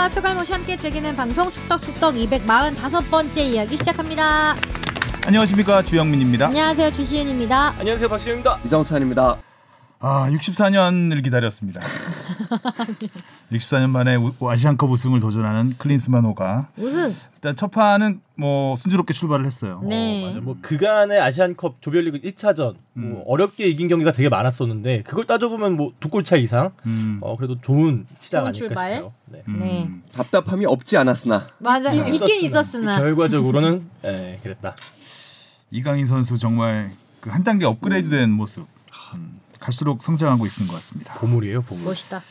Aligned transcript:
축덕과 0.00 0.08
최갈모씨 0.08 0.52
함께 0.52 0.76
즐기는 0.76 1.14
방송 1.14 1.50
축덕축덕 1.50 2.14
245번째 2.14 3.38
이야기 3.38 3.76
시작합니다. 3.76 4.56
안녕하십니까 5.26 5.82
주영민입니다. 5.82 6.46
안녕하세요 6.46 6.90
주시은입니다. 6.92 7.74
안녕하세요 7.78 8.08
박시영입니다. 8.08 8.60
이정찬입니다. 8.64 9.36
아 10.00 10.28
64년을 10.30 11.22
기다렸습니다. 11.22 11.80
64년 13.52 13.90
만에 13.90 14.16
우- 14.16 14.32
아시안컵 14.40 14.90
우승을 14.90 15.20
도전하는 15.20 15.74
클린스만호가 15.78 16.68
우승. 16.78 17.12
일단 17.34 17.56
첫 17.56 17.70
판은 17.70 18.20
뭐 18.36 18.76
순조롭게 18.76 19.12
출발을 19.14 19.46
했어요. 19.46 19.80
네. 19.84 20.26
맞아. 20.28 20.40
뭐 20.40 20.56
그간의 20.60 21.20
아시안컵 21.20 21.80
조별리그 21.80 22.20
1차전 22.20 22.74
음. 22.96 23.12
뭐 23.12 23.24
어렵게 23.26 23.66
이긴 23.68 23.88
경기가 23.88 24.12
되게 24.12 24.28
많았었는데 24.28 25.02
그걸 25.02 25.26
따져보면 25.26 25.76
뭐 25.76 25.90
두 26.00 26.08
골 26.10 26.22
차 26.24 26.36
이상 26.36 26.70
음, 26.86 27.18
어 27.22 27.36
그래도 27.36 27.60
좋은 27.60 28.06
시작 28.18 28.38
좋은 28.40 28.48
아닐까 28.48 28.52
출발. 28.66 28.92
싶어요. 28.94 29.12
네. 29.26 29.42
음. 29.48 29.58
네. 29.60 29.90
답답함이 30.12 30.66
없지 30.66 30.96
않았으나 30.96 31.44
맞아. 31.58 31.92
있긴 31.92 32.44
있었으나. 32.44 32.98
결과적으로는 32.98 33.88
예, 34.04 34.38
그랬다. 34.42 34.74
이강인 35.70 36.06
선수 36.06 36.36
정말 36.38 36.90
그 37.20 37.30
한 37.30 37.44
단계 37.44 37.66
업그레이드된 37.66 38.30
모습 38.30 38.62
음, 38.62 38.66
갈수록 39.60 40.02
성장하고 40.02 40.46
있는 40.46 40.66
것 40.68 40.74
같습니다. 40.74 41.14
보물이에요 41.14 41.62
보물. 41.62 41.84
멋있다. 41.84 42.22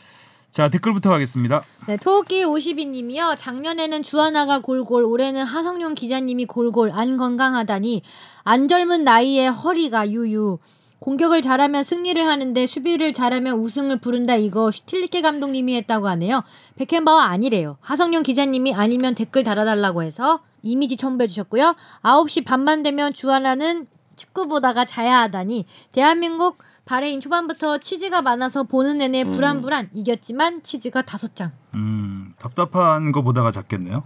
자 0.50 0.68
댓글부터 0.68 1.10
가겠습니다. 1.10 1.62
네, 1.86 1.96
토끼 1.96 2.44
52님이요. 2.44 3.36
작년에는 3.38 4.02
주하나가 4.02 4.60
골골, 4.60 5.04
올해는 5.04 5.44
하성룡 5.44 5.94
기자님이 5.94 6.46
골골, 6.46 6.90
안 6.92 7.16
건강하다니 7.16 8.02
안 8.42 8.66
젊은 8.66 9.04
나이에 9.04 9.46
허리가 9.46 10.10
유유. 10.10 10.58
공격을 10.98 11.40
잘하면 11.40 11.82
승리를 11.82 12.26
하는데 12.26 12.66
수비를 12.66 13.14
잘하면 13.14 13.58
우승을 13.58 14.00
부른다 14.00 14.36
이거 14.36 14.70
슈틸리케 14.70 15.22
감독님이 15.22 15.76
했다고 15.76 16.08
하네요. 16.08 16.42
백햄바워 16.76 17.20
아니래요. 17.20 17.78
하성룡 17.80 18.22
기자님이 18.22 18.74
아니면 18.74 19.14
댓글 19.14 19.42
달아달라고 19.42 20.02
해서 20.02 20.40
이미지 20.62 20.96
첨부해 20.96 21.26
주셨고요. 21.26 21.74
9시 22.02 22.44
반만 22.44 22.82
되면 22.82 23.14
주하나는 23.14 23.86
축구 24.16 24.46
보다가 24.46 24.84
자야 24.84 25.20
하다니 25.20 25.64
대한민국 25.92 26.58
바레인 26.90 27.20
초반부터 27.20 27.78
치즈가 27.78 28.20
많아서 28.20 28.64
보는 28.64 28.96
내내 28.96 29.22
음. 29.22 29.30
불안불안 29.30 29.90
이겼지만 29.94 30.64
치즈가 30.64 31.02
다섯 31.02 31.36
장. 31.36 31.52
음, 31.74 32.34
답답한 32.36 33.12
거 33.12 33.22
보다가 33.22 33.52
자겠네요. 33.52 34.02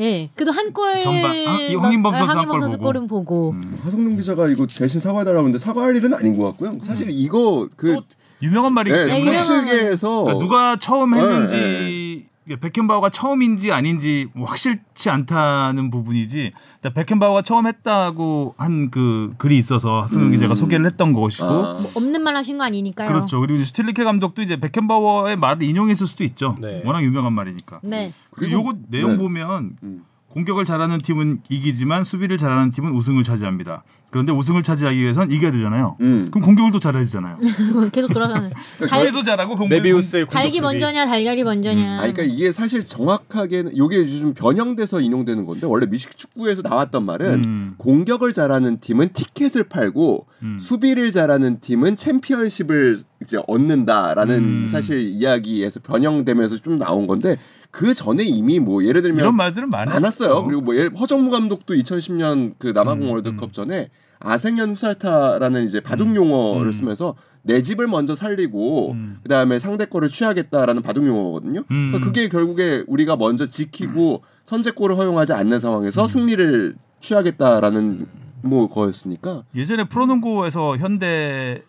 예. 0.00 0.28
그래도 0.34 0.50
한 0.50 0.72
골. 0.72 0.98
전반, 0.98 1.30
아, 1.30 1.60
이 1.60 1.76
황인범 1.76 2.16
선수 2.16 2.30
한골 2.32 2.36
황인범 2.36 2.60
선수 2.62 2.78
보고. 2.78 2.84
골은 2.84 3.06
보고. 3.06 3.50
음, 3.52 3.78
하성룡 3.84 4.16
기자가 4.16 4.48
이거 4.48 4.66
대신 4.66 5.00
사과해달라고 5.00 5.46
했는데 5.46 5.58
사과할 5.58 5.94
일은 5.94 6.12
아닌 6.14 6.36
것 6.36 6.46
같고요. 6.46 6.76
사실 6.82 7.10
이거 7.10 7.68
그또 7.76 8.02
유명한 8.42 8.74
말이기 8.74 8.96
네, 8.96 9.04
네, 9.04 9.10
때문에 9.10 9.20
유명한 9.30 9.44
스포츠계에서 9.44 10.22
그러니까 10.24 10.44
누가 10.44 10.78
처음 10.80 11.12
네, 11.12 11.20
했는지 11.20 11.56
이게 11.56 12.28
베켄바우가 12.54 13.10
처음인지 13.10 13.72
아닌지 13.72 14.28
뭐 14.32 14.46
확실치 14.46 15.10
않다는 15.10 15.90
부분이지 15.90 16.52
베켄바우가 16.94 17.42
처음 17.42 17.66
했다고 17.66 18.54
한 18.56 18.86
그 18.90 19.34
글이 19.38 19.58
있어서 19.58 20.02
하승현 20.02 20.26
음. 20.28 20.30
기자가 20.30 20.54
소개를 20.54 20.86
했던 20.86 21.12
것이고 21.12 21.44
아, 21.44 21.80
뭐 21.80 21.90
없는 21.96 22.22
말 22.22 22.36
하신 22.36 22.58
거 22.58 22.64
아니니까요. 22.64 23.08
그렇죠 23.08 23.40
그리고 23.40 23.56
이제 23.56 23.64
슈틸리케 23.66 24.04
감독도 24.04 24.42
이제 24.42 24.56
베켄바우의 24.60 25.36
말을 25.36 25.64
인용했을 25.64 26.06
수도 26.06 26.22
있죠 26.24 26.56
네. 26.60 26.82
워낙 26.84 27.02
유명한 27.02 27.32
말이니까 27.32 27.80
네. 27.82 28.12
그리고 28.30 28.52
요거 28.52 28.72
내용 28.90 29.12
네. 29.12 29.18
보면 29.18 29.76
음. 29.82 30.04
공격을 30.28 30.64
잘하는 30.66 30.98
팀은 30.98 31.40
이기지만 31.48 32.04
수비를 32.04 32.36
잘하는 32.38 32.70
팀은 32.70 32.92
우승을 32.92 33.24
차지합니다 33.24 33.82
그런데 34.16 34.32
우승을 34.32 34.62
차지하기 34.62 34.98
위해선 34.98 35.30
이겨야 35.30 35.50
되잖아요 35.52 35.96
음. 36.00 36.28
그럼 36.30 36.44
공격을 36.44 36.72
또 36.72 36.78
잘해야 36.78 37.02
되잖아요 37.04 37.38
계속 37.92 38.12
돌아가는. 38.12 38.50
달, 38.78 38.88
수비도 38.88 39.22
잘하고 39.22 39.56
공격 39.56 39.76
메비우스의 39.76 40.26
달기. 40.28 40.60
먼저냐 40.60 41.06
달걀이 41.06 41.44
먼저냐. 41.44 41.94
아, 41.98 42.00
그러니까 42.00 42.22
이게 42.22 42.50
사실 42.52 42.82
정확하게는 42.84 43.72
이게 43.74 43.96
요즘 43.98 44.32
변형돼서 44.34 45.00
인용되는 45.00 45.44
건데 45.44 45.66
원래 45.66 45.86
미식 45.86 46.16
축구에서 46.16 46.62
나왔던 46.62 47.04
말은 47.04 47.42
음. 47.46 47.74
공격을 47.76 48.32
잘하는 48.32 48.80
팀은 48.80 49.10
티켓을 49.12 49.64
팔고 49.64 50.26
음. 50.42 50.58
수비를 50.58 51.10
잘하는 51.12 51.60
팀은 51.60 51.96
챔피언십을 51.96 52.98
이제 53.22 53.38
얻는다라는 53.46 54.34
음. 54.38 54.68
사실 54.70 55.08
이야기에서 55.08 55.80
변형되면서 55.80 56.56
좀 56.58 56.78
나온 56.78 57.06
건데 57.06 57.36
그 57.70 57.92
전에 57.94 58.24
이미 58.24 58.58
뭐 58.58 58.84
예를 58.84 59.02
들면 59.02 59.20
이런 59.20 59.36
말들은 59.36 59.68
많아요 59.68 59.94
많았어요. 59.94 60.44
그리고 60.44 60.62
뭐 60.62 60.74
예를- 60.74 60.98
허정무 60.98 61.30
감독도 61.30 61.74
2010년 61.74 62.54
그 62.58 62.68
남아공 62.68 63.08
음, 63.08 63.10
월드컵 63.10 63.52
전에 63.52 63.90
아생연 64.20 64.70
후살타라는 64.70 65.64
이제 65.64 65.80
바둑 65.80 66.14
용어를 66.16 66.68
음. 66.68 66.72
쓰면서 66.72 67.14
내 67.42 67.62
집을 67.62 67.86
먼저 67.86 68.16
살리고 68.16 68.92
음. 68.92 69.18
그다음에 69.22 69.58
상대 69.58 69.84
거를 69.84 70.08
취하겠다라는 70.08 70.82
바둑 70.82 71.06
용어거든요. 71.06 71.60
음. 71.70 71.92
그러니까 71.92 72.00
그게 72.00 72.28
결국에 72.28 72.84
우리가 72.86 73.16
먼저 73.16 73.46
지키고 73.46 74.22
선제골을 74.44 74.96
허용하지 74.96 75.32
않는 75.32 75.60
상황에서 75.60 76.02
음. 76.02 76.06
승리를 76.06 76.76
취하겠다라는 77.00 78.06
뭐 78.42 78.68
거였으니까 78.68 79.42
예전에 79.54 79.84
프로농구에서 79.84 80.76
현대 80.76 81.62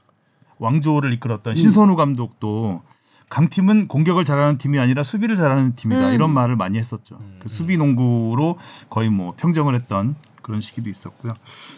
왕조를 0.60 1.14
이끌었던 1.14 1.54
음. 1.54 1.56
신선우 1.56 1.96
감독도 1.96 2.82
강팀은 3.30 3.88
공격을 3.88 4.24
잘하는 4.26 4.58
팀이 4.58 4.80
아니라 4.80 5.04
수비를 5.04 5.36
잘하는 5.36 5.76
팀이다 5.76 6.10
음. 6.10 6.14
이런 6.14 6.32
말을 6.32 6.56
많이 6.56 6.78
했었죠. 6.78 7.18
음. 7.20 7.40
그 7.42 7.50
수비 7.50 7.78
농구로 7.78 8.58
거의 8.90 9.10
뭐 9.10 9.34
평정을 9.36 9.76
했던 9.76 10.16
그런 10.48 10.62
시기도 10.62 10.90
있었고요. 10.90 11.34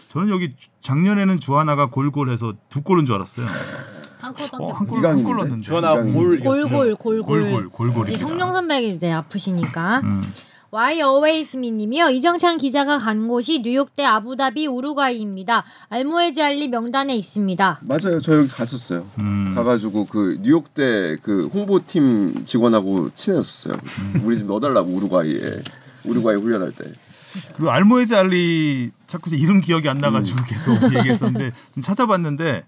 저는 0.08 0.30
여기 0.30 0.54
주- 0.56 0.68
작년에는 0.80 1.38
주하나가 1.40 1.86
골골해서 1.90 2.54
두 2.70 2.82
골인 2.82 3.04
줄 3.04 3.16
알았어요. 3.16 3.46
한 4.20 4.32
골밖에 4.34 4.56
어, 4.64 4.66
없- 4.68 4.80
한 4.80 4.86
골, 5.24 5.40
한. 5.40 5.60
주하나. 5.62 5.94
골 6.02 6.38
골골 6.40 6.96
골골. 6.96 7.68
골골 7.70 8.06
성룡 8.16 8.52
선배가 8.52 8.80
이제 8.94 9.10
아프시니까. 9.10 10.00
음. 10.04 10.22
와이 10.72 11.02
어웨이스미님이요. 11.02 12.10
이정찬 12.10 12.58
기자가 12.58 12.98
간 12.98 13.26
곳이 13.26 13.60
뉴욕 13.62 13.96
대 13.96 14.04
아부다비 14.04 14.68
우루과이입니다. 14.68 15.64
알모에즈 15.88 16.40
알리 16.40 16.68
명단에 16.68 17.16
있습니다. 17.16 17.80
맞아요. 17.82 18.20
저 18.20 18.36
여기 18.36 18.46
갔었어요. 18.48 19.04
음. 19.18 19.50
가가지고 19.52 20.06
그 20.06 20.38
뉴욕대 20.42 21.16
그 21.24 21.48
홍보팀 21.48 22.44
직원하고 22.46 23.10
친해졌어요. 23.14 23.74
음. 23.74 24.22
우리 24.24 24.38
집 24.38 24.46
넣어달라고 24.46 24.88
우루과이에 24.88 25.60
우루과이 26.04 26.36
훈련할 26.36 26.70
때. 26.70 26.84
그리고 27.54 27.70
알모에즈 27.70 28.14
알리 28.14 28.90
자꾸 29.06 29.30
제 29.30 29.36
이름 29.36 29.60
기억이 29.60 29.88
안 29.88 29.96
음. 29.96 30.00
나가지고 30.00 30.44
계속 30.44 30.74
얘기했었는데 30.96 31.52
좀 31.74 31.82
찾아봤는데 31.82 32.64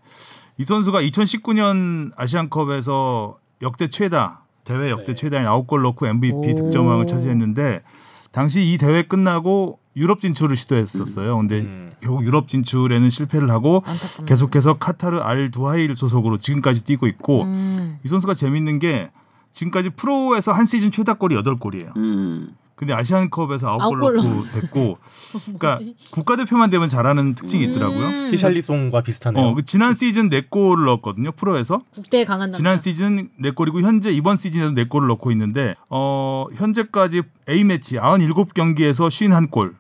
이 0.59 0.65
선수가 0.65 1.01
2019년 1.03 2.13
아시안컵에서 2.17 3.39
역대 3.63 3.89
최다 3.89 4.43
대회 4.65 4.91
역대 4.91 5.07
네. 5.07 5.15
최다인 5.15 5.47
9골 5.47 5.83
넣고 5.83 6.07
MVP 6.07 6.37
오. 6.37 6.55
득점왕을 6.55 7.07
차지했는데 7.07 7.83
당시 8.31 8.63
이 8.73 8.79
대회 8.79 9.03
끝나고 9.03 9.79
유럽 9.95 10.21
진출을 10.21 10.57
시도했었어요. 10.57 11.37
근데 11.37 11.61
음. 11.61 11.93
결국 12.01 12.25
유럽 12.25 12.49
진출에는 12.49 13.11
실패를 13.11 13.51
하고 13.51 13.83
안타깝네요. 13.85 14.25
계속해서 14.27 14.79
카타르 14.79 15.19
알 15.19 15.51
두하일 15.51 15.95
소속으로 15.95 16.39
지금까지 16.39 16.83
뛰고 16.85 17.07
있고 17.09 17.43
음. 17.43 17.99
이 18.05 18.09
선수가 18.09 18.35
재밌는 18.35 18.79
게 18.79 19.11
지금까지 19.51 19.91
프로에서 19.91 20.53
한 20.53 20.65
시즌 20.65 20.91
최다골이 20.91 21.37
8골이에요. 21.37 21.97
음. 21.99 22.55
근데 22.83 22.95
아시안컵에서 22.95 23.69
아홉 23.69 23.91
골골 23.91 24.17
넣고 24.17 24.43
됐고, 24.61 24.99
그러니까? 25.57 25.79
국가대표만 26.11 26.69
되면 26.69 26.89
잘하는 26.89 27.37
특징이 27.37 27.63
있더라고요. 27.67 28.07
음. 28.09 28.31
히샬리송과 28.33 29.03
비슷하네요. 29.03 29.45
어, 29.45 29.55
그 29.55 29.65
지난 29.65 29.95
시즌 29.95 30.29
네 30.29 30.43
골을 30.51 30.87
넣었거든요 30.87 31.31
프로에서. 31.31 31.79
국대에 31.95 32.25
강한 32.25 32.51
남자. 32.51 32.57
지난 32.57 32.83
시즌 32.83 33.31
네 33.39 33.53
골이고 33.53 33.83
현재 33.83 34.11
이번 34.11 34.37
시즌에도 34.37 34.73
네 34.73 34.83
골을 34.83 35.07
넣고 35.07 35.31
있는데, 35.31 35.77
어 35.91 36.47
현재까지 36.57 37.23
A 37.49 37.63
매치 37.63 37.95
97경기에서 37.95 39.07
51골. 39.07 39.75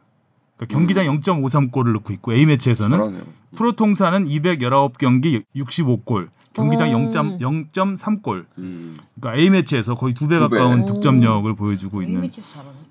그러니까 0.56 0.66
경기당 0.68 1.06
0.53골을 1.06 1.94
넣고 1.94 2.12
있고 2.12 2.34
A 2.34 2.46
매치에서는 2.46 2.96
잘하네요. 2.96 3.22
프로 3.56 3.72
통산은 3.72 4.26
219경기 4.26 5.42
65골, 5.56 6.28
경기당 6.52 6.90
오. 6.90 6.92
0. 6.92 7.10
0.3골. 7.10 8.44
음. 8.58 8.96
그러니까 9.20 9.40
A 9.42 9.50
매치에서 9.50 9.96
거의 9.96 10.14
두배두 10.14 10.48
배. 10.50 10.58
가까운 10.58 10.82
오. 10.82 10.84
득점력을 10.84 11.52
보여주고 11.56 12.02
있는. 12.02 12.30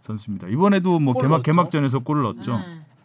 선수입니다. 0.02 0.48
이번에도 0.48 1.00
뭐골 1.00 1.22
개막 1.22 1.32
넣었죠? 1.38 1.44
개막전에서 1.44 2.00
골을 2.00 2.24
넣었죠. 2.24 2.58
네. 2.58 2.64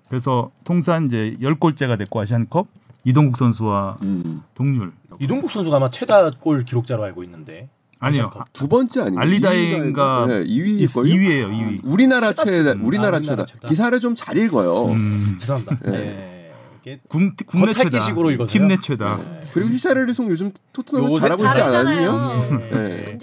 그래서 0.09 0.51
통산 0.65 1.07
이제 1.07 1.37
10골째가 1.41 1.99
됐고 1.99 2.21
아시안컵 2.21 2.67
이동국 3.05 3.37
선수와 3.37 3.99
음. 4.03 4.43
동률. 4.55 4.93
이동국 5.21 5.51
선수가 5.51 5.77
아마 5.77 5.91
최다 5.91 6.31
골 6.41 6.65
기록자로 6.65 7.03
알고 7.05 7.23
있는데 7.25 7.69
아니요. 7.99 8.23
아시안컵. 8.25 8.53
두 8.53 8.69
번째 8.69 9.01
아니에요? 9.03 9.19
알리다인가 9.21 10.27
네, 10.29 10.45
2위 10.45 10.83
2위예요, 10.85 11.51
2위. 11.51 11.81
우리나라 11.85 12.33
최다 12.33 12.73
음, 12.73 12.85
우리나라 12.85 13.17
아, 13.19 13.21
최다. 13.21 13.33
우리나라 13.33 13.45
최다. 13.47 13.69
기사를 13.69 14.01
좀 14.01 14.15
잘 14.15 14.37
읽어요. 14.39 14.87
음, 14.93 15.37
죄송합니다. 15.41 15.79
네. 15.91 16.43
네. 16.85 17.01
국, 17.09 17.21
국내 17.47 17.73
최다. 17.73 17.91
겉핥기식으로 17.91 18.31
읽어서요? 18.33 18.53
팀내 18.53 18.77
최다. 18.79 19.17
네. 19.17 19.43
그리고 19.53 19.71
히샤르리송 19.71 20.29
요즘 20.31 20.53
토트넘에서 20.73 21.19
잘하고 21.19 21.45
있지. 21.47 21.61
않았요? 21.61 22.41
네. 22.59 22.71
네. 22.71 23.19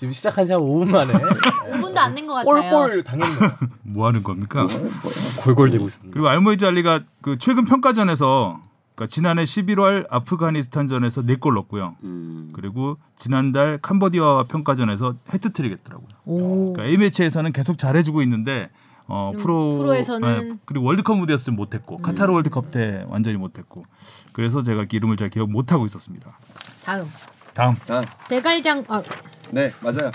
지금 0.00 0.12
시작한 0.12 0.46
지 0.46 0.52
한 0.52 0.62
5분 0.62 0.88
만에 0.88 1.12
5분도 1.12 1.98
안낸것 1.98 2.34
같아요. 2.46 2.70
골골 2.70 3.04
당했네요. 3.04 3.50
뭐 3.84 4.06
하는 4.06 4.22
겁니까? 4.22 4.62
뭐야, 4.62 4.78
뭐야. 4.78 5.14
골골 5.44 5.70
되고 5.70 5.84
있습니다. 5.86 6.14
그리고 6.14 6.28
알모이즈 6.28 6.64
알리가 6.64 7.00
그 7.20 7.36
최근 7.36 7.66
평가전에서 7.66 8.62
그러니까 8.94 9.12
지난해 9.12 9.44
11월 9.44 10.06
아프가니스탄전에서 10.08 11.20
4골 11.20 11.52
넣었고요. 11.52 11.96
음. 12.04 12.48
그리고 12.54 12.96
지난달 13.14 13.76
캄보디아와 13.82 14.44
평가전에서 14.44 15.16
해트트릭 15.34 15.70
했더라고요. 15.72 16.08
오. 16.24 16.72
그러니까 16.72 16.84
A 16.84 16.96
매치에서는 16.96 17.52
계속 17.52 17.76
잘해주고 17.76 18.22
있는데 18.22 18.70
어, 19.06 19.32
프로 19.36 19.76
프로에서는? 19.76 20.48
네, 20.48 20.54
그리고 20.64 20.86
월드컵 20.86 21.16
무대였으면 21.18 21.56
못했고 21.58 21.98
카타르 21.98 22.32
월드컵 22.32 22.70
때 22.70 23.04
완전히 23.08 23.36
못했고 23.36 23.84
그래서 24.32 24.62
제가 24.62 24.86
이름을 24.90 25.18
잘 25.18 25.28
기억 25.28 25.50
못하고 25.50 25.84
있었습니다. 25.84 26.38
다음 26.86 27.04
다음 27.52 27.76
아, 27.88 28.02
대갈장 28.28 28.82
아 28.88 29.02
네 29.52 29.72
맞아요. 29.80 30.10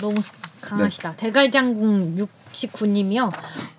너무 0.00 0.20
강하시다. 0.60 1.16
대갈장군 1.16 2.16
69님이요. 2.52 3.30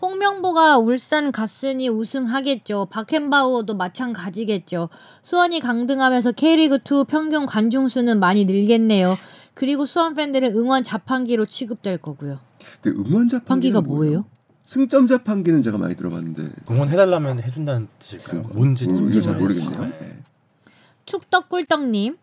홍명보가 0.02 0.78
울산 0.78 1.32
갔으니 1.32 1.90
우승하겠죠. 1.90 2.88
박햄바우어도 2.90 3.76
마찬가지겠죠. 3.76 4.90
수원이 5.22 5.60
강등하면서 5.60 6.32
K리그2 6.32 7.08
평균 7.08 7.46
관중 7.46 7.88
수는 7.88 8.20
많이 8.20 8.46
늘겠네요. 8.46 9.18
그리고 9.54 9.86
수원 9.86 10.16
팬들은 10.16 10.56
응원 10.56 10.84
자판기로 10.84 11.46
취급될 11.46 11.98
거고요. 12.00 12.40
근데 12.82 12.98
응원 12.98 13.28
자판기가 13.28 13.80
자판기가 13.80 13.82
뭐예요? 13.82 14.26
승점 14.66 15.06
자판기는 15.06 15.62
제가 15.62 15.78
많이 15.78 15.96
들어봤는데 15.96 16.50
응원해달라면 16.72 17.44
해준다는 17.44 17.88
뜻일까요? 18.00 18.44
뭔지 18.54 18.88
뭐, 18.88 19.10
이거 19.10 19.22
잘. 19.22 19.36
모르겠네요. 19.36 19.92
네. 20.00 20.18
축덕꿀떡님. 21.06 22.18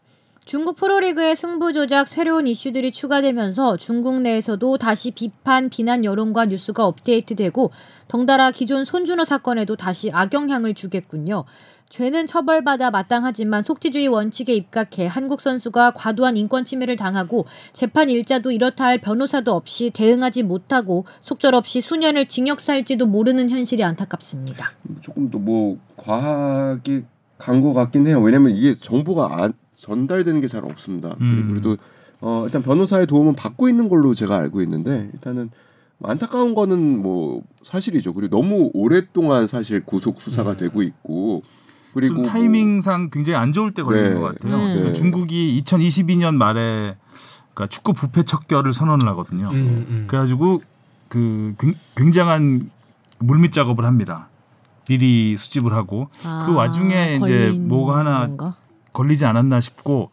중국 0.51 0.75
프로리그의 0.75 1.37
승부 1.37 1.73
조작 1.73 2.09
새로운 2.09 2.49
이슈들이 2.49 2.91
추가되면서 2.91 3.77
중국 3.77 4.19
내에서도 4.19 4.79
다시 4.79 5.13
비판, 5.13 5.69
비난 5.71 6.05
여론과 6.05 6.47
뉴스가 6.47 6.85
업데이트되고 6.87 7.71
덩달아 8.09 8.51
기존 8.51 8.85
손준호 8.85 9.23
사건에도 9.23 9.77
다시 9.77 10.11
악영향을 10.13 10.75
주겠군요. 10.75 11.45
죄는 11.89 12.27
처벌받아 12.27 12.91
마땅하지만 12.91 13.63
속지주의 13.63 14.09
원칙에 14.09 14.53
입각해 14.53 15.07
한국 15.07 15.41
선수가 15.41 15.93
과도한 15.93 16.37
인권 16.37 16.65
침해를 16.65 16.97
당하고 16.97 17.47
재판 17.73 18.11
일자도 18.11 18.51
이렇다 18.51 18.87
할 18.87 19.01
변호사도 19.01 19.53
없이 19.53 19.93
대응하지 19.95 20.43
못하고 20.43 21.05
속절없이 21.21 21.81
수년을 21.81 22.27
징역 22.27 22.61
살지도 22.61 23.07
모르는 23.07 23.51
현실이 23.51 23.85
안타깝습니다. 23.85 24.67
조금 25.01 25.31
더 25.31 25.39
뭐 25.39 25.79
과하게 25.97 27.05
간 27.39 27.63
것 27.63 27.73
같긴 27.73 28.09
해요. 28.09 28.21
왜냐면 28.21 28.57
이게 28.57 28.75
정보가 28.75 29.43
안, 29.43 29.53
전달되는 29.81 30.41
게 30.41 30.47
잘 30.47 30.65
없습니다. 30.65 31.15
음. 31.21 31.49
그리고 31.55 31.61
또 31.77 31.77
어, 32.21 32.43
일단 32.45 32.63
변호사의 32.63 33.07
도움은 33.07 33.35
받고 33.35 33.69
있는 33.69 33.89
걸로 33.89 34.13
제가 34.15 34.37
알고 34.37 34.61
있는데 34.63 35.09
일단은 35.15 35.51
뭐 35.99 36.11
안타까운 36.11 36.55
거는 36.55 37.01
뭐 37.03 37.43
사실이죠. 37.63 38.13
그리고 38.15 38.37
너무 38.37 38.71
오랫동안 38.75 39.47
사실 39.47 39.81
구속 39.85 40.21
수사가 40.21 40.53
음. 40.53 40.57
되고 40.59 40.83
있고 40.83 41.43
그리고 41.95 42.15
좀 42.15 42.23
뭐- 42.23 42.31
타이밍상 42.31 43.11
굉장히 43.11 43.37
안 43.39 43.53
좋을 43.53 43.73
때 43.73 43.83
걸린 43.83 44.05
네. 44.05 44.15
것 44.15 44.21
같아요. 44.21 44.55
음. 44.55 44.59
그러니까 44.61 44.85
네. 44.89 44.93
중국이 44.93 45.63
2022년 45.65 46.35
말에 46.35 46.97
그러니까 47.55 47.67
축구 47.69 47.93
부패 47.95 48.23
척결을 48.23 48.73
선언을 48.73 49.09
하거든요. 49.09 49.45
음, 49.51 49.87
음. 49.89 50.05
그래가지고 50.07 50.61
그 51.09 51.55
굉- 51.59 51.75
굉장한 51.97 52.71
물밑 53.19 53.51
작업을 53.53 53.85
합니다. 53.87 54.29
미리 54.89 55.37
수집을 55.37 55.73
하고 55.73 56.09
그 56.47 56.55
와중에 56.55 57.17
이제 57.17 57.25
아, 57.25 57.49
걸린 57.49 57.69
뭐가 57.69 57.99
하나 57.99 58.27
건가? 58.27 58.57
걸리지 58.93 59.25
않았나 59.25 59.61
싶고 59.61 60.11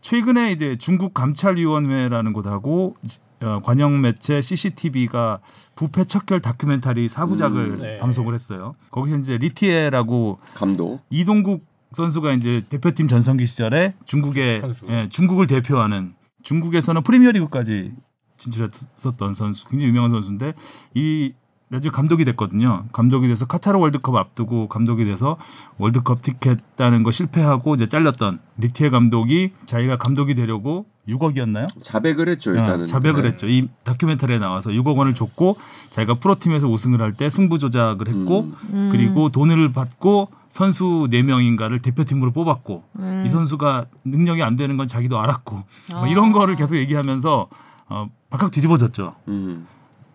최근에 0.00 0.52
이제 0.52 0.76
중국 0.76 1.14
감찰위원회라는 1.14 2.32
곳하고 2.32 2.96
어, 3.42 3.60
관영 3.62 4.00
매체 4.00 4.40
CCTV가 4.40 5.40
부패 5.74 6.04
척결 6.04 6.40
다큐멘터리 6.40 7.08
사부작을 7.08 7.64
음, 7.64 7.80
네. 7.80 7.98
방송을 7.98 8.34
했어요. 8.34 8.74
거기서 8.90 9.18
이제 9.18 9.36
리티에라고 9.38 10.38
감독 10.54 11.00
이동국 11.10 11.66
선수가 11.92 12.32
이제 12.32 12.60
대표팀 12.68 13.08
전성기 13.08 13.46
시절에 13.46 13.94
중국의. 14.04 14.62
예, 14.88 15.08
중국을 15.08 15.46
대표하는 15.46 16.14
중국에서는 16.42 17.02
프리미어리그까지 17.02 17.92
진출했었던 18.38 19.34
선수, 19.34 19.68
굉장히 19.68 19.90
유명한 19.90 20.10
선수인데 20.10 20.54
이 20.94 21.32
나중에 21.72 21.90
감독이 21.90 22.26
됐거든요. 22.26 22.84
감독이 22.92 23.26
돼서 23.28 23.46
카타르 23.46 23.78
월드컵 23.78 24.14
앞두고 24.14 24.68
감독이 24.68 25.06
돼서 25.06 25.38
월드컵 25.78 26.20
티켓 26.20 26.58
따는 26.76 27.02
거 27.02 27.10
실패하고 27.10 27.74
이제 27.74 27.86
잘렸던 27.86 28.40
리티에 28.58 28.90
감독이 28.90 29.52
자기가 29.64 29.96
감독이 29.96 30.34
되려고 30.34 30.84
6억이었나요? 31.08 31.68
자백을 31.82 32.28
했죠 32.28 32.50
일단은 32.50 32.82
어, 32.82 32.86
자백을 32.86 33.22
네. 33.22 33.28
했죠. 33.30 33.48
이 33.48 33.68
다큐멘터리에 33.84 34.38
나와서 34.38 34.68
6억 34.68 34.98
원을 34.98 35.14
줬고 35.14 35.56
자기가 35.88 36.14
프로팀에서 36.20 36.68
우승을 36.68 37.00
할 37.00 37.14
때 37.14 37.30
승부 37.30 37.58
조작을 37.58 38.06
했고 38.06 38.40
음. 38.40 38.54
음. 38.72 38.88
그리고 38.92 39.30
돈을 39.30 39.72
받고 39.72 40.28
선수 40.50 41.08
4명인가를 41.10 41.80
대표팀으로 41.82 42.32
뽑았고 42.32 42.84
음. 42.98 43.24
이 43.26 43.30
선수가 43.30 43.86
능력이 44.04 44.42
안 44.42 44.56
되는 44.56 44.76
건 44.76 44.86
자기도 44.86 45.18
알았고 45.20 45.56
뭐 45.92 46.04
아. 46.04 46.06
이런 46.06 46.32
거를 46.32 46.54
계속 46.54 46.76
얘기하면서 46.76 47.48
어, 47.88 48.08
발칵 48.30 48.50
뒤집어졌죠. 48.50 49.14
음. 49.28 49.66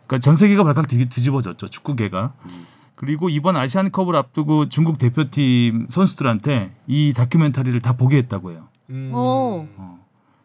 그러니까 0.08 0.20
전 0.20 0.36
세계가 0.36 0.64
발칵 0.64 0.88
뒤- 0.88 1.06
뒤집어졌죠. 1.08 1.68
축구계가. 1.68 2.34
음. 2.46 2.66
그리고 2.96 3.30
이번 3.30 3.56
아시안컵을 3.56 4.16
앞두고 4.16 4.70
중국 4.70 4.98
대표팀 4.98 5.88
선수들한테 5.90 6.74
이 6.88 7.14
다큐멘터리를 7.16 7.80
다 7.82 7.94
보게 7.94 8.18
했다고 8.18 8.52
해요. 8.52 8.68
음. 8.90 9.12
오. 9.14 9.68
어. 9.78 10.00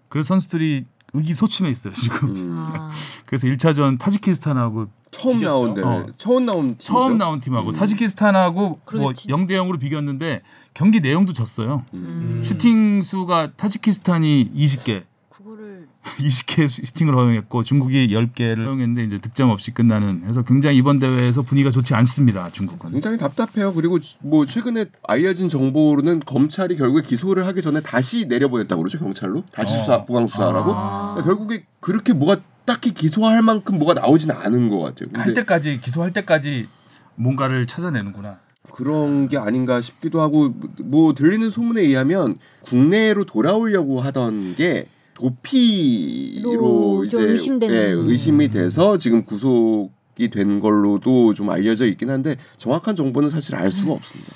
그래서 0.09 0.29
선수들이 0.29 0.85
의기소침해 1.14 1.70
있어요 1.70 1.93
지금. 1.94 2.37
음. 2.37 2.55
아. 2.59 2.91
그래서 3.25 3.47
1차전 3.47 3.99
타지키스탄하고 3.99 4.88
처음. 5.11 5.41
나온 5.41 5.75
데 5.75 5.82
어. 5.82 6.06
처음 6.17 6.44
나온 6.44 6.67
팀이죠? 6.69 6.85
처음 6.85 7.19
나온 7.19 7.41
팀하고 7.41 7.70
음. 7.70 7.73
타지키스탄하고 7.75 8.61
뭐 8.61 8.81
그러게, 8.85 9.15
진짜. 9.15 9.35
0대 9.35 9.50
0으로 9.53 9.79
비겼는데 9.79 10.43
경기 10.75 11.00
내용도 11.00 11.32
졌어요. 11.32 11.85
음. 11.94 12.43
슈팅 12.44 13.03
수가 13.03 13.53
타지키스탄이 13.56 14.50
20개, 14.55 15.05
그거를 15.29 15.88
20개 16.19 16.69
슈팅을 16.69 17.14
허용했고 17.14 17.62
중국이 17.62 18.08
10개를 18.08 18.58
허용했는데 18.64 19.04
이제 19.04 19.19
득점 19.19 19.50
없이 19.50 19.70
끝나는 19.70 20.25
해서 20.28 20.43
굉장히 20.43 20.76
이번 20.76 20.99
대회에서 20.99 21.43
분위기가 21.43 21.70
좋지 21.70 21.94
않습니다. 21.94 22.50
중국은. 22.50 22.90
굉장히 22.93 23.19
답답해요. 23.19 23.72
그리고 23.72 23.99
뭐 24.20 24.44
최근에 24.44 24.87
알려진 25.06 25.49
정보로는 25.49 26.20
검찰이 26.20 26.76
결국에 26.76 27.02
기소를 27.02 27.46
하기 27.46 27.62
전에 27.62 27.81
다시 27.81 28.26
내려보냈다고 28.26 28.82
그러죠 28.82 28.99
경찰로 28.99 29.44
다시 29.52 29.75
어. 29.75 29.78
수사 29.78 30.04
보강 30.04 30.26
수사하라고. 30.26 30.72
아. 30.75 31.14
그러니까 31.14 31.25
결국에 31.25 31.64
그렇게 31.81 32.12
뭐가 32.12 32.40
딱히 32.64 32.93
기소할 32.93 33.43
만큼 33.43 33.78
뭐가 33.78 33.94
나오지는 33.94 34.34
않은 34.37 34.69
것 34.69 34.81
같아요. 34.81 35.06
할 35.14 35.34
때까지 35.34 35.78
기소할 35.78 36.12
때까지 36.12 36.69
뭔가를 37.14 37.66
찾아내는구나. 37.66 38.38
그런 38.72 39.28
게 39.28 39.38
아닌가 39.38 39.81
싶기도 39.81 40.22
하고 40.22 40.55
뭐 40.82 41.12
들리는 41.15 41.48
소문에 41.50 41.82
의하면 41.82 42.38
국내로 42.62 43.24
돌아오려고 43.24 44.00
하던 44.00 44.56
게 44.56 44.86
도피로 45.14 46.54
로 46.54 47.04
이제 47.04 47.16
좀 47.16 47.28
의심되는. 47.28 47.74
예, 47.74 47.81
의심이 47.90 48.48
돼서 48.48 48.98
지금 48.98 49.24
구속이 49.24 50.28
된 50.31 50.60
걸로도 50.60 51.34
좀 51.34 51.50
알려져 51.50 51.86
있긴 51.86 52.10
한데 52.10 52.36
정확한 52.56 52.96
정보는 52.96 53.31
사실 53.31 53.54
알 53.56 53.70
수가 53.70 53.92
없습니다. 53.92 54.32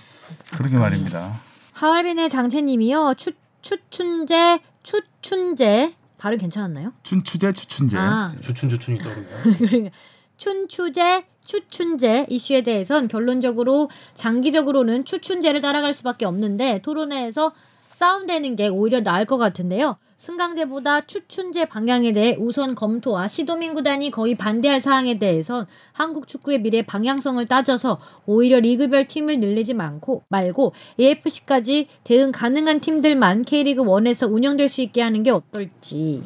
그러게 0.57 0.77
말입니다. 0.77 1.35
하얼빈의 1.73 2.29
장채님이요. 2.29 3.15
추 3.17 3.33
추춘재 3.63 4.61
추춘재 4.83 5.95
발음 6.19 6.39
괜찮았나요? 6.39 6.93
춘추제 7.03 7.53
추춘제. 7.53 7.97
아 7.99 8.33
주춘 8.41 8.69
주춘이 8.69 8.99
떠오르네요. 8.99 9.29
그러니까 9.59 9.91
춘추제 10.37 11.25
추춘제 11.45 12.27
이슈에 12.29 12.63
대해선 12.63 13.09
결론적으로 13.09 13.89
장기적으로는 14.15 15.05
추춘제를 15.05 15.61
따라갈 15.61 15.95
수밖에 15.95 16.25
없는데 16.27 16.81
토론회에서 16.83 17.53
싸움되는 17.93 18.57
게 18.57 18.69
오히려 18.69 19.01
나을 19.03 19.25
것 19.25 19.39
같은데요. 19.39 19.97
승강제보다 20.17 21.03
추춘제 21.03 21.67
방향에 21.67 22.13
대해 22.13 22.37
우선 22.39 22.75
검토와 22.75 23.29
시도민 23.29 23.75
구단이 23.75 24.11
거의 24.11 24.35
반대할 24.35 24.81
사항에 24.81 25.19
대해선 25.19 25.67
한국 25.93 26.27
축구의 26.27 26.63
미래 26.63 26.83
방향성을 26.83 27.45
따져서 27.47 28.01
오히려 28.25 28.59
리그별 28.61 29.07
팀을 29.07 29.41
늘리지 29.41 29.75
않고 29.79 30.25
말고 30.29 30.73
AFC까지 30.99 31.89
대응 32.05 32.33
가능한 32.33 32.81
팀들만 32.81 33.43
K리그 33.43 33.83
1에서 33.85 34.33
운영될 34.33 34.69
수 34.71 34.81
있게 34.81 35.03
하는 35.03 35.23
게 35.23 35.31
어떨지. 35.31 36.23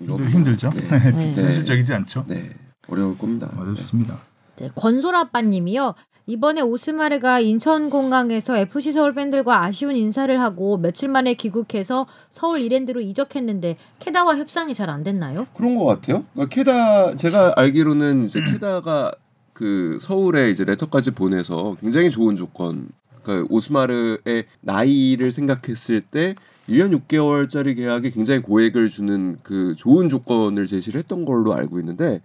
이거 0.00 0.14
힘들- 0.14 0.30
힘들죠. 0.30 0.70
네. 0.78 1.32
현실적이지 1.34 1.92
않죠. 1.92 2.24
네 2.28 2.50
어려울 2.88 3.18
겁니다. 3.18 3.50
어렵습니다. 3.58 4.16
네, 4.60 4.70
권소라빠님이요. 4.74 5.94
이번에 6.26 6.60
오스마르가 6.60 7.40
인천공항에서 7.40 8.58
FC 8.58 8.92
서울 8.92 9.14
팬들과 9.14 9.64
아쉬운 9.64 9.96
인사를 9.96 10.38
하고 10.38 10.76
며칠 10.76 11.08
만에 11.08 11.32
귀국해서 11.34 12.06
서울 12.28 12.60
이랜드로 12.60 13.00
이적했는데 13.00 13.76
캐다와 13.98 14.36
협상이 14.36 14.74
잘 14.74 14.90
안 14.90 15.02
됐나요? 15.02 15.46
그런 15.54 15.74
것 15.74 15.84
같아요. 15.84 16.24
그러니까 16.34 16.54
캐다 16.54 17.14
제가 17.16 17.54
알기로는 17.56 18.24
이제 18.24 18.42
캐다가 18.42 19.12
그 19.54 19.98
서울에 20.00 20.50
이제 20.50 20.64
레터까지 20.64 21.12
보내서 21.12 21.76
굉장히 21.80 22.10
좋은 22.10 22.36
조건. 22.36 22.88
그러니까 23.22 23.46
오스마르의 23.50 24.44
나이를 24.60 25.32
생각했을 25.32 26.00
때 26.02 26.34
1년 26.68 26.98
6개월짜리 27.08 27.76
계약에 27.76 28.10
굉장히 28.10 28.40
고액을 28.40 28.88
주는 28.88 29.36
그 29.42 29.74
좋은 29.76 30.08
조건을 30.08 30.66
제시를 30.66 30.98
했던 30.98 31.24
걸로 31.24 31.54
알고 31.54 31.78
있는데 31.80 32.20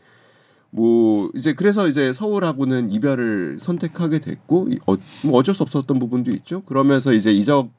뭐 0.76 1.30
이제 1.36 1.54
그래서 1.54 1.88
이제 1.88 2.12
서울하고는 2.14 2.92
이별을 2.92 3.58
선택하게 3.60 4.20
됐고 4.20 4.70
이- 4.72 4.80
어, 4.88 4.96
뭐 5.24 5.38
어쩔 5.40 5.54
수 5.54 5.62
없었던 5.62 6.00
부분도 6.00 6.32
있죠. 6.38 6.64
그러면서 6.64 7.14
이제 7.14 7.32
이적을 7.32 7.70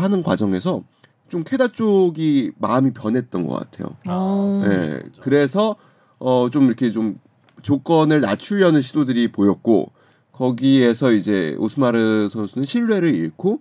하는 0.00 0.22
과정에서 0.22 0.84
좀 1.28 1.42
캐다 1.42 1.66
쪽이 1.68 2.52
마음이 2.58 2.92
변했던 2.92 3.46
것 3.48 3.54
같아요. 3.58 3.96
어. 4.08 4.62
네, 4.68 5.00
그래서 5.20 5.74
어 6.20 6.48
좀 6.50 6.66
이렇게 6.66 6.90
좀 6.92 7.18
조건을 7.62 8.20
낮추려는 8.20 8.82
시도들이 8.82 9.32
보였고 9.32 9.90
거기에서 10.32 11.12
이제 11.12 11.56
오스마르 11.58 12.28
선수는 12.28 12.66
신뢰를 12.66 13.14
잃고 13.14 13.60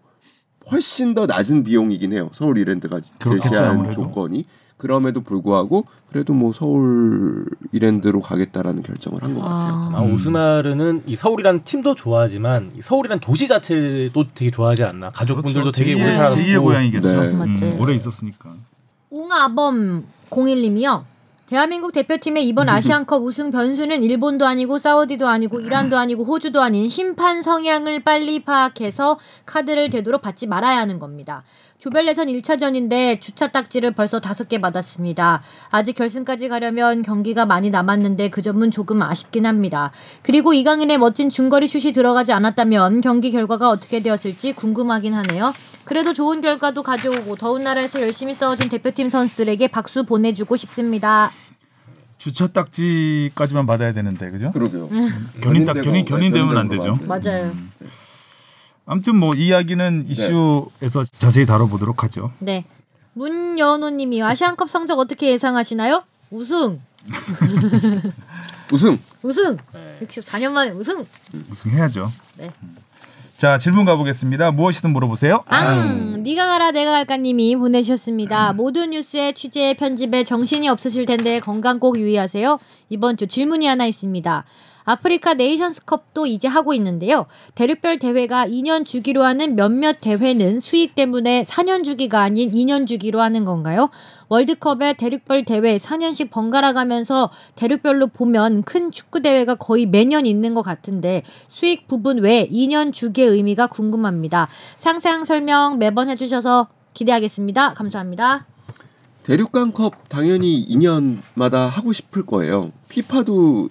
훨씬 0.72 1.14
더 1.16 1.26
낮은 1.26 1.64
비용이긴 1.64 2.14
해요. 2.14 2.30
서울 2.32 2.58
이랜드가 2.60 3.00
제시한 3.02 3.64
아무래도. 3.66 3.94
조건이 4.04 4.46
그럼에도 4.84 5.22
불구하고 5.22 5.86
그래도 6.12 6.34
뭐 6.34 6.52
서울 6.52 7.46
이랜드로 7.72 8.20
가겠다라는 8.20 8.84
결정을 8.84 9.24
한것 9.24 9.42
같아요. 9.42 9.74
아마 9.74 10.02
음. 10.02 10.14
오스마르는 10.14 11.04
이 11.06 11.16
서울이라는 11.16 11.62
팀도 11.64 11.96
좋아하지만 11.96 12.70
이 12.78 12.82
서울이라는 12.82 13.22
도시 13.22 13.48
자체도 13.48 14.26
되게 14.36 14.52
좋아하지 14.52 14.84
않나 14.84 15.12
가족분들도 15.12 15.72
되게 15.72 15.94
오래 15.94 16.04
제2의 16.04 16.18
살았고 16.18 16.36
제2의 16.36 16.62
고향이겠죠. 16.62 17.08
네. 17.08 17.28
음, 17.30 17.38
맞지. 17.38 17.78
오래 17.80 17.96
있었으니까. 17.96 18.54
옹아범 19.12 20.04
01님이요. 20.30 21.04
대한민국 21.46 21.94
대표팀의 21.94 22.46
이번 22.46 22.68
아시안컵 22.68 23.24
우승 23.24 23.50
변수는 23.50 24.04
일본도 24.04 24.46
아니고 24.46 24.78
사우디도 24.80 25.30
아니고 25.30 25.62
이란도 25.62 25.98
아니고 25.98 26.26
호주도 26.26 26.62
아닌 26.62 26.90
심판 26.90 27.42
성향을 27.42 28.04
빨리 28.04 28.44
파악해서 28.44 29.18
카드를 29.46 29.90
되도록 29.90 30.22
받지 30.22 30.46
말아야 30.46 30.80
하는 30.80 31.00
겁니다. 31.00 31.44
조별예선 31.84 32.28
1차전인데 32.28 33.20
주차 33.20 33.50
딱지를 33.50 33.92
벌써 33.92 34.22
다섯 34.22 34.48
개 34.48 34.62
받았습니다. 34.62 35.42
아직 35.70 35.98
결승까지 35.98 36.48
가려면 36.48 37.02
경기가 37.02 37.46
많이 37.46 37.72
남았는데 37.72 38.30
그 38.30 38.42
점은 38.42 38.72
조금 38.72 39.02
아쉽긴 39.02 39.46
합니다. 39.46 39.92
그리고 40.22 40.54
이강인의 40.54 40.98
멋진 40.98 41.30
중거리 41.30 41.68
슛이 41.68 41.92
들어가지 41.92 42.32
않았다면 42.32 43.02
경기 43.02 43.32
결과가 43.32 43.70
어떻게 43.70 44.02
되었을지 44.02 44.54
궁금하긴 44.54 45.14
하네요. 45.14 45.54
그래도 45.84 46.14
좋은 46.14 46.40
결과도 46.40 46.84
가져오고 46.84 47.36
더운 47.36 47.64
나라에서 47.64 48.02
열심히 48.02 48.34
싸워준 48.34 48.70
대표팀 48.70 49.10
선수들에게 49.10 49.68
박수 49.68 50.06
보내주고 50.06 50.56
싶습니다. 50.56 51.34
주차 52.18 52.48
딱지까지만 52.48 53.66
받아야 53.66 53.92
되는데 53.92 54.32
그죠? 54.32 54.54
그러게요. 54.54 54.88
견인 55.42 55.66
딱 55.66 55.74
견인 55.74 56.06
견인되면 56.06 56.58
안 56.58 56.70
되죠. 56.70 56.96
거 56.96 57.08
같아요. 57.10 57.48
맞 57.48 58.03
아무튼 58.86 59.16
뭐 59.18 59.34
이야기는 59.34 60.06
이슈에서 60.10 61.04
자세히 61.18 61.46
다뤄보도록 61.46 62.04
하죠. 62.04 62.32
네. 62.40 62.66
문연호님이 63.14 64.22
아시안컵 64.24 64.70
성적 64.70 65.00
어떻게 65.00 65.30
예상하시나요? 65.32 66.04
우승, 66.32 66.82
우승. 68.74 68.98
우승. 69.22 69.58
네. 69.74 70.00
64년 70.08 70.52
만에 70.52 70.72
우승. 70.72 71.06
우승해야죠. 71.52 72.12
네. 72.38 72.52
자 73.38 73.58
질문 73.58 73.86
가보겠습니다. 73.86 74.52
무엇이든 74.52 74.92
물어보세요. 74.92 75.44
앙, 75.48 76.24
니가 76.24 76.48
가라 76.48 76.72
내가 76.72 76.92
갈까님이 76.92 77.56
보내주셨습니다. 77.58 78.54
모든 78.54 78.92
뉴스에 78.92 79.34
취재 79.34 79.76
편집에 79.76 80.24
정신이 80.24 80.70
없으실 80.70 81.06
텐데 81.06 81.40
건강 81.40 81.80
꼭 81.80 82.00
유의하세요. 82.00 82.58
이번 82.90 83.18
주 83.18 83.28
질문이 83.28 83.68
하나 83.68 83.86
있습니다. 83.86 84.46
아프리카 84.86 85.34
네이션스컵도 85.34 86.26
이제 86.28 86.48
하고 86.48 86.74
있는데요. 86.74 87.26
대륙별 87.56 88.00
대회가 88.00 88.48
2년 88.48 88.86
주기로 88.86 89.24
하는 89.24 89.56
몇몇 89.56 90.00
대회는 90.02 90.60
수익 90.60 90.96
때문에 90.96 91.44
4년 91.44 91.84
주기가 91.84 92.22
아닌 92.22 92.52
2년 92.52 92.88
주기로 92.88 93.22
하는 93.22 93.46
건가요? 93.46 93.90
월드컵에 94.30 94.94
대륙별 94.94 95.46
대회 95.46 95.78
4년씩 95.78 96.32
번갈아 96.32 96.74
가면서 96.74 97.30
대륙별로 97.56 98.08
보면 98.08 98.64
큰 98.64 98.92
축구 98.92 99.22
대회가 99.22 99.56
거의 99.56 99.86
매년 99.86 100.26
있는 100.26 100.54
것 100.54 100.62
같은데 100.62 101.24
수익 101.50 101.88
부분 101.88 102.20
외 102.20 102.48
2년 102.50 102.92
주기의 102.92 103.30
의미가 103.30 103.68
궁금합니다. 103.68 104.48
상세한 104.78 105.26
설명 105.26 105.78
매번 105.78 106.10
해주셔서 106.10 106.68
기대하겠습니다. 106.94 107.74
감사합니다. 107.74 108.46
대륙간컵 109.24 110.10
당연히 110.10 110.66
2년마다 110.68 111.70
하고 111.70 111.94
싶을 111.94 112.26
거예요. 112.26 112.72
피파도 112.90 113.70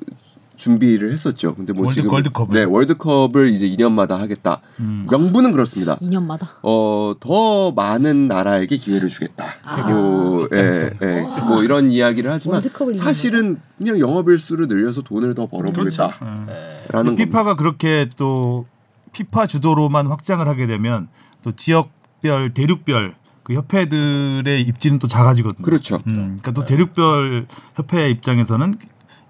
준비를 0.57 1.13
했었죠. 1.13 1.55
근데 1.55 1.73
뭐 1.73 1.85
월드- 1.87 1.95
지금 1.97 2.13
월드컵을. 2.13 2.55
네 2.55 2.65
월드컵을 2.65 3.49
이제 3.51 3.69
2년마다 3.69 4.19
하겠다. 4.19 4.61
음. 4.81 5.07
명분은 5.11 5.53
그렇습니다. 5.53 5.97
2년마다. 5.97 6.47
어, 6.63 7.15
더 7.21 7.73
많은 7.73 8.29
나라에게 8.29 8.77
기회를 8.77 9.09
주겠다. 9.09 9.47
아, 9.65 9.89
뭐, 9.91 10.49
예. 10.57 10.91
예, 11.03 11.21
뭐 11.47 11.63
이런 11.65 11.91
이야기를 11.91 12.31
하지만 12.31 12.61
사실은 12.95 13.61
그냥 13.79 13.99
영업 13.99 14.29
일수를 14.29 14.69
늘려서 14.69 15.03
돈을 15.03 15.35
더 15.35 15.47
그렇죠. 15.49 15.73
벌어보겠다라는 15.73 16.49
예. 16.49 16.93
겁니다. 16.93 17.25
피파가 17.25 17.57
그렇게 17.57 18.09
또 18.17 18.67
피파 19.13 19.47
주도로만 19.47 20.07
확장을 20.07 20.47
하게 20.47 20.67
되면 20.67 21.09
또 21.43 21.53
지역별 21.53 22.55
대륙별 22.55 23.15
그 23.43 23.55
협회들의 23.55 24.63
입지는 24.63 24.99
또 25.01 25.09
작아지거든요. 25.09 25.65
그렇죠. 25.65 25.97
음, 26.07 26.15
그러니까 26.41 26.53
또 26.53 26.65
대륙별 26.65 27.47
협회 27.75 28.09
입장에서는 28.11 28.77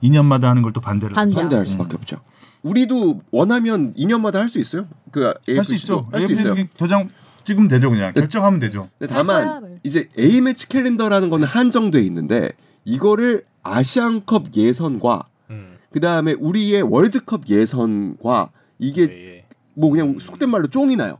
2년마다 0.03 0.43
하는 0.45 0.63
걸 0.63 0.73
또 0.73 0.81
반대를 0.81 1.15
반대. 1.15 1.35
반대할 1.35 1.67
수밖에 1.67 1.97
없죠. 1.97 2.21
우리도 2.63 3.21
원하면 3.31 3.93
2년마다 3.95 4.35
할 4.35 4.49
수 4.49 4.59
있어요. 4.61 4.87
그 5.11 5.35
할 5.49 5.65
수 5.65 5.75
있죠. 5.75 6.07
할 6.13 6.23
수 6.27 6.33
있어요. 6.33 6.55
도장 6.77 7.09
찍으면 7.45 7.69
되죠, 7.69 7.91
그냥 7.91 8.13
결정하면 8.13 8.61
되죠. 8.61 8.89
다만 9.09 9.61
뭐. 9.61 9.79
이제 9.83 10.09
A 10.19 10.41
매치 10.41 10.69
캘린더라는 10.69 11.29
거는 11.29 11.47
한정돼 11.47 12.01
있는데 12.03 12.53
이거를 12.85 13.45
아시안컵 13.65 14.55
예선과 14.57 15.27
음. 15.51 15.77
그 15.91 16.01
다음에 16.01 16.33
우리의 16.35 16.83
월드컵 16.83 17.49
예선과 17.49 18.51
이게 18.79 19.03
예, 19.03 19.37
예. 19.39 19.45
뭐 19.75 19.91
그냥 19.91 20.19
속된 20.19 20.49
말로 20.51 20.67
쫑이 20.69 20.97
나요. 20.97 21.19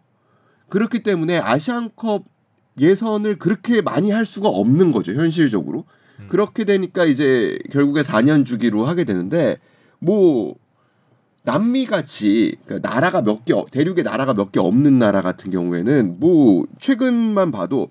그렇기 0.69 1.03
때문에 1.03 1.39
아시안컵 1.39 2.25
예선을 2.81 3.39
그렇게 3.39 3.83
많이 3.83 4.11
할 4.11 4.25
수가 4.25 4.49
없는 4.49 4.93
거죠 4.93 5.13
현실적으로. 5.13 5.85
음. 6.23 6.29
그렇게 6.29 6.65
되니까 6.65 7.05
이제 7.05 7.59
결국에 7.71 8.03
4년 8.03 8.45
주기로 8.45 8.85
하게 8.85 9.05
되는데 9.05 9.59
뭐 9.99 10.55
남미 11.45 11.87
같이 11.87 12.57
그러니까 12.67 12.89
나라가 12.91 13.21
몇 13.23 13.45
개 13.45 13.55
대륙에 13.73 14.03
나라가 14.03 14.33
몇 14.35 14.53
개 14.53 14.61
없는 14.61 14.99
나라 14.99 15.23
같은 15.23 15.51
경우에는 15.51 16.17
뭐 16.21 16.67
최근만 16.79 17.51
봐도 17.51 17.89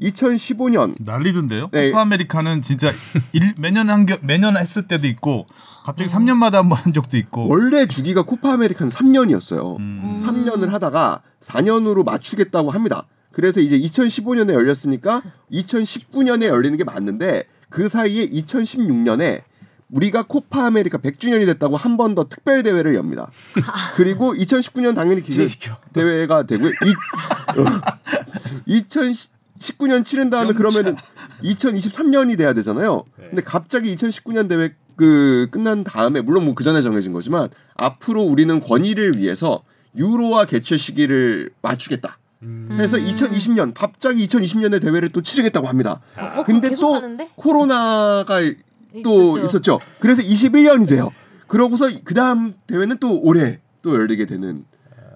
2015년 0.00 0.94
난리던데요. 1.00 1.68
네. 1.72 1.90
코파 1.90 2.02
아메리카는 2.02 2.62
진짜 2.62 2.92
일, 3.32 3.54
매년 3.60 3.90
한 3.90 4.06
겨, 4.06 4.16
매년 4.22 4.56
했을 4.56 4.86
때도 4.88 5.06
있고 5.06 5.46
갑자기 5.84 6.10
어. 6.12 6.18
3년마다 6.18 6.54
한 6.54 6.68
번 6.68 6.78
한 6.78 6.92
적도 6.92 7.16
있고. 7.16 7.46
원래 7.48 7.86
주기가 7.86 8.22
코파 8.22 8.52
아메리카는 8.54 8.90
3년이었어요. 8.90 9.78
음. 9.78 10.18
3년을 10.20 10.68
하다가 10.70 11.22
4년으로 11.40 12.04
맞추겠다고 12.04 12.70
합니다. 12.70 13.04
그래서 13.32 13.60
이제 13.60 13.78
2015년에 13.78 14.52
열렸으니까 14.54 15.22
2019년에 15.52 16.44
열리는 16.46 16.76
게 16.78 16.84
맞는데 16.84 17.44
그 17.74 17.88
사이에 17.88 18.28
2016년에 18.28 19.42
우리가 19.90 20.22
코파 20.24 20.66
아메리카 20.66 20.98
100주년이 20.98 21.44
됐다고 21.46 21.76
한 21.76 21.96
번 21.96 22.14
더 22.14 22.28
특별 22.28 22.62
대회를 22.62 22.94
엽니다. 22.94 23.30
그리고 23.96 24.32
2019년 24.34 24.94
당연히 24.94 25.20
기계 25.22 25.32
진행시켜. 25.34 25.76
대회가 25.92 26.44
되고요. 26.44 26.70
이, 26.70 26.94
2019년 28.68 30.04
치른 30.04 30.30
다음에 30.30 30.52
그러면은 30.52 30.96
2023년이 31.42 32.38
돼야 32.38 32.52
되잖아요. 32.54 33.04
네. 33.18 33.26
근데 33.30 33.42
갑자기 33.42 33.94
2019년 33.94 34.48
대회 34.48 34.70
그 34.96 35.48
끝난 35.50 35.82
다음에 35.84 36.20
물론 36.20 36.44
뭐 36.44 36.54
그 36.54 36.62
전에 36.62 36.82
정해진 36.82 37.12
거지만 37.12 37.48
앞으로 37.74 38.22
우리는 38.22 38.60
권위를 38.60 39.18
위해서 39.18 39.62
유로와 39.96 40.44
개최 40.44 40.76
시기를 40.76 41.50
맞추겠다. 41.62 42.18
음. 42.44 42.68
해서 42.80 42.96
음. 42.96 43.04
2020년 43.04 43.72
갑자기 43.74 44.26
2020년에 44.26 44.80
대회를 44.80 45.08
또 45.10 45.22
치르겠다고 45.22 45.66
합니다. 45.66 46.00
어, 46.16 46.30
그거 46.30 46.44
근데 46.44 46.74
또 46.76 46.94
하는데? 46.94 47.30
코로나가 47.36 48.40
또 49.02 49.30
있었죠. 49.30 49.44
있었죠. 49.44 49.80
그래서 50.00 50.22
21년이 50.22 50.88
돼요. 50.88 51.10
그러고서 51.46 51.88
그 52.04 52.14
다음 52.14 52.54
대회는 52.66 52.98
또 52.98 53.20
올해 53.20 53.60
또 53.82 53.94
열리게 53.94 54.26
되는 54.26 54.64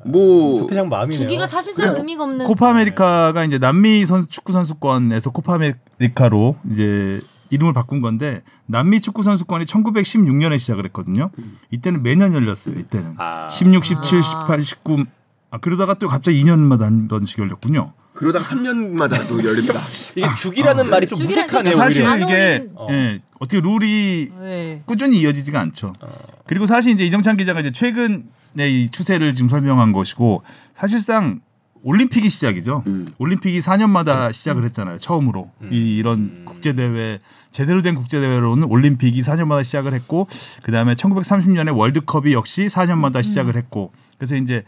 뭐 0.05 0.63
협회장 0.63 0.89
마음이네요. 0.89 1.21
주기가 1.21 1.47
사실상 1.47 1.97
의미가 1.97 2.25
없는 2.25 2.47
코파 2.47 2.71
아메리카가 2.71 3.45
이제 3.45 3.59
남미 3.59 4.07
선수 4.07 4.29
축구 4.29 4.53
선수권에서 4.53 5.31
코파 5.31 5.55
아메리카로 5.55 6.57
이제 6.71 7.21
이름을 7.51 7.73
바꾼 7.73 8.01
건데 8.01 8.43
남미 8.67 9.01
축구 9.01 9.23
선수권이 9.23 9.65
1916년에 9.65 10.59
시작을 10.59 10.85
했거든요. 10.87 11.31
이때는 11.71 12.03
매년 12.03 12.35
열렸어요. 12.35 12.79
이때는 12.79 13.15
아. 13.19 13.49
16, 13.49 13.85
17, 13.85 14.19
아. 14.19 14.23
18, 14.23 14.65
19. 14.65 15.05
아 15.51 15.59
그러다가 15.59 15.95
또 15.95 16.09
갑자기 16.09 16.43
2년마다 16.45 16.81
한 16.83 17.09
번씩 17.09 17.39
열렸군요. 17.39 17.93
그러다가 18.13 18.45
3년마다 18.45 19.27
또 19.29 19.43
열립니다. 19.43 19.81
이게 20.17 20.27
죽이라는 20.37 20.91
말이 20.91 21.07
좀 21.07 21.19
무색하네요. 21.25 21.77
사실 21.77 22.03
오히려. 22.03 22.13
안 22.13 22.23
이게 22.23 22.69
어. 22.75 22.87
예, 22.91 23.21
어떻게 23.39 23.61
룰이 23.61 24.31
네. 24.41 24.83
꾸준히 24.87 25.21
이어지지가 25.21 25.61
않죠. 25.61 25.93
어. 26.03 26.09
그리고 26.47 26.67
사실 26.67 26.93
이제 26.93 27.05
이정찬 27.05 27.37
기자가 27.37 27.61
이제 27.61 27.71
최근의 27.71 28.25
이 28.57 28.91
추세를 28.91 29.35
지금 29.35 29.49
설명한 29.49 29.93
것이고 29.93 30.43
사실상 30.75 31.41
올림픽이 31.83 32.29
시작이죠. 32.29 32.83
음. 32.87 33.07
올림픽이 33.19 33.61
4년마다 33.61 34.33
시작을 34.33 34.65
했잖아요. 34.65 34.99
처음으로 34.99 35.51
음. 35.63 35.71
이 35.73 35.97
이런 35.97 36.45
국제 36.45 36.73
대회 36.73 37.21
제대로 37.53 37.83
된 37.83 37.95
국제 37.95 38.21
대회로는 38.21 38.65
올림픽이 38.65 39.21
4년마다 39.23 39.63
시작을 39.63 39.95
했고 39.95 40.27
그 40.65 40.73
다음에 40.73 40.95
1930년에 40.95 41.77
월드컵이 41.77 42.33
역시 42.33 42.67
4년마다 42.67 43.23
시작을 43.23 43.57
했고 43.57 43.93
그래서 44.19 44.35
이제 44.35 44.65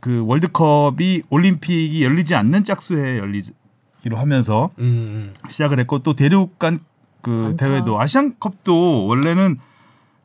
그 0.00 0.24
월드컵이 0.26 1.22
올림픽이 1.30 2.02
열리지 2.04 2.34
않는 2.34 2.64
짝수에 2.64 3.18
열리기로 3.18 4.16
하면서 4.16 4.70
음, 4.78 5.32
시작을 5.48 5.78
했고 5.80 5.98
또 6.00 6.14
대륙 6.14 6.58
간그 6.58 7.30
많다. 7.30 7.64
대회도 7.66 8.00
아시안컵도 8.00 9.06
원래는 9.06 9.58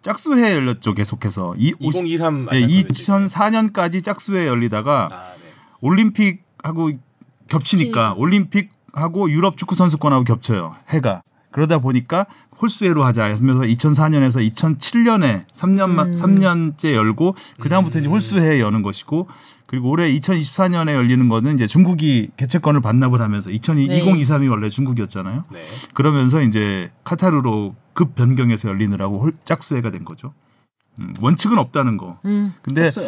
짝수회에 0.01 0.53
열렸죠 0.55 0.93
계속해서 0.93 1.53
이 1.57 1.73
2023 1.79 2.47
예, 2.53 2.63
아시안컵이지. 2.63 3.03
2004년까지 3.11 4.03
짝수회에 4.03 4.45
열리다가 4.47 5.09
아, 5.11 5.31
네. 5.43 5.51
올림픽하고 5.81 6.91
겹치니까 7.47 8.09
그치. 8.13 8.21
올림픽하고 8.21 9.29
유럽 9.31 9.57
축구 9.57 9.75
선수권하고 9.75 10.23
겹쳐요 10.23 10.75
해가 10.89 11.23
그러다 11.55 11.77
보니까 11.77 12.25
홀수회로 12.61 13.05
하자 13.05 13.23
하면서 13.23 13.61
2004년에서 13.61 14.53
2007년에 14.53 15.47
3년 15.47 15.89
음. 15.89 16.13
3년째 16.13 16.93
열고 16.93 17.33
그 17.61 17.69
다음부터 17.69 17.99
이제 17.99 18.09
홀수회에 18.09 18.59
여는 18.59 18.81
것이고 18.81 19.29
그리고 19.65 19.89
올해 19.89 20.13
2024년에 20.13 20.93
열리는 20.93 21.29
거는 21.29 21.53
이제 21.53 21.65
중국이 21.65 22.31
개최권을 22.35 22.81
반납을 22.81 23.21
하면서 23.21 23.49
2020, 23.49 23.87
네. 23.89 24.03
2023이 24.03 24.51
원래 24.51 24.67
중국이었잖아요. 24.67 25.43
네. 25.49 25.63
그러면서 25.93 26.41
이제 26.41 26.91
카타르로 27.05 27.73
급 27.93 28.15
변경해서 28.15 28.67
열리느라고 28.67 29.21
홀 29.21 29.31
짝수회가 29.45 29.91
된 29.91 30.03
거죠. 30.03 30.33
음, 30.99 31.13
원칙은 31.21 31.57
없다는 31.57 31.95
거. 31.95 32.19
음. 32.25 32.53
근데 32.63 32.87
없어요. 32.87 33.07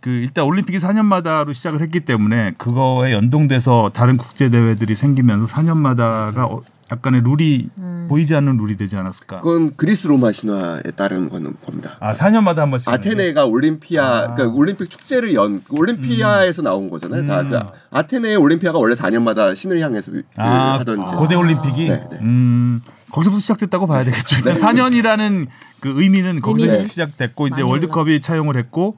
그 0.00 0.10
일단 0.10 0.44
올림픽이 0.44 0.78
4년마다로 0.78 1.54
시작을 1.54 1.80
했기 1.80 2.00
때문에 2.00 2.54
그거에 2.58 3.12
연동돼서 3.12 3.90
다른 3.94 4.16
국제 4.16 4.50
대회들이 4.50 4.96
생기면서 4.96 5.46
4년마다가 5.46 6.38
어, 6.38 6.62
약간의 6.90 7.22
룰이 7.22 7.68
음. 7.78 8.06
보이지 8.08 8.34
않는 8.34 8.56
룰이 8.56 8.76
되지 8.76 8.96
않았을까? 8.96 9.40
그건 9.40 9.76
그리스 9.76 10.06
로마 10.06 10.32
신화에 10.32 10.82
따른 10.96 11.28
거는 11.28 11.54
겁니다. 11.64 11.96
아 12.00 12.14
4년마다 12.14 12.58
한 12.58 12.70
번씩. 12.70 12.88
아테네가 12.88 13.44
올림피아 13.44 14.04
아. 14.04 14.34
그러니까 14.34 14.56
올림픽 14.56 14.88
축제를 14.90 15.34
연 15.34 15.62
올림피아에서 15.70 16.62
나온 16.62 16.88
거잖아요. 16.90 17.26
다 17.26 17.42
음. 17.42 17.50
그 17.50 17.58
아테네 17.90 18.36
올림피아가 18.36 18.78
원래 18.78 18.94
4년마다 18.94 19.54
신을 19.54 19.80
향해서 19.80 20.12
그 20.12 20.22
아, 20.38 20.78
하던 20.80 21.02
이제 21.02 21.16
고대 21.16 21.34
올림픽이 21.34 21.88
네, 21.88 22.04
네. 22.10 22.18
음 22.22 22.80
거기서부터 23.10 23.40
시작됐다고 23.40 23.86
봐야 23.86 24.04
되겠죠. 24.04 24.36
일단 24.36 24.54
4년이라는 24.54 25.46
그 25.80 25.92
의미는 25.96 26.40
거기서 26.40 26.66
의미는 26.66 26.86
시작됐고 26.86 27.48
이제 27.48 27.62
월드컵이 27.62 28.20
차용을 28.20 28.56
했고 28.56 28.96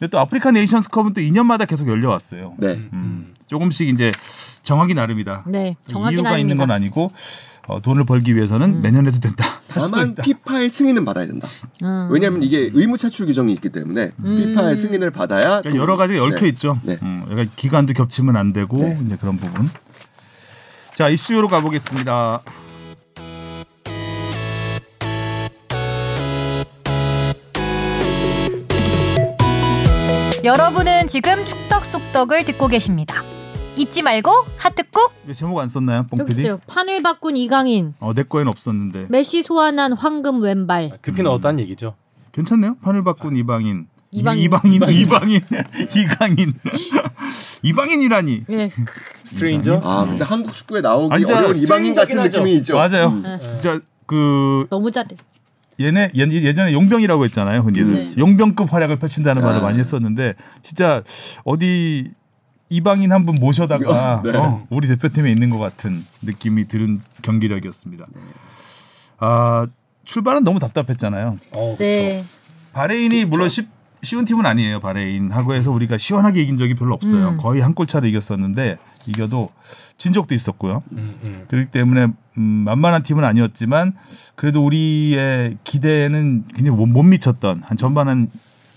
근데 0.00 0.10
또 0.10 0.18
아프리카 0.18 0.50
네이션스컵은 0.50 1.12
또 1.12 1.20
2년마다 1.20 1.68
계속 1.68 1.86
열려왔어요. 1.86 2.54
네. 2.56 2.80
음, 2.94 3.34
조금씩 3.46 3.86
이제 3.88 4.10
정하기 4.62 4.94
나름이다. 4.94 5.44
네, 5.48 5.76
정하긴 5.86 6.18
이유가 6.18 6.38
있는 6.38 6.56
건. 6.56 6.70
아니고 6.70 7.12
어, 7.66 7.82
돈을 7.82 8.04
벌기 8.04 8.34
위해서는 8.34 8.76
음. 8.76 8.80
매년 8.80 9.06
해도 9.06 9.20
된다. 9.20 9.44
다만 9.68 10.12
있다. 10.12 10.22
피파의 10.22 10.70
승인은 10.70 11.04
받아야 11.04 11.26
된다. 11.26 11.46
음. 11.82 12.08
왜냐하면 12.10 12.42
이게 12.42 12.70
의무 12.72 12.96
차출 12.96 13.26
규정이 13.26 13.52
있기 13.52 13.68
때문에 13.68 14.12
음. 14.24 14.36
피파의 14.36 14.74
승인을 14.74 15.10
받아야 15.10 15.60
그러니까 15.60 15.76
여러 15.76 15.98
가지가 15.98 16.24
얽혀 16.24 16.40
네. 16.40 16.48
있죠. 16.48 16.78
네. 16.82 16.98
음, 17.02 17.26
약간 17.30 17.50
기간도 17.54 17.92
겹치면 17.92 18.36
안 18.36 18.54
되고 18.54 18.78
네. 18.78 18.96
이제 19.04 19.16
그런 19.20 19.36
부분. 19.36 19.68
자 20.94 21.10
이슈로 21.10 21.48
가보겠습니다. 21.48 22.40
여러분은 30.44 31.08
지금 31.08 31.44
축덕 31.44 31.84
속덕을 31.84 32.44
듣고 32.44 32.68
계십니다. 32.68 33.22
잊지 33.76 34.02
말고 34.02 34.30
하트 34.56 34.82
꾹. 34.90 35.12
이거 35.24 35.32
제목 35.34 35.58
안 35.58 35.68
썼나요, 35.68 35.98
여기 35.98 36.08
뽕PD? 36.10 36.40
있어요. 36.40 36.60
판을 36.66 37.02
바꾼 37.02 37.36
이강인, 37.36 37.94
어, 38.00 38.12
내 38.14 38.22
거에는 38.22 38.50
없었는데 38.50 39.06
메시 39.08 39.42
소환한 39.42 39.92
황금 39.92 40.42
왼발. 40.42 40.98
급히 41.02 41.22
넣었다는 41.22 41.60
얘기죠. 41.60 41.94
괜찮네요. 42.32 42.76
판을 42.82 43.02
바꾼 43.02 43.36
이방인. 43.36 43.86
이방인. 44.12 44.42
이방인, 44.42 44.72
이방인, 44.92 45.40
이강인, 45.94 46.52
이방인이라니. 47.62 48.44
예. 48.50 48.70
스트레인저. 49.24 49.80
아 49.84 50.04
근데 50.08 50.24
한국 50.24 50.54
축구에 50.56 50.80
나오기 50.80 51.14
아니, 51.14 51.24
진짜 51.24 51.38
어려운 51.38 51.56
이방인 51.56 51.94
같은 51.94 52.08
스트레인저긴. 52.10 52.42
느낌이 52.44 52.56
있죠. 52.58 52.74
맞아요. 52.76 53.06
음. 53.08 53.22
네. 53.22 53.38
진짜 53.52 53.78
그 54.06 54.66
너무 54.70 54.90
잘해. 54.90 55.10
얘네 55.80 56.10
예- 56.16 56.20
예전에 56.30 56.72
용병이라고 56.72 57.24
했잖아요. 57.26 57.60
흔히들 57.62 58.08
네. 58.08 58.14
용병급 58.18 58.72
활약을 58.72 58.98
펼친다는 58.98 59.42
말을 59.42 59.58
아. 59.60 59.62
많이 59.62 59.78
했었는데 59.78 60.34
진짜 60.62 61.02
어디 61.44 62.10
이방인 62.68 63.10
한 63.12 63.24
분 63.24 63.34
모셔다가 63.36 64.22
네. 64.24 64.36
어, 64.36 64.66
우리 64.70 64.86
대표팀에 64.88 65.30
있는 65.30 65.50
것 65.50 65.58
같은 65.58 66.04
느낌이 66.22 66.68
드는 66.68 67.00
경기력이었습니다. 67.22 68.06
아 69.18 69.66
출발은 70.04 70.44
너무 70.44 70.58
답답했잖아요. 70.58 71.38
어, 71.52 71.76
네. 71.78 72.24
바레인이 72.72 73.24
물론 73.26 73.48
쉽, 73.48 73.68
쉬운 74.02 74.24
팀은 74.24 74.46
아니에요. 74.46 74.80
바레인하고 74.80 75.54
해서 75.54 75.70
우리가 75.70 75.98
시원하게 75.98 76.40
이긴 76.42 76.56
적이 76.56 76.74
별로 76.74 76.94
없어요. 76.94 77.30
음. 77.30 77.36
거의 77.38 77.60
한 77.60 77.74
골 77.74 77.86
차로 77.86 78.06
이겼었는데 78.06 78.78
이겨도 79.06 79.48
진 79.98 80.12
적도 80.12 80.34
있었고요. 80.34 80.82
음, 80.92 81.18
음. 81.24 81.44
그렇기 81.48 81.70
때문에 81.70 82.08
음, 82.38 82.42
만만한 82.42 83.02
팀은 83.02 83.24
아니었지만 83.24 83.92
그래도 84.34 84.64
우리의 84.64 85.58
기대에는 85.64 86.44
굉장히 86.54 86.76
못, 86.76 86.86
못 86.86 87.02
미쳤던 87.02 87.62
한 87.64 87.76
전반 87.76 88.08
한 88.08 88.28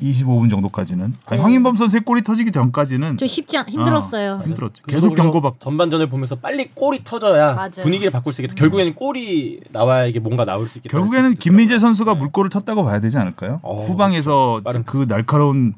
25분 0.01 0.49
정도까지는 0.49 1.05
아니, 1.27 1.38
네. 1.38 1.38
황인범 1.38 1.77
선수의 1.77 2.01
골이 2.01 2.23
터지기 2.23 2.51
전까지는 2.51 3.17
좀 3.17 3.27
쉽지 3.27 3.57
않, 3.57 3.67
힘들었어요. 3.69 4.39
아, 4.41 4.43
힘들었죠. 4.43 4.83
계속 4.86 5.13
경고받고 5.13 5.59
전반전을 5.59 6.09
보면서 6.09 6.36
빨리 6.36 6.69
골이 6.73 7.03
터져야 7.03 7.53
맞아요. 7.53 7.83
분위기를 7.83 8.12
바꿀 8.12 8.33
수 8.33 8.41
있겠다. 8.41 8.59
결국에는 8.59 8.95
골이 8.95 9.62
나와야 9.71 10.05
이게 10.05 10.19
뭔가 10.19 10.43
나올 10.45 10.67
수 10.67 10.79
있겠다. 10.79 10.91
결국에는 10.97 11.36
김민재 11.36 11.79
선수가 11.79 12.15
물골을 12.15 12.49
텄다고 12.49 12.83
봐야 12.83 12.99
되지 12.99 13.17
않을까요? 13.17 13.59
어, 13.63 13.81
후방에서 13.81 14.62
빠른 14.63 14.83
그 14.83 15.07
날카로운 15.07 15.75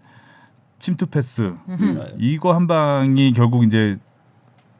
침투 0.79 1.05
패스 1.05 1.53
음. 1.69 2.03
이거 2.19 2.53
한 2.53 2.67
방이 2.67 3.31
결국 3.33 3.63
이제 3.63 3.97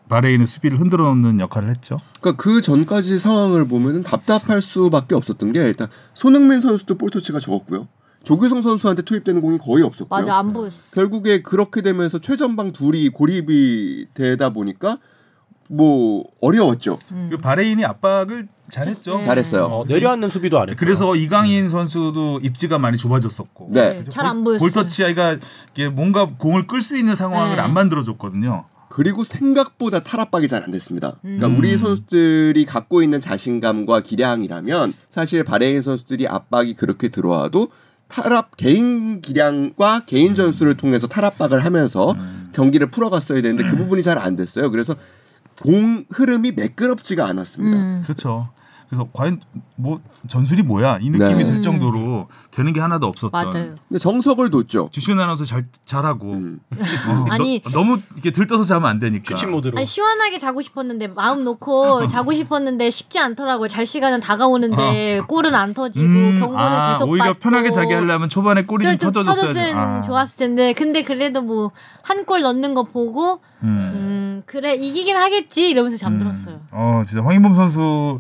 바레인의 0.09 0.45
수비를 0.47 0.79
흔들어 0.79 1.05
놓는 1.15 1.39
역할을 1.39 1.69
했죠. 1.69 1.99
그러니까 2.21 2.41
그 2.43 2.61
전까지 2.61 3.19
상황을 3.19 3.67
보면은 3.67 4.03
답답할 4.03 4.61
수밖에 4.61 5.15
없었던 5.15 5.51
게 5.51 5.61
일단 5.65 5.87
손흥민 6.13 6.59
선수도 6.59 6.95
볼 6.97 7.09
터치가 7.09 7.39
적었고요. 7.39 7.87
조규성 8.23 8.61
선수한테 8.61 9.03
투입되는 9.03 9.39
공이 9.41 9.57
거의 9.59 9.83
없었고요. 9.83 10.19
맞아 10.19 10.37
안 10.37 10.51
보였어. 10.53 10.93
결국에 10.95 11.41
그렇게 11.41 11.81
되면서 11.81 12.19
최전방 12.19 12.71
둘이 12.71 13.09
고립이 13.09 14.07
되다 14.13 14.49
보니까 14.49 14.97
뭐 15.69 16.25
어려웠죠. 16.41 16.99
음. 17.11 17.27
그 17.31 17.37
바레인이 17.37 17.83
압박을 17.85 18.47
잘했죠. 18.69 19.17
네. 19.17 19.21
잘했어요. 19.23 19.65
어, 19.65 19.85
내려앉는 19.87 20.29
수비도 20.29 20.59
안 20.59 20.69
했고. 20.69 20.79
그래서 20.79 21.15
이강인 21.15 21.69
선수도 21.69 22.39
입지가 22.41 22.77
많이 22.79 22.97
좁아졌었고. 22.97 23.69
네. 23.71 24.03
잘 24.09 24.25
안 24.25 24.43
보였어요. 24.43 24.59
볼터치 24.59 25.03
아이가 25.03 25.37
이게 25.73 25.89
뭔가 25.89 26.25
공을 26.37 26.65
끌 26.67 26.81
수 26.81 26.97
있는 26.97 27.15
상황을 27.15 27.55
네. 27.57 27.61
안 27.61 27.73
만들어줬거든요. 27.73 28.65
그리고 28.95 29.25
생각보다 29.25 29.99
탈압박이 29.99 30.47
잘 30.47 30.63
안 30.63 30.71
됐습니다. 30.71 31.17
그러니까 31.21 31.47
음. 31.47 31.57
우리 31.57 31.77
선수들이 31.77 32.65
갖고 32.65 33.03
있는 33.03 33.19
자신감과 33.19 33.99
기량이라면 33.99 34.93
사실 35.09 35.43
바레인 35.43 35.81
선수들이 35.81 36.29
압박이 36.29 36.75
그렇게 36.75 37.09
들어와도 37.09 37.67
탈압 38.07 38.55
개인 38.55 39.19
기량과 39.19 40.05
개인 40.05 40.33
전술을 40.33 40.77
통해서 40.77 41.07
탈압박을 41.07 41.65
하면서 41.65 42.11
음. 42.13 42.51
경기를 42.53 42.89
풀어갔어야 42.89 43.41
되는데 43.41 43.69
그 43.69 43.75
부분이 43.75 44.01
잘 44.01 44.17
안 44.17 44.37
됐어요. 44.37 44.71
그래서 44.71 44.95
공 45.61 46.05
흐름이 46.09 46.53
매끄럽지가 46.53 47.27
않았습니다. 47.27 47.77
음. 47.77 48.01
그렇죠. 48.01 48.47
그래서 48.89 49.07
과연 49.13 49.41
뭐 49.75 49.99
전술이 50.27 50.61
뭐야 50.63 50.99
이 51.01 51.09
느낌이 51.09 51.43
네. 51.43 51.45
들 51.45 51.61
정도로 51.61 52.27
되는 52.51 52.71
게 52.71 52.79
하나도 52.79 53.07
없었던. 53.07 53.31
맞아요. 53.31 53.75
근데 53.89 53.99
정석을 53.99 54.49
뒀죠. 54.51 54.89
주시은 54.91 55.19
아나운서 55.19 55.43
잘 55.45 55.65
잘하고 55.85 56.31
음. 56.33 56.59
어, 56.71 57.25
아니. 57.31 57.61
너, 57.73 57.83
무 57.83 57.97
이렇게 58.13 58.31
들떠서 58.31 58.63
자면 58.63 58.89
안 58.89 58.99
되니까. 58.99 59.23
규칙 59.33 59.49
모드로. 59.49 59.77
아니 59.77 59.85
시원하게 59.85 60.39
자고 60.39 60.61
싶었는데 60.61 61.07
마음 61.09 61.43
놓고 61.43 62.07
자고 62.07 62.31
싶었는데 62.33 62.89
쉽지 62.89 63.19
않더라고요. 63.19 63.67
잘 63.67 63.85
시간은 63.85 64.19
다가오는데 64.21 65.21
골은 65.27 65.55
안 65.55 65.73
터지고 65.73 66.05
음, 66.05 66.35
경고는 66.39 66.63
아, 66.63 66.93
계속 66.93 67.09
오히려 67.09 67.25
받고. 67.25 67.39
편하게 67.39 67.71
자게 67.71 67.95
하려면 67.95 68.29
초반에 68.29 68.63
골이 68.65 68.85
좀 68.85 69.11
터졌으면 69.11 69.53
돼. 69.53 69.71
아. 69.73 70.01
좋았을 70.01 70.37
텐데 70.37 70.73
근데 70.73 71.01
그래도 71.03 71.41
뭐 71.41 71.71
한 72.07 72.25
골 72.25 72.41
넣는 72.41 72.73
거 72.75 72.83
보고 72.83 73.39
음. 73.63 73.91
음 73.95 74.43
그래 74.45 74.73
이기긴 74.75 75.15
하겠지 75.17 75.69
이러면서 75.69 75.97
잠들었어요. 75.97 76.55
음. 76.55 76.59
어 76.71 77.03
진짜 77.05 77.23
황인범 77.23 77.55
선수 77.55 78.19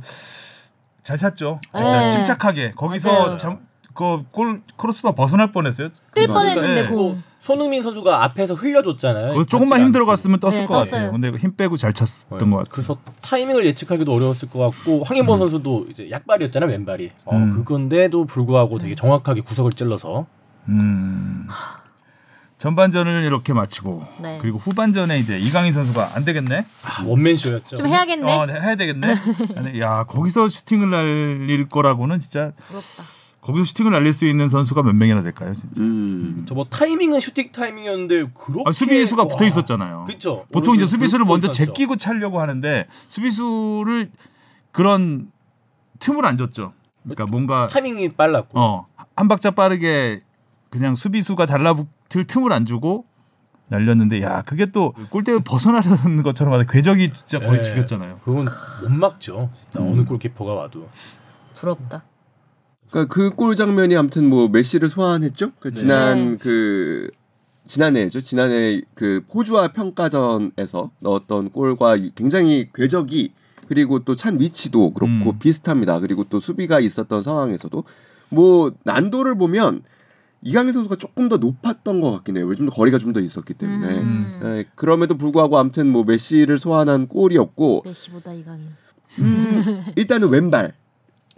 잘 1.05 1.17
찼죠. 1.17 1.61
일단 1.73 1.99
네. 1.99 2.09
침착하게 2.09 2.71
거기서. 2.71 3.37
잠 3.37 3.59
그골 3.93 4.61
크로스바 4.75 5.13
벗어날 5.13 5.51
뻔했어요. 5.53 5.87
뜰. 6.13 6.27
뻔했는데 6.27 6.81
네. 6.81 6.87
공. 6.89 7.21
손흥민 7.39 7.83
선수가 7.83 8.23
앞에서 8.23 8.55
흘려줬잖아요. 8.55 9.33
거기 9.35 9.45
조금만 9.45 9.69
받지 9.69 9.81
힘 9.81 9.85
않고. 9.85 9.93
들어갔으면 9.93 10.39
떴을 10.39 10.53
네, 10.61 10.65
것 10.65 10.73
같아요. 10.73 10.91
떴어요. 10.91 11.11
근데 11.11 11.29
힘 11.37 11.55
빼고 11.55 11.77
잘 11.77 11.93
찼던 11.93 12.39
네. 12.39 12.45
것 12.49 12.57
같아요. 12.57 12.63
그래서 12.71 12.97
타이밍을 13.21 13.65
예측하기도 13.67 14.11
어려웠을 14.11 14.49
것 14.49 14.59
같고 14.59 15.03
황인범 15.03 15.37
선수도 15.39 15.85
이제 15.91 16.09
약발이었잖아요 16.09 16.71
왼발이. 16.71 17.11
어, 17.25 17.35
음. 17.35 17.51
그건데도 17.53 18.25
불구하고 18.25 18.79
되게 18.79 18.95
정확하게 18.95 19.41
구석을 19.41 19.73
찔러서 19.73 20.25
음. 20.69 21.47
전반전을 22.65 23.23
이렇게 23.25 23.53
마치고 23.53 24.07
네. 24.23 24.39
그리고 24.41 24.57
후반전에 24.57 25.19
이제 25.19 25.37
이강인 25.37 25.71
선수가 25.71 26.15
안 26.15 26.25
되겠네. 26.25 26.65
아, 26.83 27.03
원맨쇼였죠. 27.05 27.75
좀 27.75 27.85
해야겠네. 27.85 28.33
어, 28.33 28.47
네, 28.47 28.53
해야 28.53 28.75
되겠네. 28.75 29.13
아니, 29.55 29.79
야 29.79 30.03
거기서 30.05 30.49
슈팅을 30.49 30.89
날릴 30.89 31.69
거라고는 31.69 32.19
진짜 32.19 32.53
부럽다. 32.57 33.03
거기서 33.41 33.65
슈팅을 33.65 33.91
날릴 33.91 34.13
수 34.13 34.25
있는 34.25 34.49
선수가 34.49 34.81
몇 34.81 34.95
명이나 34.95 35.21
될까요, 35.21 35.53
진짜? 35.53 35.79
음. 35.79 36.47
저뭐 36.49 36.65
타이밍은 36.65 37.19
슈팅 37.19 37.51
타이밍이었는데 37.51 38.31
그렇게 38.33 38.63
아, 38.65 38.71
수비수가 38.71 39.21
와. 39.21 39.27
붙어 39.27 39.45
있었잖아요. 39.45 40.05
그쵸. 40.07 40.47
보통 40.51 40.73
이제 40.73 40.87
수비수를 40.87 41.23
먼저 41.23 41.49
있었죠. 41.49 41.65
제끼고 41.65 41.97
차려고 41.97 42.41
하는데 42.41 42.87
수비수를 43.09 44.09
그런 44.71 45.31
틈을 45.99 46.25
안 46.25 46.39
줬죠. 46.39 46.73
그러니까 47.03 47.27
뭔가 47.27 47.67
타이밍이 47.67 48.13
빨랐고. 48.13 48.59
어, 48.59 48.87
한 49.15 49.27
박자 49.27 49.51
빠르게 49.51 50.23
그냥 50.71 50.95
수비수가 50.95 51.45
달라붙 51.45 51.87
을 52.17 52.25
틈을 52.25 52.51
안 52.53 52.65
주고 52.65 53.05
날렸는데 53.67 54.21
야 54.21 54.41
그게 54.43 54.67
또 54.67 54.93
골대를 55.09 55.41
벗어나려는 55.41 56.21
것처럼 56.23 56.53
하다 56.53 56.65
궤적이 56.71 57.11
진짜 57.11 57.39
거의 57.39 57.57
네. 57.57 57.63
죽였잖아요. 57.63 58.19
그건 58.23 58.45
못 58.83 58.91
막죠. 58.91 59.49
진짜 59.59 59.79
음. 59.79 59.91
어느 59.93 60.05
골키퍼가 60.05 60.53
와도. 60.53 60.87
부럽다. 61.55 62.03
그러니까 62.91 63.13
그 63.13 63.31
골 63.35 63.55
장면이 63.55 63.95
아무튼 63.97 64.29
뭐 64.29 64.47
메시를 64.49 64.87
소환했죠. 64.89 65.51
그 65.59 65.71
네. 65.71 65.79
지난 65.79 66.31
네. 66.33 66.37
그 66.37 67.09
지난해죠. 67.65 68.21
지난해 68.21 68.81
그 68.93 69.23
호주와 69.33 69.69
평가전에서 69.69 70.91
넣었던 70.99 71.49
골과 71.49 71.97
굉장히 72.13 72.69
궤적이 72.73 73.33
그리고 73.67 74.03
또 74.03 74.13
찬 74.15 74.39
위치도 74.39 74.93
그렇고 74.93 75.31
음. 75.31 75.39
비슷합니다. 75.39 75.99
그리고 75.99 76.23
또 76.29 76.39
수비가 76.39 76.79
있었던 76.79 77.23
상황에서도 77.23 77.83
뭐 78.29 78.71
난도를 78.83 79.35
보면 79.39 79.81
이강인 80.41 80.71
선수가 80.73 80.97
조금 80.97 81.27
더 81.29 81.37
높았던 81.37 82.01
것 82.01 82.11
같긴 82.11 82.37
해요. 82.37 82.53
좀더 82.55 82.71
거리가 82.71 82.99
좀 82.99 83.13
더 83.13 83.19
있었기 83.19 83.53
때문에. 83.55 83.99
음. 83.99 84.39
네, 84.43 84.65
그럼에도 84.75 85.17
불구하고 85.17 85.57
아무튼 85.57 85.89
뭐 85.91 86.03
메시를 86.03 86.59
소환한 86.59 87.07
골이었고 87.07 87.83
메시보다 87.85 88.33
이강인. 88.33 88.67
일단은 89.95 90.29
왼발 90.29 90.73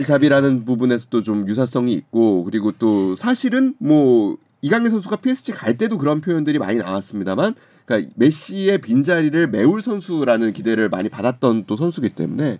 잡이라는 0.03 0.65
부분에서도 0.65 1.23
좀 1.23 1.47
유사성이 1.47 1.93
있고 1.93 2.43
그리고 2.43 2.71
또 2.71 3.15
사실은 3.15 3.75
뭐 3.79 4.37
이강인 4.61 4.89
선수가 4.89 5.17
PSG 5.17 5.51
갈 5.53 5.77
때도 5.77 5.97
그런 5.97 6.21
표현들이 6.21 6.59
많이 6.59 6.77
나왔습니다만 6.77 7.55
그러니까 7.85 8.11
메시의 8.15 8.79
빈자리를 8.79 9.47
메울 9.47 9.81
선수라는 9.81 10.53
기대를 10.53 10.89
많이 10.89 11.09
받았던 11.09 11.65
또 11.67 11.75
선수기 11.75 12.09
때문에 12.09 12.59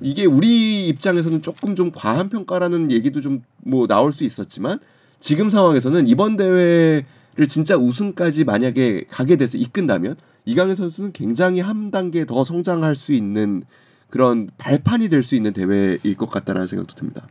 이게 0.00 0.24
우리 0.24 0.86
입장에서는 0.88 1.42
조금 1.42 1.74
좀 1.74 1.90
과한 1.92 2.28
평가라는 2.28 2.90
얘기도 2.90 3.20
좀 3.20 3.42
뭐 3.66 3.86
나올 3.86 4.12
수 4.12 4.24
있었지만 4.24 4.78
지금 5.24 5.48
상황에서는 5.48 6.06
이번 6.06 6.36
대회를 6.36 7.48
진짜 7.48 7.78
우승까지 7.78 8.44
만약에 8.44 9.04
가게 9.08 9.36
돼서 9.36 9.56
이끈다면 9.56 10.16
이강인 10.44 10.76
선수는 10.76 11.12
굉장히 11.12 11.60
한 11.60 11.90
단계 11.90 12.26
더 12.26 12.44
성장할 12.44 12.94
수 12.94 13.14
있는 13.14 13.62
그런 14.10 14.50
발판이 14.58 15.08
될 15.08 15.22
수 15.22 15.34
있는 15.34 15.54
대회일 15.54 16.14
것 16.18 16.28
같다라는 16.28 16.66
생각도 16.66 16.94
듭니다. 16.94 17.26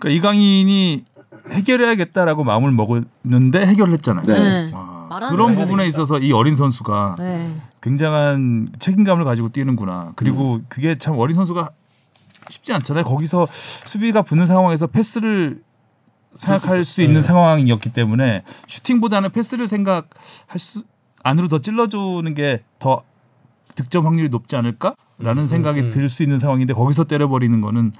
그러니까 0.00 0.18
이강인이 0.18 1.04
해결해야겠다라고 1.52 2.42
마음을 2.42 2.72
먹었는데 2.72 3.64
해결을 3.64 3.92
했잖아요. 3.92 4.26
네. 4.26 4.72
와, 4.74 5.06
말하는 5.08 5.36
그런 5.36 5.50
거 5.54 5.58
해야 5.58 5.66
부분에. 5.66 5.86
있어서 5.86 6.18
이 6.18 6.32
어린 6.32 6.56
선수가 6.56 7.14
네. 7.20 7.54
굉장한 7.80 8.70
책임감을 8.80 9.22
가지고 9.22 9.50
뛰는구나. 9.50 10.14
그리고 10.16 10.62
그게 10.68 10.98
참 10.98 11.16
어린 11.16 11.36
선수가 11.36 11.70
쉽지 12.48 12.72
않잖아요. 12.72 13.04
거기서 13.04 13.46
수비가 13.84 14.22
붙는 14.22 14.46
상황에서 14.46 14.88
패스를 14.88 15.64
생각할 16.36 16.84
수 16.84 17.02
있는 17.02 17.16
네. 17.16 17.22
상황이었기 17.22 17.92
때문에 17.92 18.42
슈팅보다는 18.68 19.32
패스를 19.32 19.68
생각할 19.68 20.58
수 20.58 20.84
안으로 21.22 21.48
더 21.48 21.58
찔러주는 21.58 22.34
게 22.34 22.62
더 22.78 23.02
득점 23.74 24.06
확률이 24.06 24.28
높지 24.28 24.56
않을까라는 24.56 25.42
음, 25.42 25.46
생각이 25.46 25.80
음. 25.80 25.90
들수 25.90 26.22
있는 26.22 26.38
상황인데 26.38 26.72
거기서 26.72 27.04
때려버리는 27.04 27.60
거는 27.60 27.92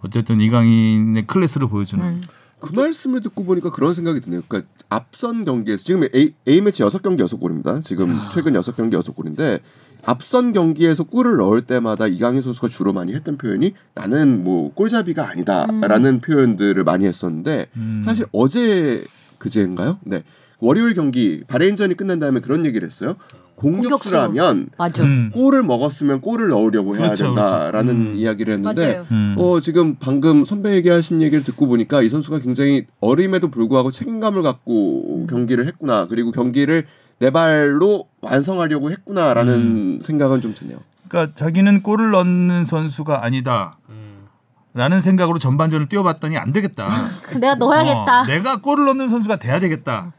어쨌든 0.00 0.40
이강인의 0.40 1.26
클래스를 1.26 1.68
보여주는. 1.68 2.04
음. 2.04 2.22
그 2.60 2.72
말씀을 2.72 3.20
듣고 3.20 3.44
보니까 3.44 3.70
그런 3.70 3.94
생각이 3.94 4.20
드네요. 4.20 4.42
그러니까 4.48 4.70
앞선 4.88 5.44
경기에서 5.44 5.84
지금 5.84 6.04
A, 6.14 6.34
A 6.48 6.60
매치 6.60 6.82
여섯 6.82 7.02
경기 7.02 7.22
여섯 7.22 7.36
골입니다. 7.38 7.80
지금 7.80 8.10
최근 8.34 8.54
여섯 8.54 8.76
경기 8.76 8.96
여섯 8.96 9.12
골인데 9.14 9.60
앞선 10.06 10.52
경기에서 10.52 11.04
골을 11.04 11.36
넣을 11.36 11.62
때마다 11.62 12.06
이강인 12.06 12.42
선수가 12.42 12.68
주로 12.68 12.92
많이 12.92 13.14
했던 13.14 13.36
표현이 13.36 13.74
나는 13.94 14.44
뭐 14.44 14.72
골잡이가 14.74 15.28
아니다라는 15.30 16.20
표현들을 16.20 16.82
많이 16.84 17.06
했었는데 17.06 17.66
음. 17.76 18.02
사실 18.04 18.26
어제 18.32 19.04
그제인가요? 19.38 19.98
네. 20.04 20.22
월요일 20.60 20.94
경기 20.94 21.42
바레인전이 21.46 21.94
끝난 21.94 22.18
다음에 22.18 22.40
그런 22.40 22.64
얘기를 22.64 22.86
했어요. 22.86 23.16
공격수라면 23.56 24.70
맞아. 24.76 25.04
음. 25.04 25.30
골을 25.32 25.62
먹었으면 25.62 26.20
골을 26.20 26.48
넣으려고 26.48 26.96
해야 26.96 27.06
그렇죠, 27.06 27.26
된다라는 27.26 27.94
그렇죠. 27.94 28.10
음. 28.10 28.16
이야기를 28.16 28.54
했는데. 28.54 29.04
음. 29.10 29.34
어 29.38 29.60
지금 29.60 29.96
방금 30.00 30.44
선배 30.44 30.74
얘기하신 30.74 31.22
얘기를 31.22 31.44
듣고 31.44 31.66
보니까 31.66 32.02
이 32.02 32.08
선수가 32.08 32.40
굉장히 32.40 32.86
어림에도 33.00 33.48
불구하고 33.48 33.90
책임감을 33.90 34.42
갖고 34.42 35.26
경기를 35.28 35.66
했구나 35.66 36.06
그리고 36.08 36.32
경기를 36.32 36.86
내 37.18 37.30
발로 37.30 38.08
완성하려고 38.20 38.90
했구나라는 38.90 40.00
생각은 40.02 40.40
좀 40.40 40.54
드네요. 40.54 40.78
그러니까 41.08 41.34
자기는 41.36 41.82
골을 41.82 42.10
넣는 42.10 42.64
선수가 42.64 43.24
아니다. 43.24 43.76
음. 43.88 44.26
라는 44.74 45.00
생각으로 45.00 45.38
전반전을 45.38 45.86
뛰어봤더니 45.86 46.36
안 46.36 46.52
되겠다. 46.52 46.88
내가 47.40 47.54
넣어야겠다. 47.54 48.22
어, 48.22 48.26
내가 48.26 48.60
골을 48.60 48.86
넣는 48.86 49.08
선수가 49.08 49.36
돼야 49.36 49.60
되겠다. 49.60 50.12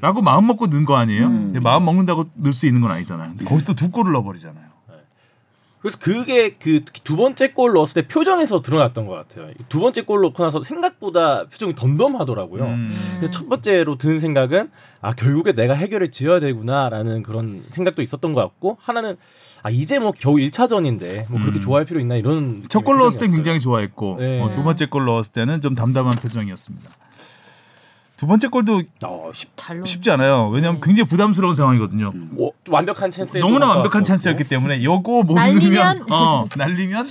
라고 0.00 0.20
마음 0.22 0.46
먹고 0.46 0.66
넣은 0.66 0.84
거 0.84 0.96
아니에요? 0.96 1.26
음. 1.26 1.32
근데 1.46 1.60
마음 1.60 1.84
먹는다고 1.84 2.26
넣을 2.34 2.52
수 2.54 2.66
있는 2.66 2.80
건 2.80 2.90
아니잖아요. 2.90 3.28
근데 3.30 3.44
거기서 3.44 3.66
또 3.66 3.74
두 3.74 3.90
골을 3.90 4.12
넣어버리잖아요. 4.12 4.67
그래서 5.80 5.98
그게 6.00 6.50
그 6.50 6.84
특히 6.84 7.02
두 7.04 7.16
번째 7.16 7.52
골 7.52 7.72
넣었을 7.72 8.02
때 8.02 8.08
표정에서 8.08 8.62
드러났던 8.62 9.06
것 9.06 9.14
같아요. 9.14 9.46
두 9.68 9.78
번째 9.80 10.02
골 10.02 10.22
넣고 10.22 10.42
나서 10.42 10.62
생각보다 10.62 11.44
표정이 11.44 11.74
덤덤하더라고요. 11.76 12.64
음. 12.64 12.90
그래서 13.18 13.30
첫 13.30 13.48
번째로 13.48 13.96
드는 13.96 14.18
생각은 14.18 14.70
아 15.00 15.14
결국에 15.14 15.52
내가 15.52 15.74
해결을 15.74 16.10
지어야 16.10 16.40
되구나라는 16.40 17.22
그런 17.22 17.62
생각도 17.68 18.02
있었던 18.02 18.34
것 18.34 18.40
같고 18.40 18.76
하나는 18.80 19.16
아 19.62 19.70
이제 19.70 19.98
뭐 20.00 20.12
겨우 20.12 20.34
1차전인데 20.36 21.30
뭐 21.30 21.40
그렇게 21.40 21.58
음. 21.58 21.60
좋아할 21.60 21.84
필요 21.84 22.00
있나 22.00 22.16
이런 22.16 22.64
첫 22.68 22.80
골 22.82 22.96
넣었을 22.98 23.20
땐 23.20 23.26
표정이었어요. 23.28 23.36
굉장히 23.36 23.60
좋아했고 23.60 24.16
네. 24.18 24.40
어, 24.40 24.50
두 24.52 24.64
번째 24.64 24.86
골 24.86 25.04
넣었을 25.04 25.32
때는 25.32 25.60
좀 25.60 25.74
담담한 25.74 26.16
표정이었습니다. 26.16 26.90
두 28.18 28.26
번째 28.26 28.48
골도 28.48 28.82
어, 29.04 29.30
쉽. 29.32 29.48
쉽지 29.84 30.10
않아요. 30.10 30.48
왜냐하면 30.48 30.80
네. 30.80 30.86
굉장히 30.88 31.08
부담스러운 31.08 31.54
상황이거든요. 31.54 32.10
뭐, 32.14 32.50
좀 32.64 32.74
완벽한 32.74 33.12
찬스에 33.12 33.40
너무나 33.40 33.66
또 33.66 33.72
완벽한. 33.74 34.02
찬스였기 34.02 34.42
때문에 34.44 34.82
요거 34.82 35.22
못 35.22 35.34
날리면? 35.34 35.98
넣으면 36.00 36.06
어 36.12 36.48
날리면 36.56 37.06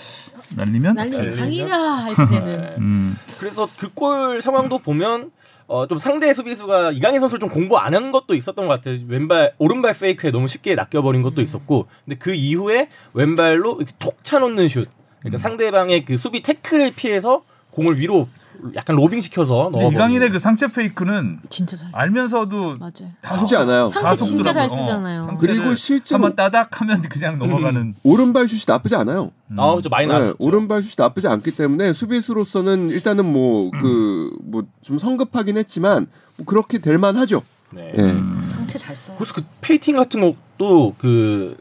날리면 0.57 0.95
날리면 0.95 1.31
강이다 1.37 2.09
이렇게 2.09 2.27
되는. 2.29 2.61
네. 2.61 2.75
음. 2.79 3.17
그래서 3.39 3.69
그 3.77 3.89
골 3.93 4.41
상황도 4.41 4.79
보면 4.79 5.31
어, 5.67 5.87
좀 5.87 5.97
상대 5.97 6.33
수비수가 6.33 6.91
이강인 6.91 7.21
선수를 7.21 7.39
좀 7.39 7.49
공부 7.49 7.77
안 7.77 7.93
한 7.95 8.11
것도 8.11 8.35
있었던 8.35 8.67
것 8.67 8.73
같아요. 8.73 8.97
왼발 9.07 9.53
오른발 9.59 9.93
페이크에 9.93 10.31
너무 10.31 10.49
쉽게 10.49 10.75
낚여버린 10.75 11.21
것도 11.23 11.41
있었고, 11.41 11.87
근데 12.05 12.17
그 12.17 12.33
이후에 12.33 12.89
왼발로 13.13 13.77
이렇게 13.77 13.91
톡 13.97 14.23
차놓는 14.23 14.67
슛. 14.69 14.89
그러니까 15.19 15.37
상대방의 15.41 16.03
그 16.05 16.17
수비 16.17 16.41
태클을 16.41 16.91
피해서 16.95 17.43
공을 17.71 17.99
위로 17.99 18.27
약간 18.75 18.95
로빙 18.95 19.19
시켜서 19.21 19.69
근데 19.71 19.79
넣어. 19.83 19.91
이강인의 19.91 20.31
그 20.31 20.39
상체 20.39 20.67
페이크는 20.67 21.39
진짜 21.49 21.77
잘. 21.77 21.89
알면서도 21.93 22.77
맞아요. 22.77 23.11
다 23.21 23.37
쉽지 23.37 23.55
않아요. 23.55 23.87
상체 23.87 24.07
다 24.07 24.15
진짜 24.15 24.53
잘 24.53 24.69
속더라고요. 24.69 24.85
쓰잖아요. 24.85 25.23
어, 25.31 25.37
그리고 25.39 25.75
실제로- 25.75 26.15
한번 26.23 26.35
따닥 26.35 26.81
하면 26.81 27.01
그냥 27.03 27.37
넘어가는 27.37 27.95
오른발 28.03 28.47
슛이 28.47 28.61
나쁘지 28.67 28.95
않아요. 28.95 29.31
아, 29.57 29.73
진짜 29.75 29.89
많이 29.89 30.07
네, 30.07 30.13
나왔죠. 30.13 30.35
오른발 30.39 30.83
슛이 30.83 30.95
나쁘지 30.97 31.27
않기 31.27 31.51
때문에 31.55 31.93
수비수로서는 31.93 32.89
일단은 32.89 33.31
뭐 33.31 33.71
그 33.71 34.31
뭐 34.51 34.63
좀 34.81 34.97
성급하긴 34.99 35.57
했지만 35.57 36.07
뭐 36.37 36.45
그렇게 36.45 36.77
될 36.79 36.97
만하죠. 36.97 37.41
네. 37.71 37.93
예. 37.97 38.15
상체 38.53 38.77
잘 38.77 38.95
써. 38.95 39.13
그래서 39.15 39.33
그 39.33 39.43
페인팅 39.61 39.95
같은 39.97 40.21
것도 40.57 40.95
그 40.97 41.57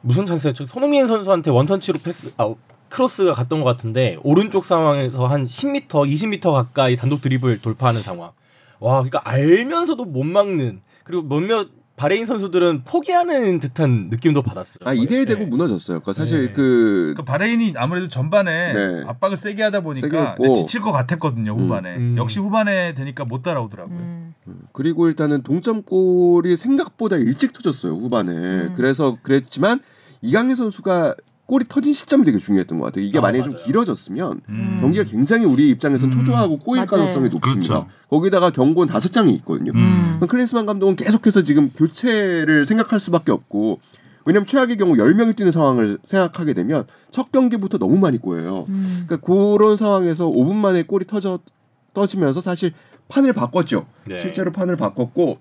무슨 0.00 0.26
찬스였죠? 0.26 0.66
손흥민 0.66 1.06
선수한테 1.06 1.50
원터치로 1.50 1.98
패스 2.02 2.32
아 2.36 2.52
크로스가 2.88 3.32
갔던 3.32 3.58
것 3.60 3.64
같은데 3.64 4.18
오른쪽 4.22 4.64
상황에서 4.64 5.26
한 5.26 5.46
10m, 5.46 5.88
20m 5.88 6.52
가까이 6.52 6.96
단독 6.96 7.20
드리블 7.20 7.60
돌파하는 7.60 8.02
상황. 8.02 8.30
와, 8.78 8.96
그러니까 8.96 9.22
알면서도 9.24 10.04
못 10.04 10.24
막는 10.24 10.80
그리고 11.04 11.22
몇몇 11.22 11.68
바레인 11.96 12.26
선수들은 12.26 12.82
포기하는 12.84 13.58
듯한 13.58 14.08
느낌도 14.10 14.42
받았어요. 14.42 14.80
아 14.84 14.92
2대1 14.94 15.26
되고 15.28 15.40
네. 15.40 15.46
무너졌어요. 15.46 16.00
그러니까 16.00 16.12
사실 16.12 16.48
네. 16.48 16.52
그 16.52 17.14
그 17.16 17.22
바레인이 17.22 17.72
아무래도 17.76 18.06
전반에 18.06 18.72
네. 18.74 19.02
압박을 19.06 19.38
세게 19.38 19.62
하다 19.62 19.78
세게 19.78 19.84
보니까 19.84 20.30
했고. 20.38 20.54
지칠 20.56 20.82
것 20.82 20.92
같았거든요 20.92 21.52
후반에 21.54 21.96
음. 21.96 22.14
역시 22.18 22.38
후반에 22.38 22.92
되니까 22.92 23.24
못 23.24 23.42
따라오더라고요. 23.42 23.96
음. 23.98 24.34
그리고 24.72 25.08
일단은 25.08 25.42
동점골이 25.42 26.56
생각보다 26.58 27.16
일찍 27.16 27.54
터졌어요 27.54 27.94
후반에. 27.94 28.32
음. 28.32 28.74
그래서 28.76 29.16
그랬지만 29.22 29.80
이강인 30.20 30.54
선수가 30.54 31.14
골이 31.46 31.64
터진 31.68 31.92
시점이 31.92 32.24
되게 32.24 32.38
중요했던 32.38 32.78
것 32.78 32.86
같아요. 32.86 33.04
이게 33.04 33.18
아, 33.18 33.20
만약에 33.22 33.44
좀 33.44 33.52
맞아요. 33.52 33.64
길어졌으면 33.64 34.40
음. 34.48 34.78
경기가 34.80 35.04
굉장히 35.04 35.44
우리 35.44 35.70
입장에서 35.70 36.06
음. 36.06 36.10
초조하고 36.10 36.58
꼬일 36.58 36.80
맞아요. 36.80 36.86
가능성이 36.90 37.28
높습니다. 37.28 37.74
그렇죠. 37.74 37.88
거기다가 38.10 38.50
경고는 38.50 38.92
다섯 38.92 39.12
장이 39.12 39.32
있거든요. 39.36 39.72
음. 39.74 40.20
클린스만 40.26 40.66
감독은 40.66 40.96
계속해서 40.96 41.42
지금 41.42 41.70
교체를 41.70 42.66
생각할 42.66 42.98
수밖에 42.98 43.30
없고 43.30 43.78
왜냐면 44.24 44.44
최악의 44.44 44.76
경우 44.76 44.94
10명이 44.94 45.36
뛰는 45.36 45.52
상황을 45.52 45.98
생각하게 46.02 46.52
되면 46.52 46.84
첫 47.12 47.30
경기부터 47.30 47.78
너무 47.78 47.96
많이 47.96 48.18
꼬여요. 48.18 48.66
음. 48.68 49.04
그러니까 49.06 49.24
그런 49.24 49.76
상황에서 49.76 50.26
5분 50.26 50.56
만에 50.56 50.82
골이 50.82 51.06
터져 51.06 51.38
떠지면서 51.94 52.40
사실 52.40 52.72
판을 53.08 53.32
바꿨죠. 53.32 53.86
네. 54.06 54.18
실제로 54.18 54.50
판을 54.50 54.76
바꿨고 54.76 55.38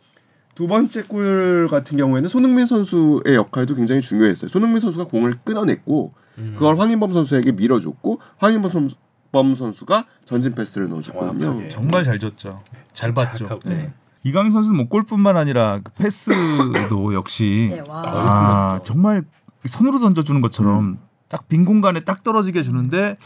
두 0.56 0.68
번째 0.68 1.04
골 1.04 1.68
같은 1.70 1.98
경우에는 1.98 2.30
손흥민 2.30 2.66
선수의 2.66 3.36
역할도 3.36 3.76
굉장히 3.76 4.02
중요했어요. 4.02 4.48
손흥민 4.48 4.80
선수가 4.80 5.06
공을 5.06 5.36
끊어냈고 5.44 6.14
음. 6.38 6.54
그걸 6.58 6.80
황인범 6.80 7.12
선수에게 7.12 7.52
밀어줬고 7.52 8.22
황인범 8.38 8.72
선수, 8.72 8.96
범 9.34 9.54
선수가 9.54 10.06
전진 10.24 10.56
패스를 10.56 10.88
넣어줬거든요. 10.90 11.40
정확하게. 11.40 11.70
정말 11.70 12.04
잘 12.06 12.20
줬죠. 12.20 12.64
잘 12.94 13.14
봤죠. 13.14 13.46
착하고. 13.46 13.70
네. 13.70 13.94
이강인 14.24 14.52
선수는 14.52 14.78
뭐 14.78 14.88
골뿐만 14.88 15.36
아니라 15.38 15.82
그 15.84 15.92
패스도 15.94 17.14
역시 17.14 17.70
네, 17.72 17.82
와. 17.88 18.02
아 18.06 18.80
정말 18.84 19.24
손으로 19.68 20.00
던져주는 20.00 20.40
것처럼 20.42 21.00
딱빈 21.28 21.66
공간에 21.66 22.00
딱 22.00 22.24
떨어지게 22.24 22.64
주는데 22.64 23.18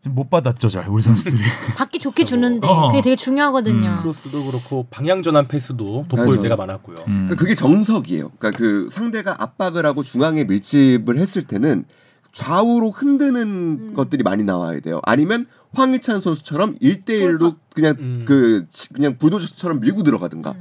지금 0.00 0.14
못 0.14 0.30
받았죠, 0.30 0.68
잘 0.68 0.88
우리 0.88 1.02
선수들이. 1.02 1.42
받기 1.76 1.98
좋게 1.98 2.24
주는데 2.24 2.68
어. 2.68 2.88
그게 2.88 3.02
되게 3.02 3.16
중요하거든요. 3.16 3.88
음. 3.88 3.96
크로스도 4.02 4.44
그렇고 4.44 4.86
방향 4.90 5.22
전환 5.24 5.48
패스도 5.48 6.06
돋보일 6.08 6.26
맞아요. 6.28 6.40
때가 6.42 6.56
많았고요. 6.56 6.96
음. 7.08 7.24
그러니까 7.24 7.34
그게 7.34 7.54
정석이에요. 7.56 8.30
그러니까 8.38 8.56
그 8.56 8.88
상대가 8.90 9.34
압박을 9.42 9.84
하고 9.84 10.04
중앙에 10.04 10.44
밀집을 10.44 11.18
했을 11.18 11.42
때는 11.42 11.84
좌우로 12.30 12.90
흔드는 12.92 13.94
것들이 13.94 14.22
많이 14.22 14.44
나와야 14.44 14.78
돼요. 14.80 15.00
아니면 15.02 15.46
황희찬 15.74 16.20
선수처럼 16.20 16.78
1대1로 16.78 17.56
그냥 17.74 17.96
음. 17.98 18.22
그 18.24 18.66
치- 18.70 18.90
그냥 18.90 19.16
불도저처럼 19.18 19.80
밀고 19.80 20.04
들어가든가. 20.04 20.54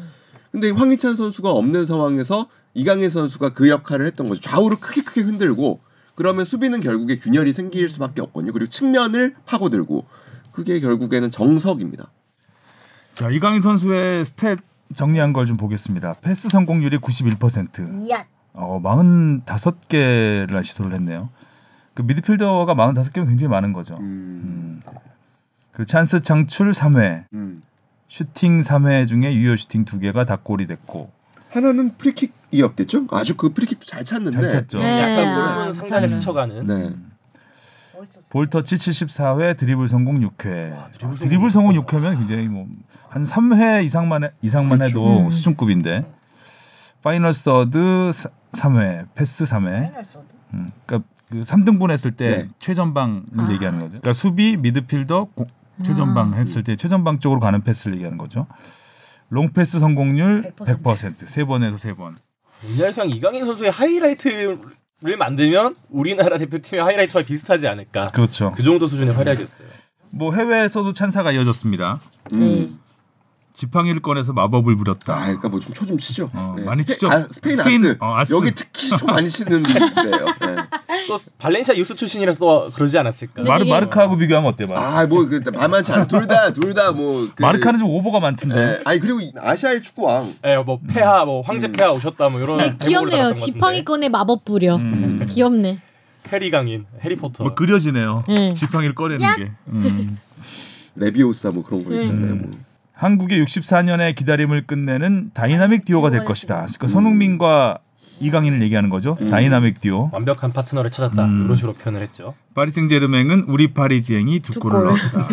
근데 0.51 0.71
황희찬 0.71 1.15
선수가 1.15 1.51
없는 1.51 1.85
상황에서 1.85 2.47
이강인 2.73 3.09
선수가 3.11 3.49
그 3.53 3.69
역할을 3.69 4.07
했던 4.07 4.27
거죠. 4.27 4.41
좌우로 4.41 4.77
크게 4.77 5.03
크게 5.03 5.21
흔들고 5.21 5.79
그러면 6.17 6.45
수비는 6.45 6.81
결국에 6.81 7.15
균열이 7.15 7.53
생길 7.53 7.87
수밖에 7.89 8.21
없거든요. 8.21 8.51
그리고 8.51 8.67
측면을 8.69 9.35
파고들고 9.45 10.03
그게 10.51 10.79
결국에는 10.79 11.29
정석입니다. 11.29 12.09
자 13.13 13.29
이강인 13.29 13.61
선수의 13.61 14.25
stat 14.25 14.57
정리한 14.95 15.31
걸 15.31 15.45
좀 15.45 15.57
보겠습니다. 15.57 16.15
패스 16.21 16.49
성공률이 16.49 16.97
91%. 16.97 18.07
이야. 18.07 18.25
어 18.53 18.81
45개를 18.83 20.63
시도를 20.63 20.93
했네요. 20.93 21.29
그 21.93 22.01
미드필더가 22.01 22.73
45개면 22.73 23.27
굉장히 23.27 23.47
많은 23.49 23.73
거죠. 23.73 23.95
음. 23.97 24.01
음. 24.03 24.81
그리고 25.71 25.85
찬스 25.85 26.21
창출 26.21 26.71
3회, 26.71 27.25
음. 27.33 27.61
슈팅 28.07 28.61
3회 28.61 29.07
중에 29.07 29.35
유효 29.35 29.55
슈팅 29.55 29.85
2개가 29.85 30.25
다 30.25 30.37
골이 30.41 30.65
됐고 30.65 31.11
하나는 31.49 31.95
프리킥 31.97 32.33
이었겠죠? 32.51 33.07
아주 33.11 33.35
그 33.35 33.51
프리킥도 33.53 33.85
잘 33.85 34.03
찼는데. 34.03 34.39
잘 34.39 34.49
찼죠. 34.49 34.79
네. 34.79 35.01
약간 35.01 35.27
아, 35.39 35.55
골문 35.55 35.73
상단을 35.73 36.07
저는- 36.07 36.11
스쳐가는 36.11 36.67
네. 36.67 36.95
ball 38.29 38.50
touch 38.50 38.75
74회, 38.75 39.57
드리블 39.57 39.87
성공 39.87 40.19
6회. 40.19 41.17
드리블, 41.19 41.49
성공 41.49 41.73
6회면 41.81 42.17
굉장히 42.17 42.47
뭐 42.47 42.67
한 43.09 43.23
3회 43.23 43.83
이상만 43.85 44.25
해, 44.25 44.29
이상만 44.41 44.79
그렇죠. 44.79 44.99
해도 45.15 45.21
음. 45.23 45.29
수준급인데. 45.29 46.05
final 47.01 47.33
third 47.33 48.11
3회, 48.51 49.07
패스 49.15 49.45
3회. 49.45 49.93
음, 50.53 50.69
그러니까 50.85 51.09
그 51.31 51.41
3등분 51.41 51.89
했을 51.91 52.11
때 52.11 52.29
네. 52.43 52.49
최전방을 52.59 53.23
얘기하는 53.53 53.79
거죠. 53.79 53.89
그러니까 53.89 54.13
수비, 54.13 54.57
미드필더, 54.57 55.25
고, 55.35 55.47
최전방 55.83 56.33
했을 56.35 56.63
때 56.63 56.75
최전방 56.75 57.19
쪽으로 57.19 57.39
가는 57.39 57.61
패스를 57.61 57.93
얘기하는 57.95 58.17
거죠. 58.17 58.45
롱 59.29 59.51
패스 59.53 59.79
성공률 59.79 60.53
100%. 60.55 60.81
100%. 60.83 61.27
세 61.27 61.43
번에서 61.45 61.77
세 61.77 61.93
번. 61.93 62.17
그냥 62.61 62.93
그냥 62.93 63.09
이강인 63.09 63.45
선수의 63.45 63.71
하이라이트를 63.71 64.57
만들면 65.17 65.75
우리나라 65.89 66.37
대표팀의 66.37 66.83
하이라이트와 66.83 67.23
비슷하지 67.23 67.67
않을까. 67.67 68.11
그렇죠. 68.11 68.51
그 68.55 68.63
정도 68.63 68.87
수준의 68.87 69.13
활약이었어요. 69.13 69.67
뭐 70.09 70.33
해외에서도 70.33 70.93
찬사가 70.93 71.31
이어졌습니다. 71.31 71.99
네. 72.31 72.69
지팡이를 73.61 74.03
꺼내서 74.03 74.33
마법을 74.33 74.75
부렸다. 74.77 75.15
아, 75.15 75.21
그러니까 75.25 75.49
뭐 75.49 75.59
좀 75.59 75.73
초 75.73 75.83
좀 75.87 75.97
치죠. 75.97 76.29
어, 76.33 76.53
네, 76.55 76.63
많이 76.63 76.83
스페- 76.83 76.93
치죠. 76.93 77.07
아, 77.09 77.25
스페인, 77.31 77.55
스페인, 77.55 77.81
아스. 77.85 77.97
어, 77.99 78.15
아스. 78.15 78.33
여기 78.35 78.51
특히 78.53 78.87
초 78.89 79.07
많이 79.07 79.27
치는 79.27 79.63
데예요. 79.65 80.25
네. 80.45 80.55
또 81.07 81.19
발렌시아 81.39 81.75
유스 81.75 81.95
출신이라서 81.95 82.37
또 82.37 82.69
그러지 82.71 82.99
않았을까. 82.99 83.41
네, 83.41 83.49
마르 83.49 83.63
되게- 83.63 83.71
마르카하고 83.73 84.15
비교하면 84.17 84.51
어때 84.53 84.67
봐. 84.67 84.75
아, 84.99 85.07
뭐 85.07 85.25
그, 85.27 85.41
만만치 85.51 85.91
않아. 85.91 86.05
둘다 86.05 86.53
둘다 86.53 86.91
뭐. 86.91 87.27
그, 87.35 87.41
마르카는 87.41 87.79
좀 87.79 87.89
오버가 87.89 88.19
많던데. 88.19 88.55
네. 88.55 88.81
아니 88.85 88.99
그리고 88.99 89.21
이- 89.21 89.33
아시아의 89.35 89.81
축구왕. 89.81 90.35
예, 90.45 90.57
뭐 90.57 90.79
폐하, 90.87 91.25
뭐 91.25 91.41
황제 91.41 91.71
폐하 91.71 91.91
오셨다, 91.93 92.29
뭐 92.29 92.39
이런. 92.39 92.57
네, 92.57 92.77
귀엽네요. 92.77 93.33
지팡이. 93.35 93.83
꺼내 93.83 94.07
마법 94.09 94.45
부려. 94.45 94.75
음. 94.75 95.25
귀엽네. 95.27 95.79
해리 96.31 96.51
강인, 96.51 96.85
해리포터. 97.03 97.43
뭐 97.43 97.55
그려지네요. 97.55 98.23
네. 98.27 98.53
지팡이를 98.53 98.93
꺼내는 98.93 99.21
야. 99.23 99.35
게. 99.35 99.49
음. 99.69 100.17
레비오사 100.95 101.51
뭐 101.51 101.63
그런 101.63 101.83
거 101.83 101.93
있잖아요. 101.95 102.33
음. 102.33 102.41
뭐. 102.51 102.66
한국의 102.97 103.43
64년의 103.43 104.15
기다림을 104.15 104.65
끝내는 104.65 105.31
dynamic 105.33 105.85
duo가 105.85 106.09
될 106.09 106.25
것이다. 106.25 106.55
그러니까 106.65 106.87
손흥민과 106.87 107.77
이강인을 108.19 108.63
얘기하는 108.63 108.89
거죠. 108.89 109.15
음. 109.21 109.29
dynamic 109.29 109.79
duo. 109.81 110.09
완벽한 110.11 110.51
파트너를 110.51 110.89
찾았다. 110.89 111.23
음. 111.25 111.45
이런 111.45 111.55
식으로 111.55 111.73
표현을 111.73 112.01
했죠. 112.01 112.33
파리 112.55 112.71
생제르맹은 112.71 113.45
우리 113.47 113.73
파리 113.73 114.01
지앵이 114.01 114.39
두 114.39 114.53
두 114.53 114.59
골을 114.61 114.79
골. 114.79 114.85
넣었다. 114.87 115.27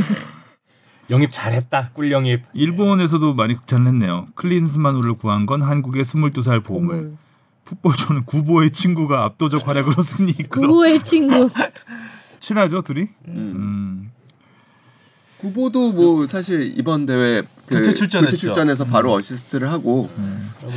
영입 1.10 1.30
잘했다. 1.32 1.90
꿀 1.94 2.12
영입. 2.12 2.42
일본에서도 2.52 3.34
많이 3.34 3.56
극찬을 3.56 3.86
했네요. 3.88 4.26
클린스만호를 4.34 5.14
구한 5.14 5.46
건 5.46 5.62
한국의 5.62 6.04
22살 6.04 6.62
보물. 6.62 7.14
풋볼존은 7.64 8.24
구보의 8.24 8.70
친구가 8.72 9.24
압도적 9.24 9.66
활약으로 9.66 10.02
승리 10.02 10.32
이끌어. 10.32 10.68
구보의 10.68 11.02
친구. 11.02 11.48
친하죠 12.40 12.82
둘이? 12.82 13.08
음. 13.28 13.52
음. 13.56 14.10
구보도 15.38 15.92
뭐 15.92 16.26
사실 16.26 16.74
이번 16.78 17.06
대회 17.06 17.42
그 17.66 17.76
교체 17.76 17.92
출전했죠. 17.92 18.30
교체 18.30 18.46
출전해서 18.46 18.84
바로 18.84 19.12
어시스트를 19.14 19.70
하고. 19.70 20.10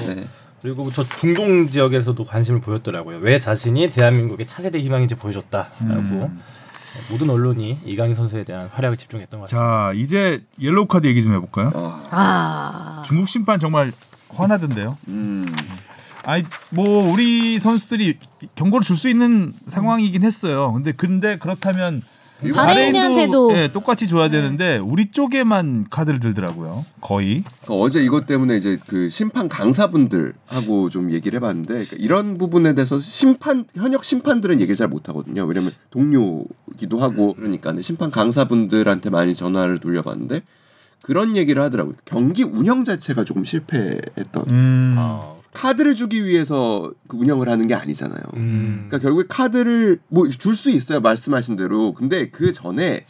네. 0.08 0.28
그리고 0.62 0.92
저 0.92 1.04
중동 1.08 1.70
지역에서도 1.70 2.24
관심을 2.26 2.62
보였더라고요. 2.62 3.20
왜 3.20 3.40
자신이 3.40 3.90
대한민국의 3.92 4.48
차세대 4.48 4.80
희망인지 4.80 5.16
보여줬다라고 5.16 5.76
음. 5.82 6.42
모든 7.12 7.30
언론이 7.30 7.80
이강인 7.86 8.16
선수에 8.16 8.44
대한 8.44 8.68
활약을 8.74 8.98
집중했던 8.98 9.40
것 9.40 9.50
같습니다. 9.50 9.68
자 9.68 9.94
이제 9.94 10.44
옐로우 10.60 10.88
카드 10.88 11.06
얘기 11.06 11.24
좀 11.24 11.34
해볼까요? 11.36 11.72
아, 11.76 12.08
아. 12.12 13.04
중국 13.06 13.30
심판 13.30 13.60
정말 13.60 13.92
화나던데요. 14.30 14.98
음. 15.10 15.46
아니 16.26 16.44
뭐 16.72 17.10
우리 17.14 17.60
선수들이 17.60 18.18
경고를 18.56 18.84
줄 18.84 18.98
수 18.98 19.08
있는 19.10 19.54
상황이긴 19.68 20.24
했어요. 20.24 20.74
근데 20.74 20.92
근데 20.92 21.38
그렇다면 21.38 22.02
바레인한테도 22.54 23.52
예, 23.58 23.68
똑같이 23.72 24.08
줘야 24.08 24.30
되는데 24.30 24.78
우리 24.78 25.10
쪽에만 25.12 25.88
카드를 25.90 26.20
들더라고요. 26.20 26.86
거의. 27.02 27.44
그 27.66 27.74
어제 27.74 28.04
이것 28.04 28.28
때문에 28.28 28.58
이제 28.58 28.78
그 28.88 29.10
심판 29.10 29.50
강사분들하고 29.50 30.90
좀 30.90 31.12
얘기를 31.12 31.38
해봤는데 31.38 31.74
그러니까 31.74 31.96
이런 32.00 32.38
부분에 32.38 32.76
대해서 32.76 33.00
심판 33.00 33.66
현역 33.76 34.04
심판들은 34.04 34.62
얘기를 34.62 34.76
잘 34.76 34.88
못하거든요. 34.88 35.46
왜냐면 35.46 35.72
동료기도 35.90 37.00
하고 37.00 37.34
그러니까 37.34 37.72
근데 37.72 37.82
심판 37.82 38.12
강사분들한테 38.12 39.10
많이 39.10 39.34
전화를 39.34 39.80
돌려봤는데 39.80 40.42
그런 41.04 41.38
얘기를 41.38 41.62
하더라고요. 41.62 41.96
경기 42.06 42.44
운영 42.44 42.84
자체가 42.84 43.24
조금 43.24 43.44
실패했던. 43.44 44.46
음. 44.50 44.96
아, 44.98 45.37
카드를 45.54 45.96
주기 45.96 46.26
위해서 46.26 46.92
그 47.08 47.18
운영을 47.18 47.50
하는 47.50 47.68
게 47.68 47.74
아니잖아요. 47.74 48.22
음. 48.36 48.86
그러니까 48.88 49.00
결국에 49.00 49.26
카드를 49.28 50.00
뭐 50.10 50.28
줄 50.30 50.56
수 50.56 50.70
있어요 50.70 51.00
말씀하신 51.00 51.56
대로 51.56 51.94
근데 51.94 52.30
그 52.30 52.52
전에 52.54 53.06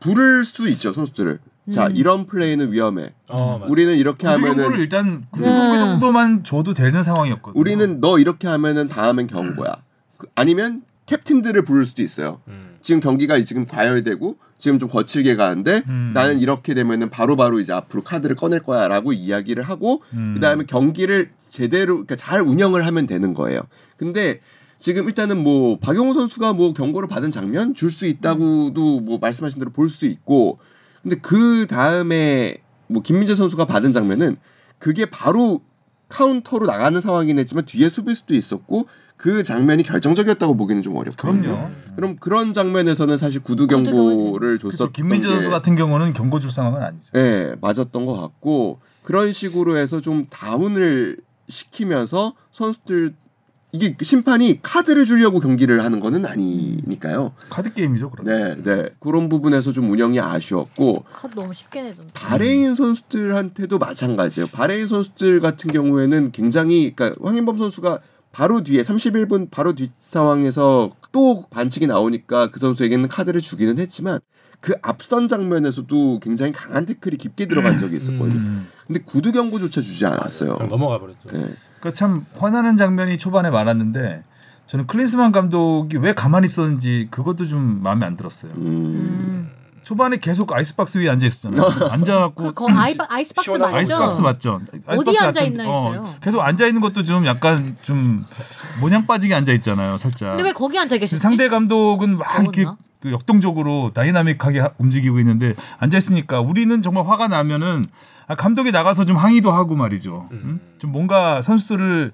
부를 0.00 0.44
수 0.44 0.68
있죠 0.68 0.92
선수들을 0.92 1.38
자 1.70 1.86
음. 1.88 1.96
이런 1.96 2.26
플레이는 2.26 2.72
위험해 2.72 3.14
어. 3.30 3.64
우리는 3.68 3.94
이렇게 3.94 4.26
하면은 4.26 4.78
일단 4.80 5.24
구두 5.30 5.48
네. 5.48 5.54
경고 5.54 5.78
정도만 5.78 6.42
줘도 6.44 6.72
되는 6.74 7.02
상황이었거든요. 7.02 7.60
우리는 7.60 8.00
너 8.00 8.18
이렇게 8.18 8.48
하면은 8.48 8.88
다음엔 8.88 9.26
경고야 9.26 9.76
그- 10.16 10.26
아니면 10.34 10.82
캡틴들을 11.06 11.64
부를 11.64 11.84
수도 11.84 12.02
있어요 12.02 12.40
음. 12.48 12.69
지금 12.82 13.00
경기가 13.00 13.40
지금 13.42 13.66
과열되고 13.66 14.36
지금 14.58 14.78
좀 14.78 14.88
거칠게 14.88 15.36
가는데 15.36 15.82
음. 15.88 16.12
나는 16.14 16.40
이렇게 16.40 16.74
되면은 16.74 17.10
바로 17.10 17.36
바로 17.36 17.60
이제 17.60 17.72
앞으로 17.72 18.02
카드를 18.02 18.36
꺼낼 18.36 18.60
거야라고 18.62 19.12
이야기를 19.12 19.62
하고 19.62 20.02
음. 20.12 20.34
그다음에 20.34 20.64
경기를 20.64 21.30
제대로 21.38 21.94
그러니까 21.94 22.16
잘 22.16 22.40
운영을 22.40 22.86
하면 22.86 23.06
되는 23.06 23.34
거예요. 23.34 23.62
근데 23.96 24.40
지금 24.76 25.06
일단은 25.08 25.42
뭐 25.42 25.78
박용호 25.78 26.14
선수가 26.14 26.54
뭐 26.54 26.72
경고를 26.72 27.08
받은 27.08 27.30
장면 27.30 27.74
줄 27.74 27.90
수 27.90 28.06
있다고도 28.06 29.00
뭐 29.00 29.18
말씀하신 29.18 29.58
대로 29.58 29.70
볼 29.70 29.90
수 29.90 30.06
있고 30.06 30.58
근데 31.02 31.16
그 31.16 31.66
다음에 31.66 32.58
뭐 32.86 33.02
김민재 33.02 33.34
선수가 33.34 33.66
받은 33.66 33.92
장면은 33.92 34.36
그게 34.78 35.06
바로 35.06 35.60
카운터로 36.08 36.66
나가는 36.66 37.00
상황이긴 37.00 37.38
했지만 37.38 37.64
뒤에 37.64 37.88
수비수도 37.88 38.34
있었고 38.34 38.86
그 39.20 39.42
장면이 39.42 39.82
결정적이었다고 39.82 40.56
보기는 40.56 40.80
좀 40.80 40.96
어렵거든요. 40.96 41.42
그럼요. 41.42 41.70
그럼 41.94 42.16
그런 42.16 42.54
장면에서는 42.54 43.18
사실 43.18 43.42
구두 43.42 43.66
경고를 43.66 44.56
그래서 44.56 44.78
줬었던 44.78 44.92
김민재 44.94 45.28
게 45.28 45.34
선수 45.34 45.50
같은 45.50 45.74
경우는 45.74 46.14
경고 46.14 46.40
줄 46.40 46.50
상황은 46.50 46.82
아니죠. 46.82 47.04
예, 47.16 47.54
맞았던 47.60 48.06
것 48.06 48.18
같고 48.18 48.80
그런 49.02 49.30
식으로 49.30 49.76
해서 49.76 50.00
좀 50.00 50.26
다운을 50.30 51.18
시키면서 51.50 52.32
선수들 52.50 53.12
이게 53.72 53.94
심판이 54.00 54.60
카드를 54.62 55.04
주려고 55.04 55.38
경기를 55.38 55.84
하는 55.84 56.00
거는 56.00 56.24
아니니까요. 56.24 57.32
카드 57.50 57.74
게임이죠, 57.74 58.10
그럼. 58.10 58.26
네, 58.26 58.54
네. 58.62 58.88
그런 59.00 59.28
부분에서 59.28 59.72
좀 59.72 59.90
운영이 59.90 60.18
아쉬웠고 60.18 61.04
카드 61.12 61.34
너무 61.34 61.52
쉽게 61.52 61.82
내던데. 61.82 62.10
바레인 62.14 62.74
선수들한테도 62.74 63.76
마찬가지예요. 63.76 64.46
바레인 64.46 64.88
선수들 64.88 65.40
같은 65.40 65.70
경우에는 65.70 66.32
굉장히 66.32 66.94
그러니까 66.96 67.22
황인범 67.22 67.58
선수가 67.58 68.00
바로 68.32 68.62
뒤에 68.62 68.82
31분 68.82 69.50
바로 69.50 69.72
뒷 69.72 69.90
상황에서 70.00 70.92
또 71.12 71.44
반칙이 71.50 71.86
나오니까 71.86 72.50
그 72.50 72.60
선수에게는 72.60 73.08
카드를 73.08 73.40
주기는 73.40 73.78
했지만 73.78 74.20
그 74.60 74.74
앞선 74.82 75.26
장면에서도 75.26 76.20
굉장히 76.20 76.52
강한 76.52 76.86
태클이 76.86 77.16
깊게 77.16 77.46
들어간 77.46 77.78
적이 77.78 77.96
있었거든요. 77.96 78.40
음. 78.40 78.68
근데 78.86 79.00
구두 79.04 79.32
경고조차 79.32 79.80
주지 79.80 80.04
않았어요. 80.06 80.54
넘어가 80.68 80.98
버렸죠. 80.98 81.28
예. 81.28 81.54
그러니까 81.80 81.92
참 81.94 82.24
화나는 82.36 82.76
장면이 82.76 83.18
초반에 83.18 83.50
많았는데 83.50 84.22
저는 84.66 84.86
클린스만 84.86 85.32
감독이 85.32 85.96
왜 85.96 86.12
가만히 86.12 86.46
있었는지 86.46 87.08
그것도 87.10 87.46
좀 87.46 87.82
마음에 87.82 88.06
안 88.06 88.16
들었어요. 88.16 88.52
음. 88.52 89.50
음. 89.90 89.96
초반에 89.96 90.16
계속 90.18 90.52
아이스박스 90.52 90.98
위에 90.98 91.08
앉아 91.10 91.26
있었잖아요. 91.26 91.62
앉아갖고 91.90 92.44
그, 92.44 92.52
거 92.52 92.68
아이, 92.70 92.94
아이스박스 93.08 93.50
맞죠? 93.50 93.74
아이스박스 93.76 94.20
맞죠? 94.20 94.60
어디 94.72 94.80
아이스박스 94.86 95.22
앉아 95.24 95.42
있나 95.42 95.68
어, 95.68 95.88
했어요. 95.88 96.14
계속 96.22 96.40
앉아 96.40 96.66
있는 96.66 96.80
것도 96.80 97.02
좀 97.02 97.26
약간 97.26 97.76
좀 97.82 98.24
모냥 98.80 99.06
빠지게 99.06 99.34
앉아 99.34 99.52
있잖아요, 99.54 99.98
살짝. 99.98 100.30
근데 100.30 100.44
왜 100.44 100.52
거기 100.52 100.78
앉아 100.78 100.96
계셨지? 100.96 101.20
상대 101.20 101.48
감독은 101.48 102.18
막 102.18 102.40
이렇게? 102.40 102.64
그 103.00 103.10
역동적으로 103.12 103.90
dynamic하게 103.94 104.60
하- 104.60 104.70
움직이고 104.76 105.18
있는데 105.20 105.54
앉아 105.78 105.96
있으니까 105.96 106.40
우리는 106.40 106.82
정말 106.82 107.06
화가 107.06 107.28
나면은 107.28 107.80
아, 108.26 108.34
감독이 108.36 108.70
나가서 108.72 109.06
좀 109.06 109.16
항의도 109.16 109.50
하고 109.50 109.74
말이죠. 109.74 110.28
음? 110.32 110.60
좀 110.78 110.92
뭔가 110.92 111.40
선수들을 111.42 112.12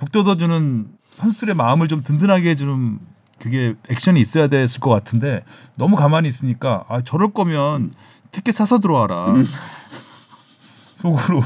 북돋워주는 0.00 0.86
선수들의 1.14 1.54
마음을 1.54 1.86
좀 1.86 2.02
든든하게 2.02 2.50
해주는 2.50 2.98
그게 3.44 3.74
액션이 3.90 4.22
있어야 4.22 4.46
됐을 4.48 4.80
것 4.80 4.88
같은데 4.88 5.44
너무 5.76 5.96
가만히 5.96 6.30
있으니까 6.30 6.86
아 6.88 7.02
저럴 7.02 7.34
거면 7.34 7.92
티켓 8.30 8.52
사서 8.52 8.78
들어와라. 8.78 9.34
속으로 10.96 11.42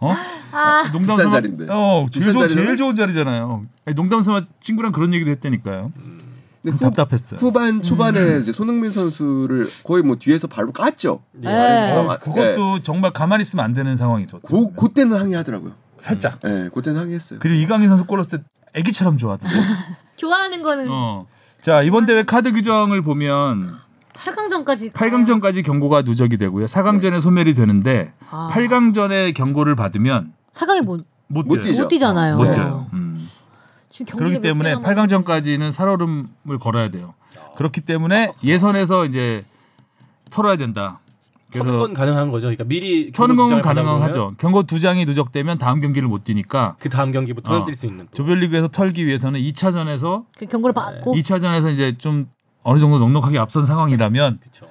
어 0.00 0.12
아, 0.52 0.84
농담 0.90 1.16
비싼 1.16 1.24
삼아 1.24 1.30
자리인데. 1.30 1.66
어 1.68 2.06
비싼 2.10 2.22
제일, 2.22 2.32
좋은, 2.32 2.42
자리잖아요? 2.44 2.66
제일 2.66 2.76
좋은 2.78 2.96
자리잖아요. 2.96 3.66
아니, 3.84 3.94
농담 3.94 4.22
삼아 4.22 4.40
친구랑 4.58 4.92
그런 4.92 5.12
얘기도 5.12 5.30
했다니까요. 5.32 5.92
근데 6.62 6.64
좀 6.64 6.72
후, 6.72 6.78
답답했어요. 6.78 7.38
후반 7.38 7.82
초반에 7.82 8.38
이제 8.38 8.50
손흥민 8.50 8.90
선수를 8.90 9.68
거의 9.84 10.02
뭐 10.02 10.16
뒤에서 10.16 10.46
발로 10.46 10.72
깠죠. 10.72 11.20
네. 11.32 11.92
어, 11.92 12.10
아, 12.10 12.16
그것도 12.16 12.82
정말 12.82 13.12
가만히 13.12 13.42
있으면 13.42 13.66
안 13.66 13.74
되는 13.74 13.94
상황이죠. 13.96 14.40
고 14.40 14.72
그때는 14.72 15.18
항의하더라고요. 15.18 15.74
살짝. 16.00 16.38
예, 16.46 16.70
그때는 16.72 16.98
항의했어요. 17.02 17.40
그리고 17.40 17.60
이강인 17.60 17.90
선수 17.90 18.06
골 18.06 18.16
넣었을 18.16 18.38
때 18.38 18.44
애기처럼 18.72 19.18
좋아하던데. 19.18 19.54
좋아하는 20.16 20.62
거는 20.62 20.86
어. 20.90 21.26
자 21.64 21.80
이번 21.80 22.04
대회 22.04 22.22
카드 22.24 22.52
규정을 22.52 23.00
보면 23.00 23.66
8강전까지 24.12 24.92
8강전까지 24.92 25.64
경고가 25.64 26.02
누적이 26.02 26.36
되고요. 26.36 26.66
4강전에 26.66 27.22
소멸이 27.22 27.54
되는데 27.54 28.12
아. 28.30 28.50
8강전에 28.52 29.32
경고를 29.32 29.74
받으면 29.74 30.34
4강에 30.52 30.82
못, 30.82 31.06
못, 31.26 31.46
못. 31.46 31.62
뛰죠. 31.62 31.84
못 31.84 31.88
뛰잖아요. 31.88 32.36
못 32.36 32.44
네. 32.44 32.52
뛰어요. 32.52 32.86
음. 32.92 33.26
지금 33.88 34.10
경기가 34.10 34.18
그렇기 34.18 34.34
몇 34.34 34.42
때문에 34.42 34.68
개나 34.74 34.80
남았는데. 34.80 35.16
8강전까지는 35.16 35.72
살얼음을 35.72 36.58
걸어야 36.60 36.88
돼요. 36.88 37.14
그렇기 37.56 37.80
때문에 37.80 38.32
예선에서 38.44 39.06
이제 39.06 39.42
털어야 40.28 40.56
된다. 40.56 41.00
건 41.62 41.94
가능한 41.94 42.30
거죠. 42.30 42.46
그러니까 42.46 42.64
미리 42.64 43.12
장을 43.12 43.62
가능하죠. 43.62 44.32
경고 44.38 44.62
두 44.64 44.80
장이 44.80 45.04
누적되면 45.04 45.58
다음 45.58 45.80
경기를 45.80 46.08
못 46.08 46.24
뛰니까 46.24 46.76
그 46.78 46.88
다음 46.88 47.12
경기부터 47.12 47.54
어. 47.54 47.64
뛸수 47.64 47.86
있는. 47.86 48.06
또. 48.06 48.16
조별리그에서 48.16 48.68
털기 48.68 49.06
위해서는 49.06 49.40
2차전에서 49.40 50.24
그 50.36 50.46
경고를 50.46 50.72
받고 50.74 51.14
2차전에서 51.14 51.72
이제 51.72 51.96
좀 51.98 52.28
어느 52.62 52.78
정도 52.78 52.98
넉넉하게 52.98 53.38
앞선 53.38 53.66
상황이라면 53.66 54.40
그쵸. 54.42 54.66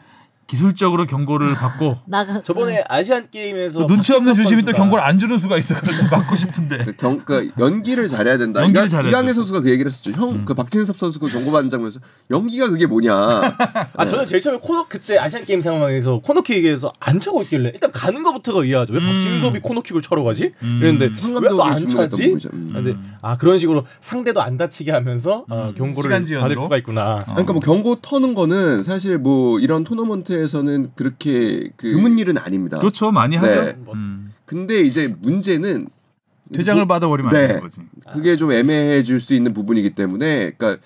기술적으로 0.58 1.08
경고를 1.08 1.54
받고 1.56 1.98
나가 2.06 2.44
저번에 2.44 2.84
아시안 2.88 3.28
게임에서 3.32 3.80
또 3.80 3.88
눈치 3.88 4.14
없는 4.14 4.36
주심이 4.36 4.62
또 4.62 4.68
선수가 4.68 4.78
경고를 4.84 5.04
안 5.04 5.18
주는 5.18 5.36
수가 5.40 5.58
있어. 5.58 5.74
그런데 5.80 6.04
맞고 6.16 6.36
싶은데. 6.36 6.78
그 6.86 6.92
경, 6.96 7.18
그 7.26 7.50
연기를 7.58 8.08
잘해야 8.08 8.38
된다. 8.38 8.62
연기를 8.62 8.86
이강- 8.86 8.90
잘해야 8.90 9.10
이강인 9.10 9.28
돼. 9.28 9.34
선수가 9.34 9.62
그 9.62 9.72
얘기를 9.72 9.92
했었죠. 9.92 10.12
형, 10.12 10.46
그 10.46 10.54
박진섭 10.54 10.96
선수 10.96 11.20
그 11.20 11.28
경고받는 11.28 11.70
장면에서 11.72 12.00
연기가 12.30 12.70
그게 12.70 12.86
뭐냐. 12.86 13.14
아 13.98 14.06
저는 14.06 14.28
제일 14.28 14.42
처음에 14.44 14.60
코너 14.62 14.86
그때 14.88 15.18
아시안 15.18 15.44
게임 15.44 15.60
상황에서 15.60 16.20
코너킥에서 16.20 16.94
안 17.00 17.20
차고 17.20 17.42
있길래 17.44 17.72
일단 17.74 17.92
가는 17.92 18.22
것부터가 18.22 18.62
의아하죠. 18.64 18.94
왜 18.94 19.00
음. 19.00 19.06
박진섭이 19.24 19.60
코너킥을 19.62 20.04
차러 20.04 20.22
가지? 20.24 20.54
음. 20.62 20.78
이랬는데 20.82 21.20
황왜또 21.20 21.64
안 21.64 21.88
차지? 21.88 22.38
음. 22.54 22.68
근데 22.72 22.94
아 23.24 23.38
그런 23.38 23.58
식으로 23.58 23.86
상대도 24.02 24.40
안 24.42 24.58
다치게 24.58 24.92
하면서 24.92 25.46
어, 25.50 25.72
경고를 25.76 26.10
시간 26.12 26.26
지연으로? 26.26 26.48
받을 26.48 26.58
수가 26.62 26.78
있구나. 26.78 27.24
그러니까 27.30 27.54
뭐 27.54 27.60
경고 27.60 27.96
터는 27.96 28.36
거는 28.36 28.84
사실 28.84 29.18
뭐 29.18 29.60
이런 29.60 29.84
토너먼트에 29.84 30.43
서는 30.48 30.92
그렇게 30.96 31.70
그 31.76 31.90
드문 31.90 32.20
일은 32.20 32.38
아닙니다. 32.38 32.80
그렇죠. 32.80 33.12
많이 33.12 33.36
하죠. 33.36 33.62
네. 33.62 33.78
음. 33.94 34.32
근데 34.46 34.82
이제 34.82 35.14
문제는 35.22 35.88
퇴장을 36.54 36.86
받아버리면 36.86 37.34
안 37.34 37.42
네. 37.42 37.48
되는 37.48 37.62
거지. 37.62 37.82
그게 38.12 38.36
좀 38.36 38.52
애매해질 38.52 39.20
수 39.20 39.34
있는 39.34 39.54
부분이기 39.54 39.92
때문에 39.92 40.52
그러니까 40.52 40.82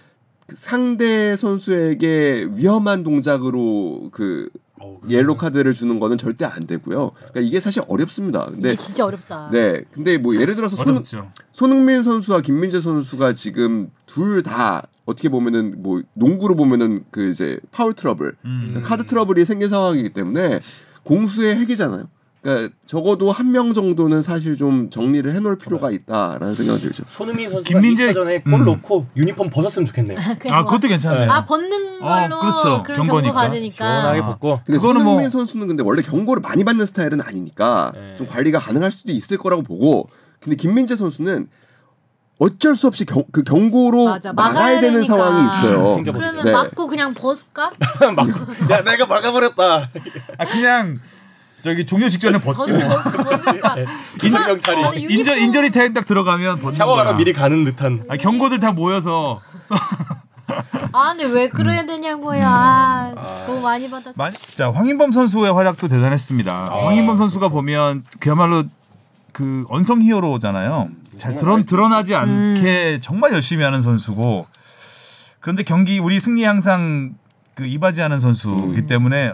그 0.48 0.56
상대 0.56 1.36
선수에게 1.36 2.48
위험한 2.56 3.04
동작으로 3.04 4.10
그 4.12 4.50
어우, 4.80 5.00
옐로 5.10 5.36
카드를 5.36 5.74
주는 5.74 6.00
거는 6.00 6.18
절대 6.18 6.46
안 6.46 6.60
되고요. 6.62 7.12
그러니까 7.16 7.40
이게 7.42 7.60
사실 7.60 7.82
어렵습니다. 7.88 8.46
근데 8.46 8.70
이게 8.70 8.78
진짜 8.78 9.06
어렵다. 9.06 9.50
네, 9.52 9.84
근데 9.92 10.18
뭐 10.18 10.36
예를 10.36 10.56
들어서 10.56 10.76
손. 10.76 11.04
손흥민 11.52 12.04
선수와 12.04 12.42
김민재 12.42 12.82
선수가 12.82 13.34
지금 13.34 13.90
둘 14.06 14.44
다 14.44 14.84
어떻게 15.06 15.30
보면은 15.30 15.82
뭐 15.82 16.02
농구로 16.16 16.56
보면은 16.56 17.04
그 17.12 17.30
이제 17.30 17.60
foul 17.72 17.94
trouble, 17.94 18.36
음. 18.46 18.68
그러니까 18.70 18.90
card 18.90 19.06
trouble이 19.06 19.46
생긴 19.46 19.70
상황이기 19.70 20.10
때문에 20.10 20.60
공수의 21.04 21.56
핵이잖아요. 21.56 22.08
그러니까 22.48 22.74
적어도 22.86 23.30
한 23.34 23.48
명 23.52 23.74
정도는 23.74 24.22
사실 24.22 24.56
좀 24.56 24.90
정리를 24.90 25.34
해놓을 25.34 25.58
필요가 25.58 25.90
있다라는 25.92 26.54
생각이 26.56 26.82
들죠. 26.82 27.04
손흥민 27.10 27.50
선수가 27.50 27.78
김민재- 27.80 28.12
2차전에 28.14 28.44
골 28.46 28.54
음. 28.62 28.66
넣고 28.66 29.06
유니폼 29.18 29.50
벗었으면 29.50 29.86
좋겠네요. 29.88 30.18
아 30.50 30.62
뭐- 30.62 30.66
그것도 30.66 30.88
괜찮네요. 30.88 31.30
아 31.32 31.44
벗는 31.46 32.02
어, 32.02 32.06
걸로 32.08 32.40
그렇죠. 32.40 32.84
그런 32.84 32.98
경고 33.00 33.14
경고니까. 33.14 33.34
받으니까 33.34 33.76
시원하게 33.76 34.20
아. 34.22 34.26
벗고 34.28 34.60
근데 34.66 34.78
그거는 34.80 35.02
손흥민 35.02 35.22
뭐- 35.24 35.30
선수는 35.30 35.68
근데 35.68 35.84
원래 35.84 36.02
경고를 36.02 36.42
많이 36.42 36.64
받는 36.64 36.86
스타일은 36.86 37.20
아니니까 37.22 37.92
네. 37.94 38.16
좀 38.18 38.28
관리가 38.28 38.60
가능할 38.60 38.92
수도 38.94 39.12
있을 39.12 39.38
거라고 39.38 39.64
보고 39.64 40.08
근데 40.40 40.56
김민재 40.56 40.96
선수는 40.96 41.48
어쩔 42.40 42.76
수 42.76 42.86
없이 42.88 43.04
경, 43.06 43.24
그 43.32 43.42
경고로 43.44 44.06
맞아, 44.06 44.32
막아야 44.32 44.80
되는 44.80 45.02
되니까. 45.02 45.18
상황이 45.18 45.48
있어요. 45.48 46.04
그러면 46.04 46.46
네. 46.46 46.52
맞고 46.52 46.86
그냥 46.88 47.12
벗을까? 47.14 47.72
막, 48.16 48.28
야 48.70 48.84
내가 48.84 49.06
막아버렸다. 49.08 49.90
아 50.38 50.46
그냥 50.46 51.00
저기 51.62 51.86
종료 51.86 52.08
직전에 52.08 52.40
벗지 52.40 52.72
뭐. 52.72 52.80
나는 52.82 53.86
유니폼- 55.02 55.12
인저 55.12 55.36
인저리 55.36 55.72
타임 55.72 55.94
딱 55.94 56.06
들어가면 56.06 56.60
벗는 56.60 56.74
샤워하러. 56.74 57.14
미리 57.14 57.34
가는 57.34 57.64
듯한. 57.66 58.04
아, 58.10 58.18
경고들 58.18 58.60
다 58.60 58.72
모여서 58.72 59.42
아 60.94 61.14
근데 61.14 61.26
왜 61.26 61.50
그래야 61.50 61.86
되냐고요. 61.86 62.42
아, 62.46 63.14
너무 63.48 63.62
많이 63.62 63.90
받았어. 63.90 64.14
많이, 64.16 64.36
자 64.56 64.72
황인범 64.72 65.12
선수의 65.12 65.54
활약도 65.54 65.88
대단했습니다. 65.88 66.54
황인범 66.72 67.18
선수가 67.18 67.50
보면 67.50 68.04
그야말로 68.20 68.64
그 69.34 69.66
언성 69.70 70.02
히어로잖아요. 70.02 70.90
잘 71.18 71.36
드러, 71.36 71.62
드러나지 71.64 72.16
않게 72.16 73.00
정말 73.02 73.34
열심히 73.34 73.64
하는 73.64 73.82
선수고 73.82 74.48
그런데 75.40 75.64
경기 75.64 76.00
우리 76.00 76.20
승리 76.20 76.44
항상 76.44 77.16
그 77.56 77.66
이바지하는 77.66 78.20
선수이기 78.20 78.88
때문에 78.88 79.34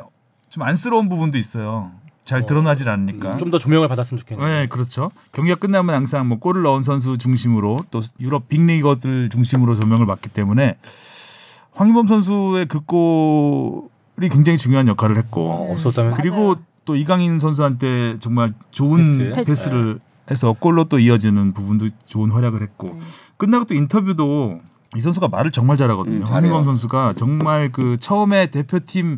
좀 0.49 0.63
안쓰러운 0.63 1.09
부분도 1.09 1.37
있어요. 1.37 1.91
잘 2.23 2.45
드러나질 2.45 2.87
않으니까. 2.89 3.35
좀 3.37 3.51
더 3.51 3.57
조명을 3.59 3.87
받았으면 3.87 4.19
좋겠네요. 4.19 4.47
네, 4.47 4.67
그렇죠. 4.67 5.11
경기가 5.33 5.57
끝나면 5.57 5.93
항상 5.95 6.27
뭐 6.27 6.39
골을 6.39 6.61
넣은 6.63 6.81
선수 6.81 7.17
중심으로 7.17 7.79
또 7.91 8.01
유럽 8.19 8.47
빅리거들 8.47 9.29
중심으로 9.29 9.75
조명을 9.75 10.05
받기 10.05 10.29
때문에 10.29 10.77
황희범 11.73 12.07
선수의 12.07 12.67
그 12.67 12.79
골이 12.81 14.29
굉장히 14.29 14.57
중요한 14.57 14.87
역할을 14.87 15.17
했고 15.17 15.49
어, 15.51 15.73
없었다면 15.73 16.11
맞아요. 16.11 16.21
그리고 16.21 16.55
또 16.85 16.95
이강인 16.95 17.39
선수한테 17.39 18.17
정말 18.19 18.49
좋은 18.71 19.31
패스. 19.33 19.49
패스. 19.49 19.69
를 19.69 19.99
해서 20.31 20.53
골로 20.57 20.85
또 20.85 20.99
이어지는 20.99 21.53
부분도 21.53 21.89
좋은 22.05 22.31
활약을 22.31 22.61
했고 22.61 22.87
네. 22.87 22.99
끝나고 23.37 23.65
또 23.65 23.73
인터뷰도 23.73 24.61
이 24.95 25.01
선수가 25.01 25.27
말을 25.27 25.51
정말 25.51 25.75
잘하거든요. 25.75 26.19
음. 26.19 26.23
황희범 26.25 26.63
선수가 26.63 27.13
정말 27.17 27.71
그 27.71 27.97
처음에 27.99 28.47
대표팀 28.47 29.17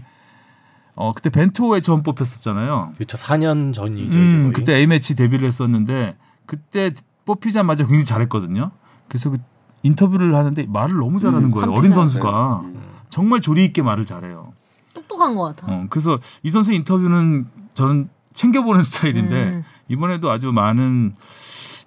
어 0.96 1.14
그때 1.14 1.30
벤투호에 1.30 1.82
처음 1.82 2.04
뽑혔었잖아요. 2.04 2.92
그렇죠. 2.96 3.18
4년 3.18 3.74
전이죠. 3.74 4.18
음. 4.18 4.54
그때 4.54 4.76
A 4.76 4.88
매치 4.88 5.16
데뷔를 5.16 5.48
했었는데 5.48 6.16
그때 6.46 6.92
뽑히자마자 7.26 7.84
굉장히 7.86 8.06
잘했거든요. 8.06 8.72
그래서 9.08 9.30
그 9.30 9.38
인터뷰를 9.84 10.36
하는데 10.36 10.66
말을 10.68 10.96
너무 10.96 11.20
잘하는 11.20 11.50
음, 11.50 11.52
거예요. 11.52 11.72
어린 11.78 11.92
선수가 11.92 12.62
음. 12.62 12.82
정말 13.10 13.42
조리 13.42 13.66
있게 13.66 13.82
말을 13.82 14.06
잘해요. 14.06 14.54
똑똑한 14.94 15.36
것 15.36 15.44
같아. 15.56 15.72
어, 15.72 15.86
그래서 15.90 16.20
이 16.44 16.50
선수 16.50 16.72
인터뷰는 16.74 17.46
저는 17.74 18.10
챙겨보는 18.34 18.82
스타일인데 18.84 19.44
음. 19.50 19.64
이번에도 19.90 20.32
아주 20.32 20.52
많은 20.52 21.14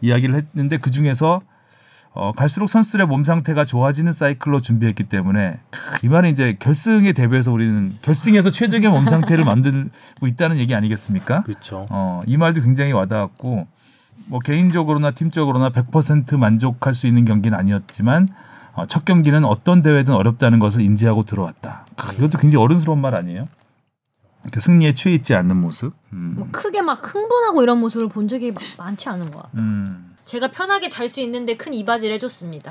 이야기를 0.01 0.35
했는데 0.37 0.79
그 0.79 0.91
중에서 0.91 1.41
어, 2.19 2.33
갈수록 2.33 2.67
선수들의 2.67 3.07
몸 3.07 3.23
상태가 3.23 3.65
좋아지는 3.65 4.13
사이클로 4.13 4.61
준비했기 4.61 5.05
때문에 5.05 5.61
크, 5.71 6.05
이 6.05 6.09
말은 6.09 6.31
이제 6.31 6.57
결승에 6.59 7.13
대비해서 7.13 7.53
우리는 7.53 7.93
결승에서 8.03 8.51
최적의 8.51 8.91
몸 8.91 9.07
상태를 9.07 9.45
만들고 9.45 10.27
있다는 10.27 10.59
얘기 10.59 10.75
아니겠습니까? 10.75 11.43
그렇죠. 11.43 11.87
어, 11.91 12.23
이 12.27 12.37
말도 12.37 12.63
굉장히 12.63 12.91
와닿았고 12.91 13.69
뭐 14.27 14.41
개인적으로나 14.41 15.13
팀적으로나 15.13 15.71
100% 15.71 16.37
만족할 16.37 16.93
수 16.93 17.07
있는 17.07 17.25
경기는 17.25 17.57
아니었지만 17.57 18.27
어, 18.73 18.85
첫 18.87 19.05
경기는 19.05 19.45
어떤 19.45 19.83
대회든 19.83 20.13
어렵다는 20.13 20.59
것을 20.59 20.81
인지하고 20.81 21.23
들어왔다. 21.23 21.87
크, 21.95 22.17
이것도 22.17 22.39
굉장히 22.39 22.65
어른스러운 22.65 23.01
말 23.01 23.15
아니에요? 23.15 23.47
그 24.51 24.59
승리에 24.61 24.95
취해 24.95 25.15
있지 25.15 25.37
않는 25.37 25.57
모습. 25.57 25.95
음. 26.13 26.35
뭐 26.37 26.49
크게 26.51 26.83
막 26.83 27.01
흥분하고 27.15 27.63
이런 27.63 27.79
모습을 27.79 28.09
본 28.09 28.27
적이 28.27 28.51
막 28.51 28.61
많지 28.77 29.09
않은 29.09 29.31
것 29.31 29.43
같아. 29.43 29.59
음. 29.59 30.08
제가 30.29 30.49
편하게 30.51 30.91
잘 30.91 31.09
수 31.09 31.21
있는데 31.21 31.57
큰 31.57 31.73
이바지를 31.73 32.15
해줬습니다. 32.17 32.71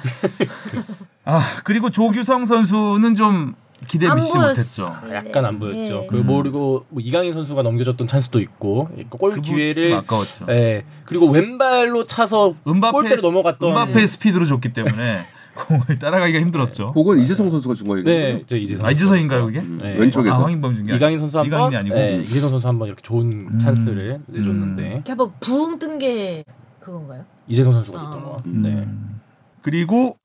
아 1.25 1.41
그리고 1.63 1.89
조규성 1.89 2.45
선수는 2.45 3.15
좀 3.15 3.55
기대 3.87 4.07
보였어. 4.07 4.39
못했죠. 4.39 4.93
약간 5.11 5.43
안 5.43 5.59
보였죠. 5.59 6.01
예. 6.03 6.07
그리고 6.07 6.23
뭐 6.23 6.41
그리고 6.43 6.85
뭐 6.89 7.01
이강인 7.03 7.33
선수가 7.33 7.63
넘겨줬던 7.63 8.07
찬스도 8.07 8.39
있고 8.41 8.89
골그좀 9.09 9.41
기회를 9.41 9.93
아까웠죠. 9.95 10.45
예. 10.49 10.83
그리고 11.05 11.29
왼발로 11.31 12.05
차서 12.05 12.53
골대로 12.63 13.21
넘어갔던 13.23 13.69
은바페 13.69 14.05
스피드로 14.05 14.45
줬기 14.45 14.73
때문에 14.73 15.25
공을 15.67 15.97
따라가기가 15.97 16.39
힘들었죠. 16.39 16.87
그건 16.93 17.17
이재성 17.19 17.49
선수가 17.49 17.73
준 17.73 17.87
거예요. 17.87 18.03
네, 18.03 18.39
이제 18.43 18.59
이재성 18.59 18.85
아 18.85 18.91
이재성인가요 18.91 19.45
그게? 19.45 19.59
음, 19.61 19.79
네. 19.81 19.95
왼쪽에서 19.97 20.41
아, 20.41 20.43
황인범 20.43 20.75
이강인 20.93 21.17
선수 21.17 21.39
한 21.39 21.49
번, 21.49 21.73
이강인이 21.73 21.75
아니고 21.77 21.97
예, 21.97 22.23
이재성 22.23 22.51
선수 22.51 22.67
한 22.67 22.77
번 22.77 22.87
이렇게 22.87 23.01
좋은 23.01 23.31
음. 23.31 23.57
찬스를 23.59 24.19
내줬는데 24.27 24.87
이렇게 24.93 25.11
한번 25.11 25.31
부흥 25.39 25.79
뜬 25.79 25.97
게 25.97 26.43
그건가요? 26.87 27.25
이재성 27.47 27.73
선수가 27.73 27.99
줬던 27.99 28.17
아. 28.17 28.21
거. 28.21 28.41
음. 28.45 28.61
네. 28.61 28.69
음. 28.75 29.19
그리고 29.61 30.17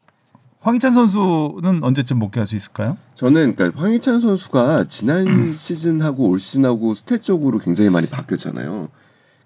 황희찬 0.60 0.92
선수는 0.92 1.82
언제쯤 1.82 2.20
복귀할 2.20 2.46
수 2.46 2.54
있을까요? 2.54 2.96
저는 3.16 3.56
그러니까 3.56 3.80
황희찬 3.80 4.20
선수가 4.20 4.84
지난 4.84 5.52
시즌하고 5.52 6.28
올 6.28 6.38
시즌하고 6.38 6.92
스탯적으로 6.94 7.62
굉장히 7.62 7.90
많이 7.90 8.06
바뀌었잖아요. 8.06 8.88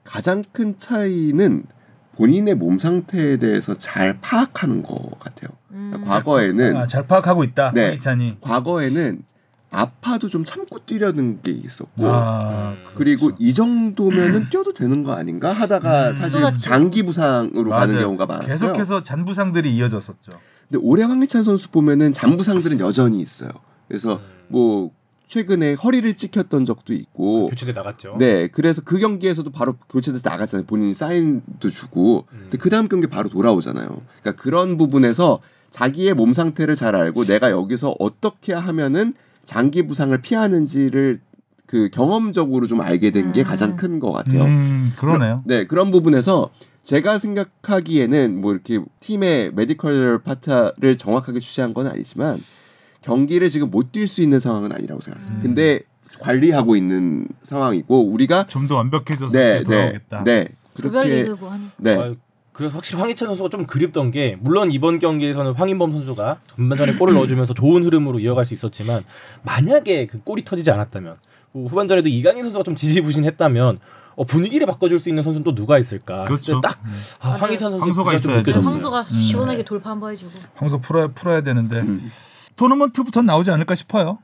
가장 0.04 0.42
큰 0.52 0.78
차이는 0.78 1.64
본인의 2.16 2.54
몸 2.54 2.78
상태에 2.78 3.38
대해서 3.38 3.74
잘 3.74 4.18
파악하는 4.20 4.82
것 4.82 5.18
같아요. 5.18 5.56
음. 5.70 5.90
그러니까 5.92 6.10
과거에는 6.12 6.76
아, 6.76 6.86
잘 6.86 7.06
파악하고 7.06 7.44
있다. 7.44 7.72
네. 7.74 7.86
황희찬이. 7.86 8.38
과거에는 8.42 9.22
아파도 9.76 10.28
좀 10.28 10.44
참고 10.44 10.78
뛰려는 10.78 11.42
게 11.42 11.50
있었고 11.50 12.06
아, 12.06 12.70
음. 12.70 12.84
그리고 12.94 13.30
이 13.38 13.52
정도면은 13.52 14.48
뛰어도 14.48 14.72
되는 14.72 15.02
거 15.02 15.12
아닌가 15.12 15.52
하다가 15.52 16.08
음. 16.08 16.14
사실 16.14 16.40
쏟아지고. 16.40 16.56
장기 16.70 17.02
부상으로 17.02 17.70
가는 17.70 17.94
맞아요. 17.94 18.06
경우가 18.06 18.26
많았어요. 18.26 18.48
계속해서 18.48 19.02
잔부상들이 19.02 19.74
이어졌었죠. 19.76 20.32
근데 20.68 20.80
올해 20.82 21.04
황희찬 21.04 21.42
선수 21.44 21.70
보면은 21.70 22.12
잔부상들은 22.14 22.80
여전히 22.80 23.20
있어요. 23.20 23.50
그래서 23.86 24.14
음. 24.14 24.20
뭐 24.48 24.90
최근에 25.26 25.74
허리를 25.74 26.14
찍혔던 26.14 26.64
적도 26.64 26.94
있고 26.94 27.48
교체돼 27.48 27.72
나갔죠. 27.72 28.16
네 28.18 28.48
그래서 28.48 28.80
그 28.82 28.98
경기에서도 28.98 29.50
바로 29.50 29.74
교체돼서 29.90 30.28
나갔잖아요. 30.28 30.66
본인이 30.66 30.94
사인도 30.94 31.68
주고 31.68 32.24
음. 32.32 32.38
근데 32.44 32.56
그 32.56 32.70
다음 32.70 32.88
경기 32.88 33.06
바로 33.08 33.28
돌아오잖아요. 33.28 33.88
그러니까 34.22 34.42
그런 34.42 34.78
부분에서 34.78 35.40
자기의 35.70 36.14
몸 36.14 36.32
상태를 36.32 36.76
잘 36.76 36.96
알고 36.96 37.26
내가 37.26 37.50
여기서 37.50 37.94
어떻게 37.98 38.54
하면은 38.54 39.14
장기 39.46 39.86
부상을 39.86 40.16
피하는지를 40.20 41.20
그 41.66 41.88
경험적으로 41.90 42.66
좀 42.66 42.80
알게 42.82 43.10
된게 43.12 43.40
음. 43.40 43.44
가장 43.44 43.76
큰 43.76 43.98
것 43.98 44.12
같아요. 44.12 44.44
음, 44.44 44.92
그러네요. 44.98 45.42
네 45.46 45.66
그런 45.66 45.90
부분에서 45.90 46.50
제가 46.82 47.18
생각하기에는 47.18 48.40
뭐 48.40 48.52
이렇게 48.52 48.78
팀의 49.00 49.52
메디컬 49.54 50.20
파트를 50.22 50.96
정확하게 50.98 51.40
취재한 51.40 51.74
건 51.74 51.86
아니지만 51.88 52.40
경기를 53.00 53.48
지금 53.48 53.70
못 53.70 53.90
뛸 53.92 54.06
수 54.06 54.22
있는 54.22 54.38
상황은 54.38 54.72
아니라고 54.72 55.00
생각해요. 55.00 55.28
음. 55.30 55.38
근데 55.42 55.80
관리하고 56.20 56.76
있는 56.76 57.26
상황이고 57.42 58.08
우리가 58.10 58.46
좀 58.46 58.68
더 58.68 58.76
완벽해져서 58.76 59.36
네, 59.36 59.58
네, 59.58 59.62
돌아오겠다. 59.64 60.24
네 60.24 60.48
조별 60.76 61.02
그렇게. 61.04 61.34
네 61.78 61.94
아유, 61.96 62.16
그래서 62.56 62.74
확실히 62.76 62.98
황희찬 63.00 63.28
선수가 63.28 63.50
좀 63.50 63.66
그립던 63.66 64.10
게 64.10 64.38
물론 64.40 64.72
이번 64.72 64.98
경기에서는 64.98 65.52
황인범 65.52 65.92
선수가 65.92 66.38
전반전에 66.56 66.94
골을 66.94 67.12
넣어주면서 67.14 67.52
좋은 67.52 67.84
흐름으로 67.84 68.18
이어갈 68.18 68.46
수 68.46 68.54
있었지만 68.54 69.04
만약에 69.42 70.06
그 70.06 70.20
골이 70.22 70.42
터지지 70.42 70.70
않았다면 70.70 71.16
뭐 71.52 71.66
후반전에도 71.66 72.08
이강인 72.08 72.42
선수가 72.44 72.64
좀 72.64 72.74
지지부진했다면 72.74 73.78
어, 74.16 74.24
분위기를 74.24 74.66
바꿔줄 74.66 74.98
수 74.98 75.10
있는 75.10 75.22
선수는 75.22 75.44
또 75.44 75.54
누가 75.54 75.78
있을까? 75.78 76.24
그렇죠. 76.24 76.62
딱 76.62 76.80
아, 77.20 77.28
맞아요. 77.28 77.40
황희찬 77.42 77.70
선수 77.72 77.84
황소가 77.84 78.14
있어야죠. 78.14 78.52
황소가 78.62 79.00
음. 79.02 79.18
시원하게 79.18 79.62
돌파 79.62 79.90
한번 79.90 80.12
해주고. 80.12 80.32
황소 80.54 80.80
풀어야 80.80 81.08
풀어야 81.08 81.42
되는데 81.42 81.80
음. 81.80 82.10
토너먼트부터 82.56 83.20
나오지 83.20 83.50
않을까 83.50 83.74
싶어요. 83.74 84.16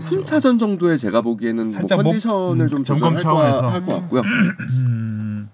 3차전 0.00 0.58
정도에 0.58 0.96
제가 0.96 1.20
보기에는 1.20 1.62
뭐 1.62 1.72
살짝 1.72 1.98
목- 1.98 2.10
컨디션을 2.10 2.64
음, 2.64 2.68
좀 2.68 2.82
점검 2.82 3.16
차원에서. 3.16 3.60
거- 3.62 3.68
할것 3.68 4.00
같고요. 4.00 4.22
음, 4.22 5.48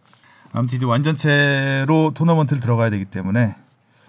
아무튼 0.55 0.77
이제 0.77 0.87
완전체로 0.87 2.13
토너먼트를 2.15 2.63
들어가야 2.63 2.89
되기 2.91 3.05
때문에 3.05 3.57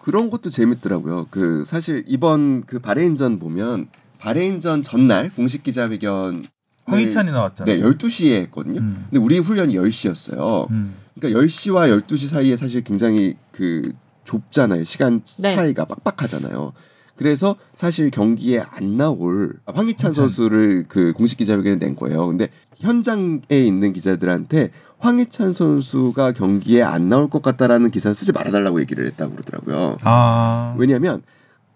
그런 0.03 0.29
것도 0.29 0.51
재밌더라고요. 0.51 1.27
그 1.31 1.65
사실 1.65 2.03
이번 2.07 2.63
그 2.65 2.77
바레인전 2.79 3.39
보면 3.39 3.87
바레인전 4.19 4.83
전날 4.83 5.31
공식 5.31 5.63
기자회견 5.63 6.45
황희찬이 6.85 7.31
나왔잖아요. 7.31 7.75
네, 7.75 7.81
12시에 7.81 8.41
했거든요. 8.43 8.79
음. 8.79 9.07
근데 9.09 9.23
우리 9.23 9.39
훈련이 9.39 9.75
10시였어요. 9.75 10.69
음. 10.69 10.93
그러니까 11.15 11.41
10시와 11.41 12.03
12시 12.03 12.27
사이에 12.27 12.55
사실 12.55 12.83
굉장히 12.83 13.35
그 13.51 13.91
좁잖아요. 14.23 14.83
시간 14.83 15.21
네. 15.39 15.55
차이가 15.55 15.85
빡빡하잖아요. 15.85 16.73
그래서 17.15 17.55
사실 17.73 18.11
경기에 18.11 18.63
안 18.69 18.95
나올 18.95 19.53
황희찬. 19.65 20.13
선수를 20.13 20.85
그 20.87 21.13
공식 21.13 21.37
기자회견에 21.37 21.77
낸 21.77 21.95
거예요. 21.95 22.27
근데 22.27 22.49
현장에 22.77 23.41
있는 23.49 23.93
기자들한테 23.93 24.71
황희찬 25.05 25.53
선수가 25.53 26.31
경기에 26.33 26.83
안 26.83 27.09
나올 27.09 27.29
것 27.29 27.41
같다라는 27.41 27.91
기사 27.91 28.13
쓰지 28.13 28.31
말아달라고 28.31 28.81
얘기를 28.81 29.05
했다고 29.07 29.33
그러더라고요. 29.33 29.97
아 30.01 30.75
왜냐하면 30.77 31.21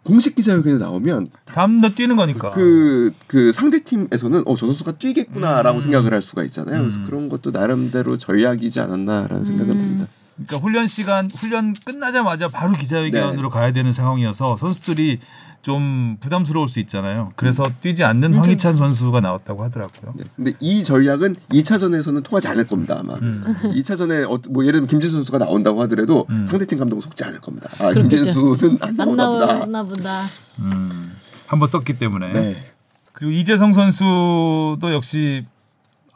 공식 0.04 0.36
기자회견에 0.36 0.78
나오면 0.78 1.30
다음 1.46 1.82
날 1.82 1.94
뛰는 1.94 2.16
거니까. 2.16 2.52
그, 2.52 3.12
그 3.28 3.52
상대 3.52 3.84
팀에서는 3.84 4.44
어, 4.48 4.56
저 4.56 4.66
선수가 4.66 4.94
뛰겠구나라고 4.94 5.80
음. 5.80 5.82
생각을 5.82 6.14
할 6.14 6.22
수가 6.22 6.44
있잖아요. 6.46 6.80
그래서 6.80 7.00
음. 7.00 7.06
그런 7.06 7.30
것도 7.30 7.52
나름대로 7.52 8.18
전략이지 8.18 8.80
않았나라는 8.80 9.44
생각은 9.44 9.74
음. 9.74 9.80
듭니다. 9.80 10.08
그러니까 10.36 10.58
훈련 10.58 10.88
시간 10.88 11.30
훈련 11.30 11.74
끝나자마자 11.86 12.48
바로 12.48 12.72
기자회견으로 12.74 13.50
네. 13.50 13.54
가야 13.54 13.74
되는 13.74 13.92
상황이어서 13.92 14.58
선수들이 14.58 15.20
좀 15.62 16.18
부담스러울 16.22 16.70
수 16.70 16.80
있잖아요. 16.80 17.34
그래서 17.36 17.66
뛰지 17.82 18.04
않는 18.04 18.34
음. 18.34 18.40
황희찬 18.40 18.76
선수가 18.78 19.20
나왔다고 19.20 19.64
하더라고요. 19.64 20.14
네. 20.16 20.24
근데 20.36 20.54
이 20.60 20.84
전략은 20.84 21.36
2차전에서는 21.52 22.24
통하지 22.24 22.48
않을 22.48 22.66
겁니다 22.68 23.02
아마. 23.04 23.16
음. 23.16 23.44
2차전에 23.76 24.30
어, 24.30 24.40
뭐 24.50 24.64
예를 24.64 24.74
들면 24.74 24.88
김진수 24.88 25.18
선수가 25.18 25.40
나온다고 25.40 25.82
하더라도 25.84 26.26
음. 26.30 26.46
상대팀 26.46 26.78
감독은 26.80 27.02
속지 27.02 27.24
않을 27.26 27.42
겁니다. 27.42 27.70
아. 27.80 27.92
김진수는 27.92 28.78
안안 28.80 29.16
나오나 29.16 29.84
보다. 29.84 29.84
보다. 29.84 30.22
음. 30.60 31.04
한번 31.48 31.68
썼기 31.68 32.00
때문에. 32.00 32.32
네. 32.32 32.64
그리고 33.12 33.34
이재성 33.34 33.74
선수도 33.74 34.94
역시 34.94 35.46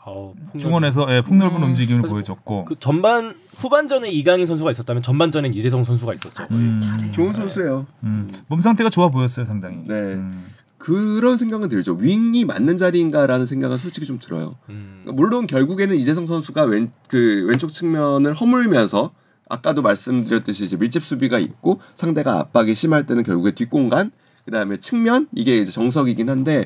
아우. 0.06 0.34
중원에서 0.60 1.08
예, 1.12 1.22
폭넓은 1.22 1.56
음. 1.58 1.64
움직임을 1.64 2.02
보여줬고 2.10 2.66
그 2.66 2.76
전반 2.80 3.36
후반전에 3.56 4.10
이강인 4.12 4.48
선수가 4.48 4.70
있었다면 4.72 5.02
전반전엔 5.02 5.54
이재성 5.54 5.84
선수가 5.84 6.14
있었죠. 6.16 6.44
음. 6.52 6.78
잘해. 6.78 7.12
좋은 7.14 7.34
선수예요. 7.34 7.86
음. 8.04 8.28
몸 8.48 8.60
상태가 8.60 8.90
좋아 8.90 9.10
보였어요 9.10 9.46
상당히. 9.46 9.78
네. 9.88 9.94
음. 9.94 10.48
그런 10.78 11.38
생각은 11.38 11.70
들죠. 11.70 11.94
윙이 11.94 12.44
맞는 12.44 12.76
자리인가라는 12.76 13.46
생각은 13.46 13.78
솔직히 13.78 14.06
좀 14.06 14.20
들어요. 14.20 14.56
음. 14.68 15.00
그러니까 15.04 15.14
물론 15.22 15.48
결국에는 15.48 15.96
이재성 15.96 16.26
선수가 16.26 16.64
왼 16.66 16.92
그 17.08 17.46
왼쪽 17.48 17.72
측면을 17.72 18.34
허물면서 18.34 19.12
아까도 19.48 19.82
말씀드렸듯이 19.84 20.66
이제 20.66 20.76
밀집 20.76 21.06
수비가 21.06 21.38
있고 21.40 21.80
상대가 21.96 22.40
압박이 22.40 22.74
심할 22.76 23.06
때는 23.06 23.24
결국에 23.24 23.52
뒷공간 23.52 24.12
그다음에 24.46 24.78
측면 24.78 25.28
이게 25.34 25.60
이제 25.60 25.72
정석이긴 25.72 26.30
한데 26.30 26.66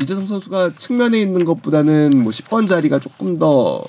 이재성 0.00 0.26
선수가 0.26 0.72
측면에 0.76 1.20
있는 1.20 1.44
것보다는 1.44 2.10
뭐 2.22 2.32
10번 2.32 2.66
자리가 2.66 2.98
조금 2.98 3.36
더 3.38 3.84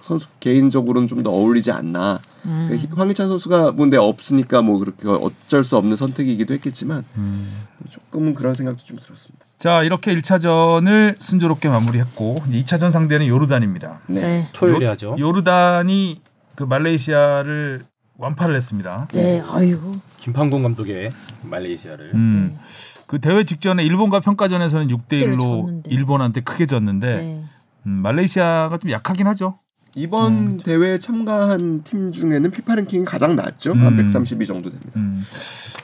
선수 0.00 0.26
개인적으로는 0.38 1.08
좀 1.08 1.22
더 1.24 1.30
어울리지 1.30 1.72
않나. 1.72 2.20
음. 2.44 2.66
그러니까 2.68 2.96
황희찬 3.00 3.26
선수가 3.26 3.72
뭔데 3.72 3.96
없으니까 3.96 4.62
뭐 4.62 4.78
그렇게 4.78 5.08
어쩔 5.08 5.64
수 5.64 5.76
없는 5.76 5.96
선택이기도 5.96 6.54
했겠지만 6.54 7.04
음. 7.16 7.64
조금은 7.90 8.34
그런 8.34 8.54
생각도 8.54 8.84
좀 8.84 8.98
들었습니다. 8.98 9.44
자 9.58 9.82
이렇게 9.82 10.14
1차전을 10.14 11.16
순조롭게 11.18 11.68
마무리했고 11.68 12.36
2차전 12.50 12.90
상대는 12.90 13.26
요르단입니다. 13.26 14.00
네. 14.08 14.20
네. 14.20 14.48
토요일에 14.52 14.86
하죠. 14.88 15.16
요르단이 15.18 16.20
그 16.54 16.62
말레이시아를 16.64 17.84
완파를 18.18 18.54
했습니다. 18.54 19.08
네, 19.12 19.42
아이고. 19.46 19.92
김판곤 20.18 20.62
감독의 20.62 21.10
말레이시아를 21.42 22.12
음. 22.14 22.58
그 23.06 23.20
대회 23.20 23.44
직전에 23.44 23.84
일본과 23.84 24.20
평가전에서는 24.20 24.88
6대 24.88 25.12
1로 25.24 25.40
졌는데. 25.40 25.90
일본한테 25.90 26.40
크게 26.40 26.66
졌는데 26.66 27.16
네. 27.16 27.44
음, 27.86 27.90
말레이시아가 28.02 28.78
좀 28.78 28.90
약하긴 28.90 29.26
하죠. 29.28 29.58
이번 29.94 30.58
대회에 30.58 30.98
참가한 30.98 31.82
팀 31.82 32.12
중에는 32.12 32.50
피파 32.50 32.74
랭킹이 32.74 33.04
가장 33.06 33.34
낮죠. 33.34 33.72
한 33.72 33.86
음. 33.86 33.96
132 33.96 34.46
정도 34.46 34.68
됩니다. 34.68 34.92
음, 34.96 35.22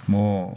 뭐 0.07 0.55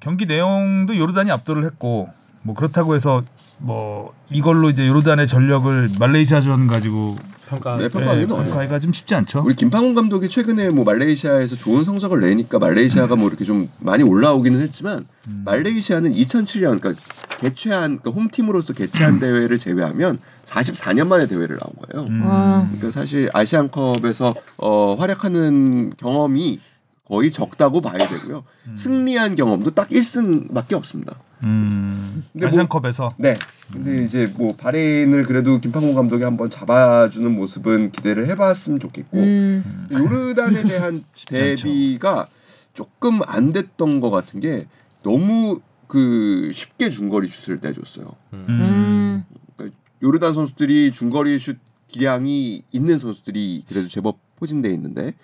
경기 0.00 0.26
내용도 0.26 0.96
요르단이 0.96 1.30
압도를 1.30 1.64
했고 1.64 2.08
뭐 2.42 2.54
그렇다고 2.54 2.94
해서 2.94 3.22
뭐 3.60 4.14
이걸로 4.30 4.70
이제 4.70 4.88
요르단의 4.88 5.26
전력을 5.26 5.88
말레이시아전 6.00 6.66
가지고 6.66 7.16
평가 7.48 7.76
네, 7.76 7.84
예, 7.84 7.88
평가하기는 7.88 8.26
어려워요. 8.26 8.44
평가하기가 8.44 8.78
좀 8.78 8.92
쉽지 8.92 9.14
않죠. 9.14 9.42
우리 9.44 9.54
김판곤 9.54 9.94
감독이 9.94 10.28
최근에 10.28 10.68
뭐 10.70 10.84
말레이시아에서 10.84 11.56
좋은 11.56 11.82
성적을 11.82 12.20
내니까 12.20 12.58
말레이시아가 12.58 13.16
뭐 13.16 13.28
이렇게 13.28 13.44
좀 13.44 13.70
많이 13.78 14.02
올라오기는 14.02 14.60
했지만 14.60 15.06
음. 15.26 15.42
말레이시아는 15.46 16.12
2007년 16.12 16.80
그러니까 16.80 16.94
개최한 17.40 17.98
그러니까 17.98 18.10
홈팀으로서 18.10 18.74
개최한 18.74 19.18
대회를 19.18 19.56
제외하면 19.56 20.18
44년 20.44 21.06
만에 21.06 21.26
대회를 21.26 21.58
나온 21.58 21.72
거예요. 21.80 22.06
음. 22.08 22.26
와. 22.26 22.66
그러니까 22.66 22.90
사실 22.90 23.30
아시안컵에서 23.32 24.34
어, 24.58 24.96
활약하는 24.98 25.92
경험이 25.96 26.60
거의 27.08 27.30
적다고 27.30 27.80
봐야 27.80 28.06
되고요. 28.06 28.44
승리한 28.76 29.34
경험도 29.34 29.70
딱 29.70 29.88
1승밖에 29.88 30.74
없습니다. 30.74 31.16
음, 31.44 32.24
근데 32.32 32.46
뭐- 32.46 32.48
아시안컵에서 32.48 33.08
네. 33.16 33.34
근데 33.72 34.02
이제 34.02 34.26
뭐 34.36 34.48
바레인을 34.58 35.22
그래도 35.22 35.58
김판곤 35.58 35.94
감독이 35.94 36.24
한번 36.24 36.50
잡아주는 36.50 37.30
모습은 37.34 37.92
기대를 37.92 38.26
해봤으면 38.28 38.80
좋겠고 38.80 39.16
음. 39.18 39.86
요르단에 39.92 40.62
대한. 40.64 41.04
대비가 41.26 42.26
조금 42.74 43.20
안 43.26 43.52
됐던 43.52 44.00
것 44.00 44.10
같은 44.10 44.40
게 44.40 44.62
너무 45.02 45.60
그 45.86 46.50
쉽게 46.52 46.90
중거리 46.90 47.26
슛을 47.28 47.60
내줬어요. 47.62 48.12
음. 48.34 49.24
그러니까 49.56 49.76
요르단 50.02 50.34
선수들이 50.34 50.92
중거리 50.92 51.38
슛 51.38 51.56
기량이 51.88 52.64
있는 52.70 52.98
선수들이 52.98 53.64
그래도 53.66 53.88
제법 53.88 54.18
포진돼 54.36 54.68
있는데 54.72 55.14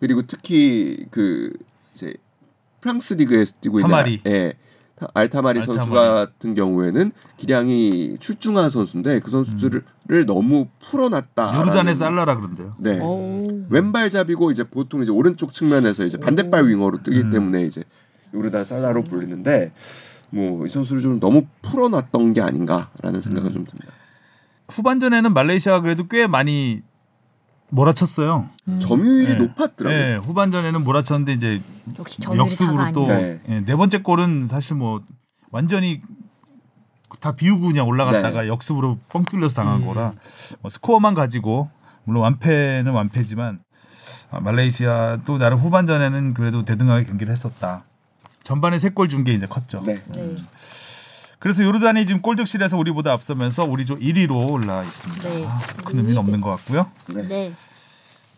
그리고 0.00 0.22
특히 0.26 1.06
그 1.10 1.52
이제 1.94 2.14
프랑스 2.80 3.14
리그에서 3.14 3.54
뛰고 3.60 3.78
있는 3.80 3.90
타마리. 3.90 4.20
예. 4.26 4.54
타- 4.96 5.08
알타마리 5.14 5.62
선수 5.62 5.80
알타마리. 5.80 6.08
같은 6.08 6.54
경우에는 6.54 7.12
기량이 7.36 8.16
출중한 8.20 8.68
선수인데 8.70 9.20
그 9.20 9.30
선수들을 9.30 10.26
너무 10.26 10.68
풀어놨다. 10.90 11.58
요르단의 11.60 11.94
살라라 11.94 12.36
그런데요. 12.36 12.74
네. 12.78 12.98
오. 13.00 13.42
왼발잡이고 13.68 14.50
이제 14.50 14.64
보통 14.64 15.02
이제 15.02 15.10
오른쪽 15.10 15.52
측면에서 15.52 16.04
이제 16.04 16.16
반대발 16.18 16.66
윙어로 16.68 17.02
뜨기 17.02 17.20
음. 17.20 17.30
때문에 17.30 17.64
이제 17.64 17.84
요르단 18.34 18.64
살라로 18.64 19.02
불리는데 19.04 19.72
뭐 20.30 20.64
이 20.66 20.68
선수를 20.70 21.02
좀 21.02 21.18
너무 21.20 21.44
풀어놨던 21.62 22.32
게 22.34 22.40
아닌가라는 22.40 23.20
생각은 23.20 23.50
음. 23.50 23.52
좀 23.52 23.64
듭니다. 23.64 23.92
후반전에는 24.68 25.34
말레이시아가 25.34 25.80
그래도 25.80 26.06
꽤 26.08 26.26
많이 26.26 26.82
몰아쳤어요. 27.70 28.48
점유율이 28.80 29.32
네. 29.32 29.34
높았더라고요. 29.46 29.98
네, 29.98 30.16
후반전에는 30.16 30.82
몰아쳤는데 30.84 31.32
이제 31.32 31.60
역시 31.98 32.20
점유율이 32.20 32.44
역습으로 32.46 32.92
또 32.92 33.04
아니네. 33.10 33.20
네. 33.22 33.40
예, 33.48 33.60
네 33.64 33.76
번째 33.76 33.98
골은 34.02 34.46
사실 34.46 34.76
뭐 34.76 35.02
완전히 35.50 36.00
다 37.20 37.32
비우고 37.34 37.68
그냥 37.68 37.86
올라갔다가 37.88 38.42
네. 38.42 38.48
역습으로 38.48 38.98
뻥 39.08 39.24
뚫려서 39.24 39.54
당한 39.54 39.82
음. 39.82 39.86
거라 39.86 40.12
뭐 40.60 40.70
스코어만 40.70 41.14
가지고 41.14 41.70
물론 42.04 42.22
완패는 42.22 42.92
완패지만 42.92 43.60
아, 44.30 44.40
말레이시아도 44.40 45.38
나름 45.38 45.58
후반전에는 45.58 46.34
그래도 46.34 46.64
대등하게 46.64 47.04
경기를 47.04 47.32
했었다. 47.32 47.84
전반에 48.42 48.78
세 48.78 48.90
골 48.90 49.08
준 49.08 49.24
게 49.24 49.32
이제 49.34 49.46
컸죠. 49.46 49.82
네. 49.84 50.00
네. 50.14 50.36
그래서 51.40 51.64
요르단이 51.64 52.04
지금 52.06 52.20
골득실에서 52.20 52.76
우리보다 52.76 53.12
앞서면서 53.12 53.64
우리 53.64 53.86
조 53.86 53.96
1위로 53.96 54.50
올라 54.50 54.84
있습니다. 54.84 55.28
네. 55.30 55.46
아, 55.46 55.58
큰 55.84 55.98
의미는 55.98 56.18
없는 56.18 56.40
것 56.42 56.50
같고요. 56.50 56.86
네. 57.14 57.26
네. 57.26 57.52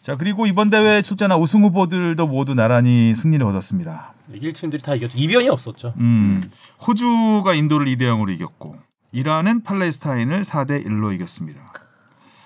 자 0.01 0.17
그리고 0.17 0.47
이번 0.47 0.71
대회에 0.71 1.03
출전한 1.03 1.39
우승 1.39 1.65
후보들도 1.65 2.27
모두 2.29 2.55
나란히 2.55 3.13
승리를 3.15 3.45
얻었습니다. 3.45 4.15
이길 4.33 4.53
팀들이 4.53 4.81
다 4.81 4.95
이겼죠. 4.95 5.19
이변이 5.19 5.49
없었죠. 5.49 5.95
음, 5.99 6.49
호주가 6.87 7.55
인도를 7.55 7.87
2대 7.87 8.03
0으로 8.03 8.31
이겼고 8.31 8.77
이란은 9.11 9.65
팔레스타인을 9.65 10.43
4대 10.43 10.87
1로 10.87 11.13
이겼습니다. 11.15 11.61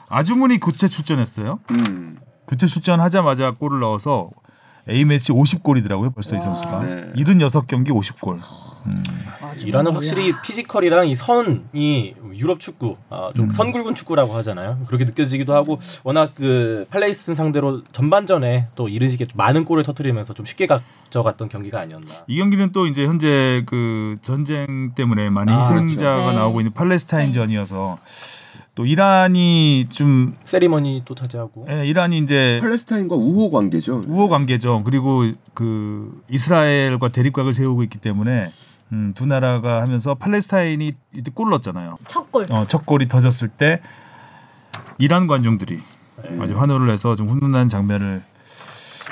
아즈문이 0.08 0.58
교체 0.58 0.88
출전했어요. 0.88 1.60
음. 1.70 2.18
교체 2.48 2.66
출전하자마자 2.66 3.52
골을 3.52 3.80
넣어서 3.80 4.30
A 4.88 5.04
매치 5.04 5.32
50골이더라고요. 5.32 6.14
벌써 6.14 6.36
이 6.36 6.40
선수가 6.40 6.84
네. 6.84 7.12
76경기 7.16 7.88
50골. 7.88 8.38
이란은 9.66 9.92
확실히 9.92 10.32
physical이랑 10.42 11.08
이 11.08 11.16
선이 11.16 12.14
유럽 12.34 12.60
축구, 12.60 12.96
아, 13.10 13.30
좀 13.34 13.50
선굵은 13.50 13.94
축구라고 13.96 14.34
하잖아요. 14.36 14.84
그렇게 14.86 15.04
느껴지기도 15.04 15.54
하고 15.54 15.80
워낙 16.04 16.32
그 16.34 16.86
팔레스타인 16.90 17.34
상대로 17.34 17.82
전반전에 17.92 18.68
또 18.76 18.88
이른 18.88 19.08
시기에 19.08 19.26
좀 19.26 19.36
많은 19.38 19.64
골을 19.64 19.82
터트리면서 19.82 20.34
좀 20.34 20.46
쉽게 20.46 20.66
가져갔던 20.68 21.48
경기가 21.48 21.80
아니었나. 21.80 22.06
이 22.28 22.38
경기는 22.38 22.70
또 22.72 22.86
이제 22.86 23.06
현재 23.06 23.64
그 23.66 24.16
전쟁 24.22 24.92
때문에 24.94 25.30
많은 25.30 25.52
아, 25.52 25.60
희생자가 25.62 26.16
그렇죠. 26.16 26.30
네. 26.30 26.36
나오고 26.36 26.60
있는 26.60 26.72
팔레스타인전이어서 26.74 27.98
또 28.76 28.84
이란이 28.84 29.86
좀 29.88 30.30
세리머니 30.44 31.02
또 31.06 31.14
차지하고. 31.14 31.66
예, 31.70 31.86
이란이 31.86 32.18
이제 32.18 32.58
팔레스타인과 32.60 33.16
우호 33.16 33.50
관계죠. 33.50 34.02
우호 34.06 34.28
관계죠. 34.28 34.82
그리고 34.84 35.24
그 35.54 36.22
이스라엘과 36.28 37.08
대립각을 37.08 37.54
세우고 37.54 37.82
있기 37.84 37.96
때문에 37.96 38.52
음, 38.92 39.12
두 39.14 39.24
나라가 39.24 39.80
하면서 39.80 40.14
팔레스타인이 40.14 40.92
이때 41.14 41.30
골 41.34 41.48
넣었잖아요. 41.48 41.96
첫 42.06 42.30
골. 42.30 42.44
어, 42.50 42.66
첫 42.68 42.84
골이 42.84 43.06
터졌을 43.06 43.48
때 43.48 43.80
이란 44.98 45.26
관중들이 45.26 45.80
아주 46.38 46.58
환호를 46.60 46.90
해서 46.92 47.16
좀 47.16 47.30
훈훈한 47.30 47.70
장면을 47.70 48.22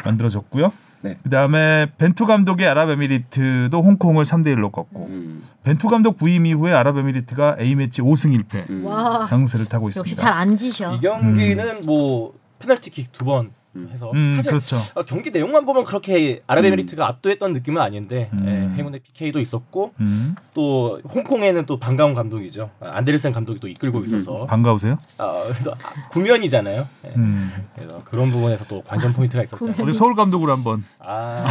만들어줬고요. 0.05 0.75
네. 1.05 1.17
그다음에 1.23 1.87
벤투 1.99 2.25
감독의 2.25 2.67
아랍에미리트도 2.67 3.83
홍콩을 3.83 4.25
3대 4.25 4.47
1로 4.57 4.73
꺾고 4.73 5.07
음. 5.11 5.43
벤투 5.63 5.89
감독 5.89 6.17
부임 6.17 6.47
이후에 6.47 6.73
아랍에미리트가 6.73 7.57
A 7.61 7.75
매치 7.75 8.01
5승 8.01 8.35
1패 8.49 8.71
음. 8.71 8.87
와. 8.87 9.23
상승세를 9.25 9.67
타고 9.67 9.89
있습니다. 9.91 10.01
역시 10.01 10.17
잘 10.17 10.33
안 10.33 10.57
지셔. 10.57 10.95
이 10.95 11.01
경기는 11.01 11.85
뭐 11.85 12.33
페널티킥 12.59 13.13
두 13.13 13.25
번 13.27 13.51
해서 13.91 14.11
음, 14.13 14.37
사실 14.37 14.51
그렇죠. 14.51 14.77
어, 14.95 15.03
경기 15.03 15.31
내용만 15.31 15.67
보면 15.67 15.85
그렇게 15.85 16.43
아랍에미리트가 16.47 17.07
압도했던 17.09 17.53
느낌은 17.53 17.83
아닌데 17.83 18.31
음. 18.41 18.47
예, 18.47 18.77
행운의 18.79 19.01
PK도 19.01 19.41
있었고 19.41 19.95
음, 20.01 20.37
또 20.55 21.01
홍콩에는 21.09 21.67
또 21.67 21.79
반가운 21.79 22.15
감독이죠 22.15 22.71
아, 22.81 22.91
안데르센 22.95 23.33
감독이 23.33 23.59
또 23.61 23.69
이끌고 23.69 24.05
있어서 24.05 24.47
반가우세요? 24.47 24.99
아, 25.19 25.25
아, 25.25 26.09
구면이잖아요. 26.11 26.87
예, 27.09 27.13
음. 27.17 27.53
그래서 27.75 28.03
그런 28.05 28.31
부분에서 28.31 28.65
또 28.67 28.83
관전 28.83 29.13
포인트가 29.13 29.43
있었죠. 29.43 29.75
우리 29.81 29.93
서울 29.93 30.15
감독으로 30.15 30.53
한번 30.53 30.85
아 31.01 31.47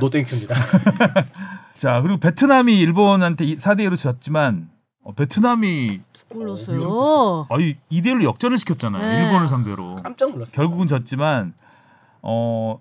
no 0.00 0.06
thank 0.06 0.22
you입니다. 0.22 0.54
자 1.76 2.00
그리고 2.02 2.18
베트남이 2.18 2.78
일본한테 2.78 3.44
4대 3.56 3.80
1로 3.88 3.96
졌지만 3.96 4.68
어, 5.08 5.12
베트남이 5.12 6.00
골 6.28 6.46
넣었어요. 6.48 7.46
아이 7.48 7.76
2대 7.90 8.08
1로 8.08 8.24
역전을 8.24 8.58
시켰잖아요. 8.58 9.00
네. 9.02 9.24
일본을 9.26 9.48
상대로. 9.48 9.96
깜짝 10.02 10.30
놀랐어요. 10.30 10.52
결국은 10.54 10.86
졌지만 10.86 11.54
어 12.20 12.78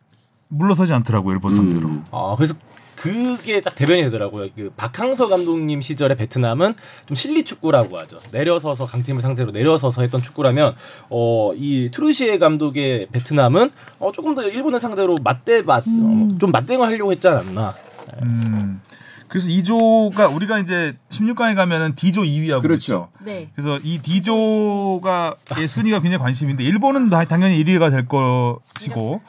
물러서지 0.49 0.91
않더라고요. 0.91 1.33
일본 1.33 1.55
상대로. 1.55 1.87
음. 1.87 2.05
아 2.11 2.33
그래서 2.35 2.53
그게 2.97 3.61
딱 3.61 3.75
대변이 3.75 4.01
되더라고요. 4.01 4.49
그 4.55 4.73
박항서 4.75 5.27
감독님 5.27 5.79
시절에 5.79 6.15
베트남은 6.15 6.73
좀 7.05 7.15
실리 7.15 7.45
축구라고 7.45 7.97
하죠. 7.99 8.17
내려서서 8.33 8.87
강팀을 8.87 9.21
상대로 9.21 9.51
내려서서 9.51 10.01
했던 10.01 10.21
축구라면 10.21 10.75
어 11.09 11.53
이 11.55 11.89
트루시에 11.93 12.39
감독의 12.39 13.07
베트남은 13.13 13.71
어 13.99 14.11
조금 14.11 14.35
더 14.35 14.43
일본을 14.43 14.81
상대로 14.81 15.15
맞대 15.23 15.61
맞좀 15.61 16.37
맞대응을 16.51 16.87
하려고 16.87 17.11
했지 17.13 17.25
않았나. 17.29 17.73
음. 18.23 18.81
그래서 19.37 19.49
2조가 19.49 20.33
우리가 20.33 20.57
이제 20.59 20.95
16강에 21.09 21.55
가면은 21.55 21.93
D조 21.95 22.23
2위하고 22.23 22.61
그렇죠. 22.63 23.09
네. 23.23 23.49
그래서 23.55 23.77
이 23.83 23.99
D조가 24.01 25.35
의 25.57 25.67
순위가 25.67 26.01
굉장히 26.01 26.23
관심인데 26.23 26.63
일본은 26.63 27.09
다- 27.09 27.23
당연히 27.25 27.63
1위가 27.63 27.91
될 27.91 28.07
것이고 28.07 29.21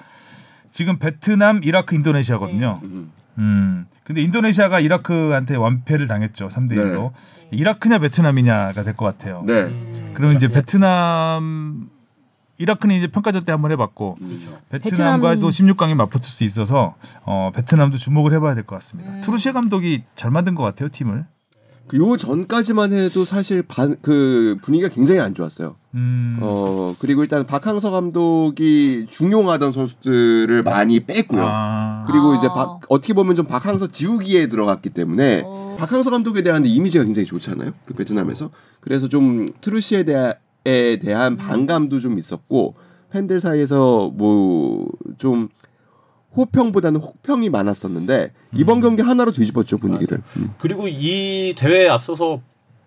지금 0.70 0.98
베트남, 0.98 1.60
이라크, 1.62 1.94
인도네시아거든요. 1.94 2.80
음. 2.84 3.12
음. 3.38 3.86
근데 4.04 4.22
인도네시아가 4.22 4.80
이라크한테 4.80 5.56
완패를 5.56 6.06
당했죠. 6.06 6.48
3대 6.48 6.72
1로. 6.72 7.12
이라크냐 7.50 7.98
베트남이냐가 7.98 8.82
될 8.82 8.94
것 8.94 9.04
같아요. 9.04 9.42
네. 9.46 9.62
음, 9.64 10.10
그럼 10.14 10.32
이제 10.36 10.48
그렇군요. 10.48 10.54
베트남 10.54 11.88
이라크는 12.58 12.96
이제 12.96 13.06
평가전 13.06 13.44
때 13.44 13.52
한번 13.52 13.70
해봤고 13.72 14.16
그렇죠. 14.16 14.58
베트남과도 14.70 15.48
베트남이- 15.48 15.76
16강에 15.76 15.94
맞붙을 15.94 16.30
수 16.30 16.44
있어서 16.44 16.94
어, 17.24 17.50
베트남도 17.54 17.96
주목을 17.98 18.32
해봐야 18.34 18.54
될 18.54 18.64
것 18.64 18.74
같습니다. 18.76 19.12
음. 19.12 19.20
투르시에 19.20 19.52
감독이 19.52 20.02
잘 20.16 20.30
만든 20.30 20.54
것 20.54 20.62
같아요 20.64 20.88
팀을. 20.90 21.24
요 21.94 22.16
전까지만 22.18 22.92
해도 22.92 23.24
사실 23.24 23.62
반, 23.62 23.96
그 24.02 24.58
분위기가 24.62 24.90
굉장히 24.90 25.20
안 25.20 25.32
좋았어요. 25.32 25.76
음. 25.94 26.38
어 26.42 26.94
그리고 26.98 27.22
일단 27.22 27.46
박항서 27.46 27.90
감독이 27.90 29.06
중용하던 29.08 29.72
선수들을 29.72 30.62
많이 30.64 31.00
뺐고요. 31.00 31.42
아. 31.42 32.04
그리고 32.06 32.32
아. 32.32 32.36
이제 32.36 32.46
박, 32.48 32.80
어떻게 32.90 33.14
보면 33.14 33.36
좀 33.36 33.46
박항서 33.46 33.86
지우기에 33.86 34.48
들어갔기 34.48 34.90
때문에 34.90 35.44
어. 35.46 35.76
박항서 35.78 36.10
감독에 36.10 36.42
대한 36.42 36.66
이미지가 36.66 37.04
굉장히 37.04 37.24
좋잖아요. 37.24 37.70
그 37.86 37.94
베트남에서 37.94 38.50
그래서 38.80 39.08
좀 39.08 39.48
트루시에 39.62 40.02
대해 40.02 40.34
에 40.66 40.98
대한 40.98 41.36
반감도 41.36 41.98
좀 42.00 42.18
있었고 42.18 42.74
팬들 43.10 43.40
사이에서 43.40 44.10
뭐 44.14 44.86
좀 45.18 45.48
호평보다는 46.36 47.00
혹평이 47.00 47.48
많았었는데 47.50 48.32
이번 48.54 48.80
경기 48.80 49.02
하나로 49.02 49.32
뒤집었죠 49.32 49.78
분위기를. 49.78 50.22
음. 50.36 50.54
그리고 50.58 50.86
이 50.86 51.54
대회에 51.56 51.88
앞서서 51.88 52.40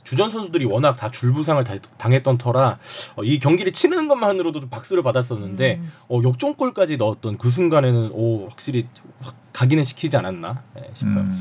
주전 0.04 0.30
선수들이 0.32 0.66
워낙 0.66 0.94
다 0.96 1.12
줄부상을 1.12 1.64
다- 1.64 1.76
당했던 1.98 2.38
터라 2.38 2.78
어, 3.16 3.24
이 3.24 3.40
경기를 3.40 3.72
치는 3.74 4.08
것만으로도 4.08 4.62
좀 4.62 4.70
박수를 4.70 5.04
받았었는데 5.04 5.82
어, 6.10 6.20
역종골까지 6.24 6.98
넣었던 6.98 7.38
그 7.38 7.50
순간에는 7.50 8.12
오 8.14 8.48
확실히 8.48 8.88
확 9.20 9.36
각인을 9.54 9.84
시키지 9.86 10.16
않았나 10.18 10.62
네, 10.76 10.90
싶어요. 10.94 11.20
음. 11.20 11.32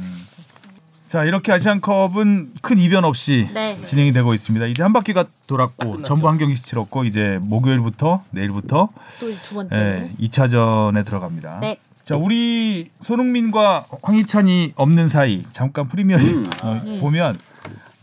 자 1.11 1.25
이렇게 1.25 1.51
아시안컵은 1.51 2.53
큰 2.63 2.79
이변 2.79 3.05
없이 3.05 3.49
네. 3.53 3.77
진행이 3.85 4.13
되고 4.13 4.33
있습니다. 4.33 4.67
이제 4.67 4.81
한 4.85 4.93
바퀴가 4.93 5.25
돌았고. 5.49 6.05
전부 6.05 6.29
한 6.29 6.39
경기씩 6.39 6.65
치렀고 6.65 7.03
이제 7.03 7.41
목요일부터 7.43 8.23
내일부터 8.31 8.91
또 9.19 9.27
두 9.43 9.55
번째. 9.57 9.81
예, 9.81 10.25
2차전에 10.25 11.05
들어갑니다. 11.05 11.59
네. 11.63 11.79
자 12.05 12.15
우리 12.17 12.91
손흥민과 13.01 13.87
황희찬이 14.03 14.75
없는 14.77 15.09
사이 15.09 15.43
잠깐 15.51 15.89
프리미어리그 15.89 16.31
음. 16.31 16.47
어, 16.63 16.81
네. 16.85 17.01
보면 17.01 17.37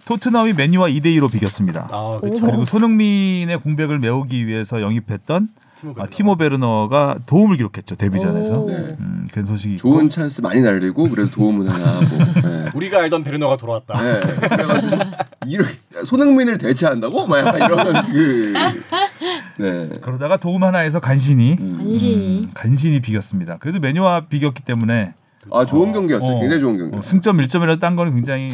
토트넘이 0.03 0.51
맨유와 0.51 0.89
2대 0.89 1.05
2로 1.17 1.31
비겼습니다. 1.31 1.87
아 1.89 2.17
오. 2.17 2.19
그렇죠. 2.19 2.45
그리고 2.45 2.65
손흥민의 2.65 3.57
공백을 3.61 3.99
메우기 3.99 4.47
위해서 4.47 4.81
영입했던 4.81 5.47
티모 5.79 5.91
아, 5.91 5.95
베르너. 5.95 6.09
티모 6.11 6.35
베르너가 6.35 7.19
도움을 7.25 7.55
기록했죠 7.55 7.95
데뷔전에서. 7.95 8.59
오. 8.59 8.67
네. 8.69 8.75
음, 8.99 9.27
그런 9.31 9.45
소식이 9.45 9.75
있고. 9.75 9.89
좋은 9.89 10.09
찬스 10.09 10.41
많이 10.41 10.59
날리고 10.61 11.07
그래도 11.09 11.31
도움은 11.31 11.71
하나 11.71 11.85
하고. 11.95 12.05
네. 12.17 12.41
우리가 12.77 12.99
알던 12.99 13.23
베르너가 13.23 13.57
돌아왔다. 13.57 13.97
네. 14.01 14.21
그래가지고 14.49 14.97
손흥민을 16.05 16.57
대체한다고? 16.57 17.27
막 17.27 17.39
약간 17.39 17.55
이런 17.57 18.05
그. 18.05 18.53
네. 19.59 19.89
그러다가 20.01 20.37
도움 20.37 20.63
하나에서 20.63 20.99
간신히 20.99 21.57
음. 21.59 21.77
간신히. 21.83 22.41
음, 22.43 22.51
간신히 22.53 22.99
비겼습니다. 22.99 23.57
그래도 23.57 23.79
메뉴와 23.79 24.27
비겼기 24.27 24.63
때문에 24.63 25.13
아 25.51 25.65
좋은 25.65 25.91
경기였어요. 25.91 26.35
어, 26.35 26.39
굉장히 26.39 26.59
좋은 26.59 26.75
어, 26.75 26.77
경기였어요. 26.77 27.01
승점 27.01 27.37
1점이라도 27.37 27.79
딴 27.79 27.95
거는 27.95 28.13
굉장히 28.13 28.53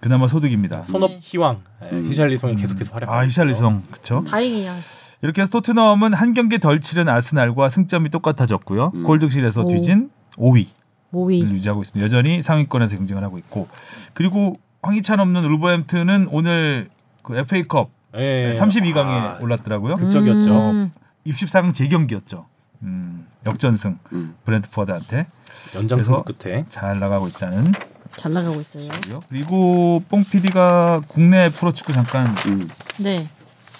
그나마 0.00 0.26
소득입니다. 0.26 0.82
손업 0.88 1.12
희왕 1.20 1.58
네, 1.82 1.88
음. 1.92 2.06
히샬리송이 2.06 2.56
계속해서 2.56 2.92
활약. 2.92 3.10
아 3.10 3.26
히샬리송 3.26 3.82
그렇죠. 3.90 4.24
다행이야. 4.26 4.74
이렇게 5.22 5.42
해서 5.42 5.50
토트넘은 5.50 6.12
한 6.12 6.34
경기 6.34 6.58
덜 6.58 6.80
치른 6.80 7.08
아스날과 7.08 7.68
승점이 7.68 8.10
똑같아졌고요. 8.10 8.92
음. 8.94 9.02
골득실에서 9.04 9.62
오. 9.62 9.68
뒤진 9.68 10.10
5위 10.36 10.66
를 11.14 11.20
모위. 11.20 11.40
유지하고 11.42 11.82
있습니다. 11.82 12.04
여전히 12.04 12.42
상위권에서 12.42 12.96
경쟁을 12.96 13.22
하고 13.22 13.38
있고 13.38 13.68
그리고 14.12 14.54
황희찬 14.82 15.20
없는 15.20 15.44
울버햄튼은 15.44 16.28
오늘 16.30 16.90
그 17.22 17.36
FA컵 17.36 17.90
예. 18.16 18.52
32강에 18.54 18.96
아, 19.06 19.38
올랐더라고요. 19.40 19.96
극적이었죠. 19.96 20.70
음. 20.70 20.92
64강 21.26 21.72
재경기였죠. 21.74 22.46
음, 22.82 23.26
역전승 23.46 23.98
음. 24.12 24.34
브렌트포드한테 24.44 25.26
연장 25.74 25.98
그래서- 25.98 26.16
승부 26.16 26.24
끝에 26.34 26.64
잘 26.68 26.98
나가고 27.00 27.28
있다는 27.28 27.72
잘 28.16 28.32
나가고 28.32 28.60
있어요. 28.60 28.88
그리고 29.28 30.02
뽕 30.08 30.22
PD가 30.22 31.00
국내 31.08 31.48
프로축구 31.50 31.92
잠깐 31.92 32.26
음. 32.46 32.68
네. 32.98 33.26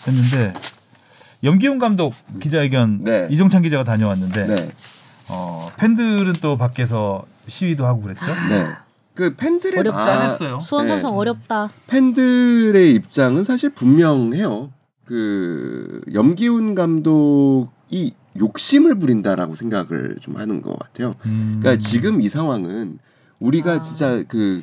했는데 0.08 0.52
염기훈 1.44 1.78
감독 1.78 2.14
기자회견 2.40 3.04
네. 3.04 3.28
이종찬 3.30 3.62
기자가 3.62 3.84
다녀왔는데 3.84 4.46
네. 4.46 4.70
어, 5.28 5.66
팬들은 5.76 6.34
또 6.40 6.56
밖에서 6.56 7.24
시위도 7.48 7.86
하고 7.86 8.00
그랬죠. 8.02 8.26
네. 8.48 8.68
그 9.14 9.34
팬들의 9.36 9.78
어렵죠. 9.78 9.96
마-. 9.96 10.58
수원 10.58 10.86
네. 10.86 10.92
삼성 10.92 11.16
어렵다. 11.16 11.70
팬들의 11.86 12.90
입장은 12.90 13.44
사실 13.44 13.70
분명해요. 13.70 14.70
그 15.04 16.00
염기훈 16.12 16.74
감독이 16.74 18.14
욕심을 18.38 18.98
부린다라고 18.98 19.54
생각을 19.54 20.16
좀 20.20 20.36
하는 20.36 20.62
것 20.62 20.78
같아요. 20.78 21.12
음. 21.26 21.58
그러니까 21.60 21.86
지금 21.86 22.20
이 22.20 22.28
상황은 22.28 22.98
우리가 23.38 23.72
아. 23.74 23.80
진짜 23.80 24.22
그 24.26 24.62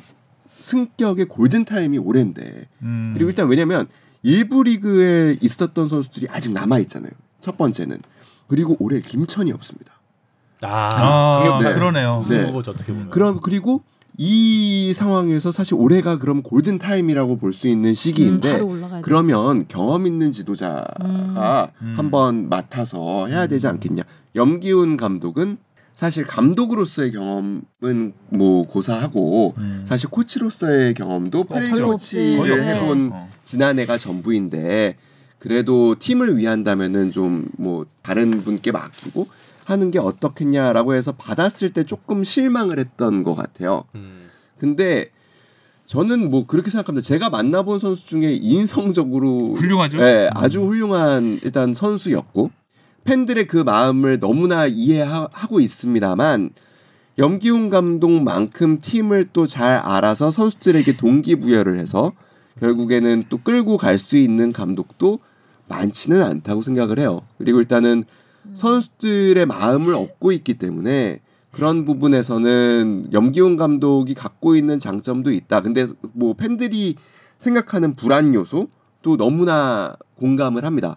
승격의 0.60 1.26
골든 1.26 1.64
타임이 1.64 1.98
오랜데 1.98 2.68
음. 2.82 3.12
그리고 3.14 3.30
일단 3.30 3.48
왜냐면 3.48 3.88
일부 4.22 4.62
리그에 4.62 5.36
있었던 5.40 5.88
선수들이 5.88 6.28
아직 6.30 6.52
남아 6.52 6.78
있잖아요. 6.80 7.12
첫 7.40 7.56
번째는 7.56 8.00
그리고 8.46 8.76
올해 8.78 9.00
김천이 9.00 9.50
없습니다. 9.52 9.91
아, 10.64 10.88
아, 10.92 11.58
네. 11.62 11.74
그러네요. 11.74 12.24
네. 12.28 12.50
어떻게 12.52 12.92
보면. 12.92 13.10
그럼 13.10 13.40
그리고 13.42 13.82
이 14.18 14.92
상황에서 14.94 15.52
사실 15.52 15.74
올해가 15.74 16.18
그럼 16.18 16.42
골든 16.42 16.78
타임이라고 16.78 17.38
볼 17.38 17.52
수 17.54 17.66
있는 17.68 17.90
음, 17.90 17.94
시기인데 17.94 18.58
돼. 18.58 18.64
그러면 19.02 19.66
경험 19.68 20.06
있는 20.06 20.30
지도자가 20.30 21.70
음. 21.80 21.94
한번 21.96 22.48
맡아서 22.48 23.26
해야 23.26 23.46
되지 23.46 23.66
않겠냐. 23.68 24.02
염기훈 24.34 24.96
감독은 24.96 25.56
사실 25.94 26.24
감독으로서의 26.24 27.12
경험은 27.12 28.12
뭐 28.30 28.62
고사하고 28.62 29.54
음. 29.60 29.84
사실 29.86 30.08
코치로서의 30.10 30.94
경험도 30.94 31.44
플레이 31.44 31.70
별로 31.70 31.92
없지. 31.92 32.36
코치를 32.36 32.38
거의 32.38 32.52
없죠. 32.52 32.64
해본 32.84 33.10
어. 33.12 33.28
지난해가 33.44 33.98
전부인데 33.98 34.96
그래도 35.38 35.96
팀을 35.98 36.36
위한다면은 36.38 37.10
좀 37.10 37.46
뭐 37.58 37.86
다른 38.02 38.30
분께 38.42 38.72
맡기고 38.72 39.26
하는 39.64 39.90
게 39.90 39.98
어떻겠냐라고 39.98 40.94
해서 40.94 41.12
받았을 41.12 41.70
때 41.70 41.84
조금 41.84 42.24
실망을 42.24 42.78
했던 42.78 43.22
것 43.22 43.34
같아요. 43.34 43.84
음. 43.94 44.28
근데 44.58 45.10
저는 45.86 46.30
뭐 46.30 46.46
그렇게 46.46 46.70
생각합니다. 46.70 47.04
제가 47.06 47.30
만나본 47.30 47.78
선수 47.78 48.06
중에 48.06 48.32
인성적으로 48.32 49.54
훌륭하죠. 49.54 49.98
네, 49.98 50.30
아주 50.34 50.62
훌륭한 50.62 51.40
일단 51.42 51.74
선수였고 51.74 52.50
팬들의 53.04 53.46
그 53.46 53.58
마음을 53.58 54.20
너무나 54.20 54.66
이해하고 54.66 55.60
있습니다만 55.60 56.50
염기훈 57.18 57.68
감독만큼 57.68 58.78
팀을 58.80 59.28
또 59.32 59.46
잘 59.46 59.74
알아서 59.74 60.30
선수들에게 60.30 60.96
동기부여를 60.96 61.78
해서 61.78 62.12
결국에는 62.60 63.22
또 63.28 63.38
끌고 63.38 63.76
갈 63.76 63.98
수 63.98 64.16
있는 64.16 64.52
감독도 64.52 65.18
많지는 65.68 66.22
않다고 66.22 66.62
생각을 66.62 66.98
해요. 66.98 67.20
그리고 67.38 67.58
일단은 67.60 68.04
선수들의 68.54 69.46
마음을 69.46 69.94
얻고 69.94 70.32
있기 70.32 70.54
때문에 70.54 71.20
그런 71.52 71.84
부분에서는 71.84 73.08
염기훈 73.12 73.56
감독이 73.56 74.14
갖고 74.14 74.56
있는 74.56 74.78
장점도 74.78 75.30
있다. 75.30 75.60
근데 75.60 75.86
뭐 76.12 76.34
팬들이 76.34 76.96
생각하는 77.38 77.94
불안 77.94 78.34
요소도 78.34 79.16
너무나 79.18 79.96
공감을 80.16 80.64
합니다. 80.64 80.96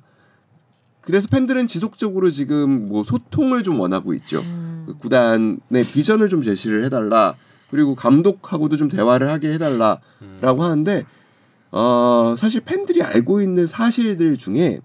그래서 1.02 1.28
팬들은 1.28 1.68
지속적으로 1.68 2.32
지금 2.32 2.90
뭐 2.90 3.04
소통을 3.04 3.64
좀 3.64 3.80
원하고 3.80 4.14
있죠. 4.16 4.40
음. 4.40 4.84
그 4.88 4.98
구단의 4.98 5.84
비전을 5.94 6.30
좀 6.30 6.42
제시를 6.42 6.84
해달라. 6.84 7.36
그리고 7.70 7.96
감독하고도 7.96 8.76
좀 8.76 8.90
대화를 8.90 9.30
하게 9.30 9.54
해달라라고 9.54 10.02
음. 10.22 10.62
하는데 10.62 11.06
어 11.72 12.36
사실 12.38 12.62
팬들이 12.62 13.02
알고 13.04 13.42
있는 13.42 13.68
사실들 13.68 14.38
중에 14.38 14.80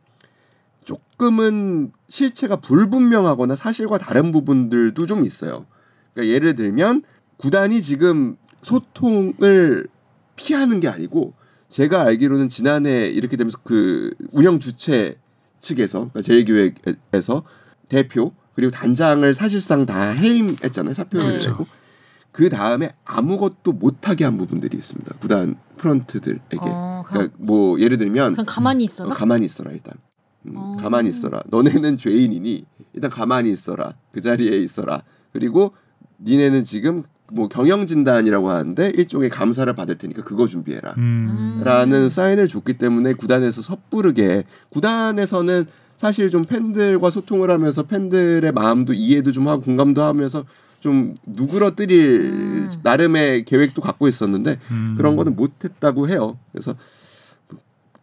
조금은 0.91 1.93
실체가 2.09 2.57
불분명하거나 2.57 3.55
사실과 3.55 3.99
다른 3.99 4.32
부분들도 4.32 5.07
좀 5.07 5.24
있어요. 5.24 5.66
그러니까 6.12 6.34
예를 6.34 6.57
들면 6.57 7.03
구단이 7.36 7.80
지금 7.80 8.36
소통을 8.62 9.86
피하는 10.34 10.80
게 10.80 10.88
아니고 10.88 11.34
제가 11.68 12.03
알기로는 12.03 12.49
지난해 12.49 13.07
이렇게 13.07 13.36
되면서 13.36 13.59
그 13.62 14.12
운영 14.32 14.59
주체 14.59 15.16
측에서 15.61 16.11
그러니까 16.11 16.22
제일기획에서 16.22 17.45
대표 17.88 18.32
그리고 18.55 18.72
단장을 18.72 19.32
사실상 19.34 19.86
다 19.86 20.11
해임했잖아요 20.11 20.95
사표를 20.95 21.38
네. 21.38 21.47
내고 21.47 21.66
그 22.32 22.49
다음에 22.49 22.91
아무것도 23.05 23.72
못하게 23.72 24.24
한 24.24 24.36
부분들이 24.36 24.76
있습니다 24.76 25.14
구단 25.20 25.57
프런트들에게 25.76 26.59
어, 26.61 27.05
가, 27.07 27.12
그러니까 27.12 27.36
뭐 27.38 27.78
예를 27.80 27.97
들면 27.99 28.32
그냥 28.32 28.47
가만히 28.47 28.84
어, 28.84 28.86
있어라. 28.86 29.11
가만히 29.11 29.45
있어라 29.45 29.70
일단 29.70 29.95
음, 30.47 30.53
어. 30.57 30.76
가만히 30.80 31.09
있어라 31.09 31.43
너네는 31.47 31.97
죄인이니 31.99 32.64
일단 32.95 33.11
가만히 33.11 33.53
있어라 33.53 33.95
그 34.12 34.20
자리에 34.20 34.57
있어라 34.59 35.03
그리고 35.32 35.72
니네는 36.22 36.64
지금 36.64 37.03
뭐 37.32 37.49
경영 37.49 37.86
진단이라고 37.86 38.51
하는데 38.51 38.93
일종의 38.97 39.30
감사를 39.30 39.72
받을 39.74 39.97
테니까 39.97 40.22
그거 40.24 40.47
준비해라 40.47 40.95
음. 40.99 41.62
라는 41.64 42.09
사인을 42.09 42.49
줬기 42.49 42.74
때문에 42.74 43.14
구단에서 43.14 43.62
섣부르게 43.62 44.45
구단에서는 44.70 45.66
사실 45.97 46.30
좀 46.30 46.43
팬들과 46.43 47.11
소통을 47.11 47.51
하면서 47.51 47.82
팬들의 47.82 48.51
마음도 48.53 48.95
이해도 48.95 49.32
좀 49.32 49.49
하고 49.49 49.62
공감도 49.62 50.03
하면서 50.03 50.45
좀 50.80 51.14
누그러뜨릴 51.26 52.20
음. 52.22 52.68
나름의 52.82 53.45
계획도 53.45 53.82
갖고 53.82 54.09
있었는데 54.09 54.59
음. 54.70 54.95
그런 54.97 55.14
거는 55.14 55.36
못했다고 55.36 56.09
해요. 56.09 56.38
그래서 56.53 56.74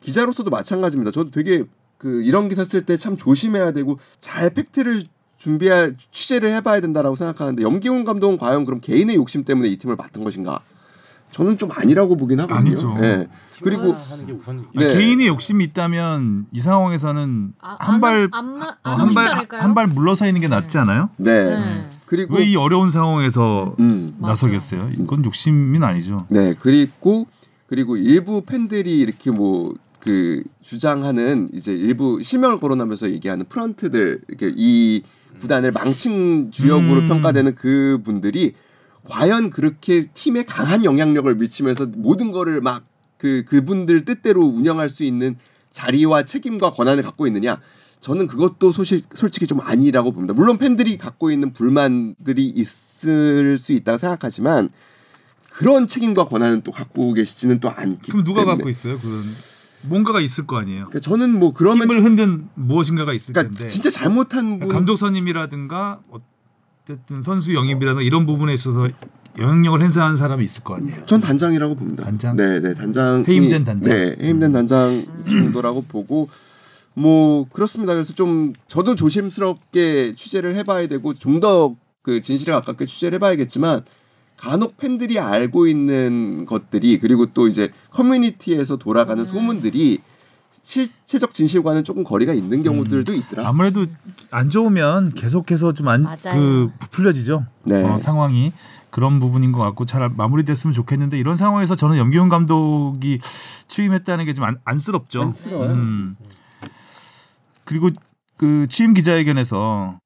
기자로서도 0.01 0.51
마찬가지입니다. 0.51 1.11
저도 1.11 1.31
되게 1.31 1.63
그 1.97 2.21
이런 2.23 2.47
기사 2.49 2.63
쓸 2.63 2.85
때 2.85 2.97
참 2.97 3.17
조심해야 3.17 3.71
되고 3.71 3.99
잘 4.19 4.49
팩트를 4.51 5.03
준비해 5.37 5.91
취재를 6.11 6.49
해봐야 6.51 6.79
된다라고 6.81 7.15
생각하는데 7.15 7.61
염기훈 7.63 8.03
감독은 8.03 8.37
과연 8.37 8.65
그럼 8.65 8.81
개인의 8.81 9.15
욕심 9.15 9.43
때문에 9.43 9.69
이 9.69 9.77
팀을 9.77 9.95
맡은 9.95 10.23
것인가? 10.23 10.59
저는 11.31 11.57
좀 11.57 11.69
아니라고 11.73 12.15
보긴 12.15 12.39
하거든요. 12.41 12.57
아니죠. 12.59 12.95
예. 13.01 13.27
그리고 13.61 13.93
네. 14.75 14.87
개인의 14.93 15.27
욕심이 15.27 15.63
있다면 15.65 16.45
이 16.53 16.61
상황에서는 16.61 17.53
아, 17.59 17.75
한발 17.79 18.29
안, 18.31 18.61
안, 18.83 19.01
어? 19.01 19.07
한발 19.51 19.87
물러서 19.87 20.25
있는 20.25 20.39
게 20.41 20.47
낫지 20.47 20.77
않아요? 20.77 21.09
네. 21.17 21.43
네. 21.43 21.89
그리고 22.05 22.35
왜 22.37 22.45
이 22.45 22.55
어려운 22.55 22.89
상황에서 22.89 23.75
음. 23.79 24.15
나서겠어요? 24.19 24.89
이건 24.97 25.25
욕심은 25.25 25.83
아니죠. 25.83 26.17
네, 26.29 26.53
그리고 26.57 27.27
그리고 27.67 27.97
일부 27.97 28.41
팬들이 28.43 28.97
이렇게 28.99 29.29
뭐 29.29 29.75
그 30.07 30.43
주장하는 30.61 31.49
이제 31.53 31.71
일부 31.73 32.21
실명을 32.21 32.59
거론하면서 32.59 33.11
얘기하는 33.11 33.45
프런트들 33.47 34.21
이렇게 34.27 34.53
이 34.55 35.03
구단을 35.39 35.71
망친 35.71 36.51
주역으로 36.51 37.01
음. 37.01 37.07
평가되는 37.07 37.55
그 37.55 37.99
분들이 38.03 38.53
과연 39.03 39.49
그렇게 39.49 40.07
팀에 40.13 40.43
강한 40.43 40.83
영향력을 40.83 41.33
미치면서 41.35 41.87
모든 41.95 42.31
거를 42.31 42.61
막 42.61 42.97
그 43.17 43.43
그분들 43.45 44.05
뜻대로 44.05 44.45
운영할 44.45 44.89
수 44.89 45.03
있는 45.03 45.37
자리와 45.71 46.23
책임과 46.23 46.71
권한을 46.71 47.03
갖고 47.03 47.27
있느냐? 47.27 47.59
저는 47.99 48.27
그것도 48.27 48.71
소실, 48.71 49.01
솔직히 49.15 49.47
좀 49.47 49.59
아니라고 49.59 50.11
봅니다. 50.11 50.33
물론 50.33 50.57
팬들이 50.57 50.97
갖고 50.97 51.31
있는 51.31 51.51
불만들이 51.51 52.47
있을 52.55 53.57
수 53.57 53.73
있다고 53.73 53.97
생각하지만 53.97 54.69
그런 55.49 55.87
책임과 55.87 56.25
권한은 56.25 56.61
또 56.61 56.71
갖고 56.71 57.13
계시지는 57.13 57.59
또 57.59 57.69
않기 57.69 58.11
그럼 58.11 58.23
누가 58.23 58.41
때문에. 58.41 58.57
갖고 58.57 58.69
있어요? 58.69 58.99
그런 58.99 59.15
뭔가가 59.83 60.19
있을 60.19 60.47
거 60.47 60.57
아니에요. 60.57 60.85
그러니까 60.87 60.99
저는 60.99 61.39
뭐 61.39 61.53
그러면 61.53 61.83
힘을 61.83 62.03
흔든 62.03 62.49
무엇인가가 62.55 63.13
있을 63.13 63.33
그러니까 63.33 63.57
텐데 63.57 63.71
진짜 63.71 63.89
잘못한 63.89 64.45
분 64.45 64.59
그러니까 64.59 64.75
감독 64.75 64.95
선임이라든가 64.95 65.99
어쨌든 66.83 67.21
선수 67.21 67.53
영입이라든가 67.53 68.01
이런 68.01 68.25
부분에 68.25 68.53
있어서 68.53 68.89
영향력을 69.37 69.81
행사하는 69.81 70.17
사람이 70.17 70.43
있을 70.43 70.63
거 70.63 70.75
아니에요. 70.75 71.05
전 71.05 71.21
단장이라고 71.21 71.75
봅니다. 71.75 72.03
단장? 72.03 72.35
네, 72.35 72.59
네, 72.59 72.73
단장. 72.73 73.23
해임된 73.27 73.63
단장? 73.63 73.93
네, 73.93 74.15
해임된 74.19 74.51
단장 74.51 75.05
정도라고 75.27 75.83
보고 75.83 76.29
뭐 76.95 77.47
그렇습니다. 77.49 77.93
그래서 77.93 78.13
좀 78.13 78.53
저도 78.65 78.95
조심스럽게 78.95 80.15
취재를 80.15 80.55
해봐야 80.55 80.87
되고 80.87 81.13
좀 81.13 81.39
더 81.39 81.75
그 82.07 82.21
진실에 82.21 82.53
가깝게 82.53 82.85
취재를 82.85 83.17
해봐야겠지만 83.17 83.81
간혹 84.37 84.77
팬들이 84.77 85.19
알고 85.19 85.67
있는 85.67 86.45
것들이 86.45 86.99
그리고 86.99 87.25
또 87.27 87.47
이제 87.47 87.71
커뮤니티에서 87.91 88.77
돌아가는 88.77 89.23
소문들이 89.25 89.99
실체적 90.61 91.33
진실과는 91.33 91.83
조금 91.83 92.03
거리가 92.03 92.33
있는 92.33 92.61
경우들도 92.61 93.13
있더라. 93.13 93.47
아무래도 93.47 93.85
안 94.31 94.49
좋으면 94.49 95.11
계속해서 95.11 95.73
좀안 95.73 96.03
맞아요. 96.03 96.33
그 96.33 96.71
부풀려지죠. 96.79 97.45
네. 97.63 97.83
어, 97.83 97.97
상황이 97.97 98.51
그런 98.89 99.19
부분인 99.19 99.51
것 99.53 99.61
같고 99.61 99.85
잘 99.85 100.07
마무리됐으면 100.09 100.73
좋겠는데 100.73 101.17
이런 101.17 101.35
상황에서 101.35 101.75
저는 101.75 101.97
염기훈 101.97 102.29
감독이 102.29 103.19
취임했다는 103.67 104.25
게 104.25 104.33
좀 104.33 104.45
안쓰럽죠. 104.65 105.21
안쓰러워요. 105.21 105.71
음. 105.71 106.15
그리고 107.63 107.89
그 108.37 108.67
취임 108.69 108.93
기자회견에서 108.93 109.99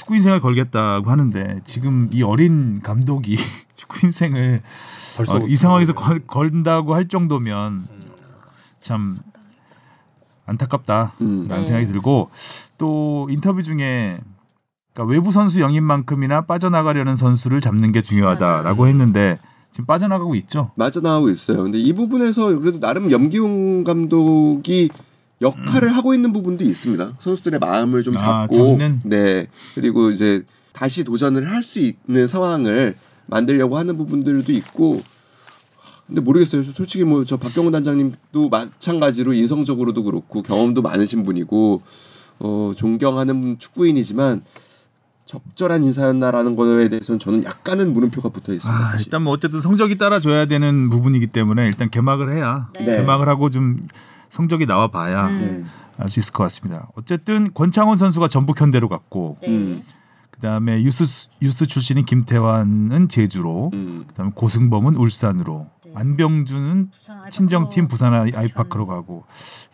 축구 0.00 0.16
인생을 0.16 0.40
걸겠다고 0.40 1.10
하는데 1.10 1.60
지금 1.64 2.08
이 2.14 2.22
어린 2.22 2.80
감독이 2.80 3.36
축구 3.76 4.06
인생을 4.06 4.62
벌써 5.14 5.36
어, 5.36 5.46
이 5.46 5.56
상황에서 5.56 5.92
걸, 5.92 6.20
걸다고 6.20 6.94
할 6.94 7.06
정도면 7.06 7.86
참 8.78 9.18
안타깝다. 10.46 11.12
음. 11.20 11.46
라는 11.48 11.62
네. 11.62 11.64
생각이 11.64 11.86
들고 11.86 12.30
또 12.78 13.26
인터뷰 13.28 13.62
중에 13.62 14.18
그러니까 14.94 15.12
외부 15.12 15.32
선수 15.32 15.60
영입만큼이나 15.60 16.46
빠져나가려는 16.46 17.14
선수를 17.14 17.60
잡는 17.60 17.92
게 17.92 18.00
중요하다라고 18.00 18.86
했는데 18.86 19.38
지금 19.70 19.84
빠져나가고 19.84 20.34
있죠. 20.36 20.70
빠져나가고 20.78 21.28
있어요. 21.28 21.62
근데 21.62 21.78
이 21.78 21.92
부분에서 21.92 22.58
그래도 22.58 22.80
나름 22.80 23.10
염기훈 23.10 23.84
감독이 23.84 24.88
역할을 25.40 25.96
하고 25.96 26.14
있는 26.14 26.32
부분도 26.32 26.64
있습니다. 26.64 27.12
선수들의 27.18 27.58
마음을 27.60 28.02
좀 28.02 28.14
음. 28.14 28.18
아, 28.20 28.42
잡고, 28.46 28.56
잡는? 28.78 29.00
네 29.04 29.46
그리고 29.74 30.10
이제 30.10 30.42
다시 30.72 31.04
도전을 31.04 31.50
할 31.50 31.62
수 31.62 31.78
있는 31.80 32.26
상황을 32.26 32.96
만들려고 33.26 33.78
하는 33.78 33.96
부분들도 33.96 34.52
있고. 34.52 35.02
근데 36.06 36.20
모르겠어요. 36.20 36.64
저 36.64 36.72
솔직히 36.72 37.04
뭐 37.04 37.24
저 37.24 37.36
박경훈 37.36 37.70
단장님도 37.72 38.48
마찬가지로 38.50 39.32
인성적으로도 39.32 40.02
그렇고 40.02 40.42
경험도 40.42 40.82
많으신 40.82 41.22
분이고 41.22 41.80
어, 42.40 42.72
존경하는 42.76 43.58
축구인이지만 43.60 44.42
적절한 45.26 45.84
인사였나라는 45.84 46.56
거에 46.56 46.88
대해서는 46.88 47.20
저는 47.20 47.44
약간은 47.44 47.92
물음표가 47.92 48.30
붙어 48.30 48.52
있습니다. 48.52 48.84
아. 48.84 48.96
일단 48.98 49.22
뭐 49.22 49.32
어쨌든 49.32 49.60
성적이 49.60 49.96
따라줘야 49.98 50.46
되는 50.46 50.90
부분이기 50.90 51.28
때문에 51.28 51.66
일단 51.68 51.88
개막을 51.90 52.32
해야 52.32 52.68
네. 52.74 52.84
네. 52.86 52.96
개막을 52.96 53.28
하고 53.28 53.48
좀 53.50 53.78
성적이 54.30 54.66
나와 54.66 54.88
봐야 54.88 55.26
음. 55.28 55.38
네. 55.38 55.64
알수 56.02 56.18
있을 56.20 56.32
것 56.32 56.44
같습니다. 56.44 56.88
어쨌든 56.96 57.52
권창훈 57.52 57.96
선수가 57.96 58.28
전북 58.28 58.60
현대로 58.60 58.88
갔고 58.88 59.36
네. 59.42 59.48
음. 59.48 59.82
그다음에 60.30 60.82
유스 60.82 61.28
유스 61.42 61.66
출신인 61.66 62.06
김태환은 62.06 63.08
제주로 63.08 63.70
음. 63.74 64.04
그다음에 64.08 64.32
고승범은 64.34 64.96
울산으로 64.96 65.66
네. 65.84 65.92
안병준은 65.94 66.90
부산 66.90 67.30
친정팀 67.30 67.88
부산 67.88 68.14
아이- 68.14 68.30
아이파크로. 68.34 68.86
가고 68.86 69.24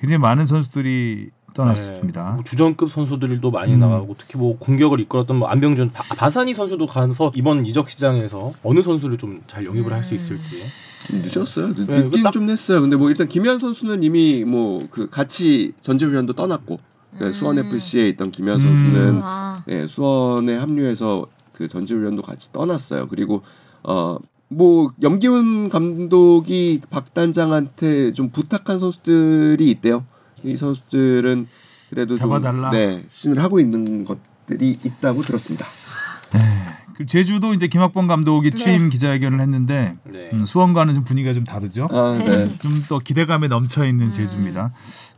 굉장히 0.01 0.19
많은 0.19 0.47
선수들이 0.47 1.31
떠났습니다. 1.57 2.25
네, 2.31 2.35
뭐 2.35 2.45
주전급 2.45 2.91
선수들도 2.91 3.51
많이 3.51 3.75
음. 3.75 3.81
나가고 3.81 4.15
특히 4.19 4.39
뭐 4.39 4.57
공격을 4.59 5.01
이끌었던 5.01 5.37
뭐 5.37 5.49
안병준, 5.49 5.91
바, 5.93 6.03
바사니 6.15 6.55
선수도 6.55 6.87
가서 6.87 7.33
이번 7.35 7.65
이적 7.67 7.89
시장에서 7.91 8.53
어느 8.63 8.83
선수를 8.83 9.19
좀 9.19 9.41
잘 9.47 9.65
영입을 9.65 9.93
할수 9.93 10.15
음. 10.15 10.17
있을지. 10.17 10.63
좀 11.07 11.23
늦었어요. 11.23 11.75
늦, 11.75 11.87
네, 11.87 11.95
늦긴 12.03 12.11
그 12.11 12.23
딱- 12.23 12.33
좀 12.33 12.47
냈어요. 12.47 12.81
근데 12.81 12.97
뭐 12.97 13.09
일단 13.09 13.29
김현 13.29 13.59
선수는 13.59 14.03
이미 14.03 14.45
뭐 14.45 14.87
그 14.91 15.09
같이 15.09 15.73
전지훈련도 15.81 16.33
떠났고 16.35 16.79
네, 17.19 17.27
음. 17.27 17.33
수원 17.33 17.59
FC에 17.59 18.09
있던 18.11 18.31
김현 18.31 18.61
음. 18.61 18.61
선수는 18.61 19.21
아, 19.23 19.63
예, 19.69 19.87
수원에 19.87 20.57
합류해서 20.57 21.27
그 21.53 21.69
전지훈련도 21.69 22.23
같이 22.23 22.53
떠났어요. 22.53 23.09
그리고 23.09 23.43
어. 23.83 24.19
뭐 24.49 24.93
염기훈 25.03 25.69
감독이 25.69 26.81
박 26.89 27.13
단장한테 27.13 28.13
좀 28.13 28.31
부탁한 28.31 28.79
선수들이 28.79 29.69
있대요. 29.71 30.05
이 30.45 30.57
선수들은 30.57 31.47
그래도 31.91 32.17
잡아달라. 32.17 32.71
좀 32.71 32.79
네, 32.79 33.05
추진을 33.09 33.43
하고 33.43 33.61
있는 33.61 34.05
것들이 34.05 34.79
있다고 34.83 35.23
들었습니다. 35.23 35.67
그 36.97 37.05
제주도 37.05 37.53
이제 37.53 37.67
김학범 37.67 38.07
감독이 38.07 38.51
네. 38.51 38.57
취임 38.57 38.89
기자회견을 38.89 39.41
했는데 39.41 39.97
네. 40.05 40.31
음, 40.33 40.47
수원과는 40.47 40.95
좀 40.95 41.05
분위기가 41.05 41.35
좀 41.35 41.45
다르죠. 41.45 41.89
아, 41.91 42.17
네. 42.19 42.57
좀더 42.59 43.01
기대감에 43.01 43.49
넘쳐 43.49 43.83
음. 43.83 43.89
있는 43.89 44.13
제주입니다. 44.13 44.71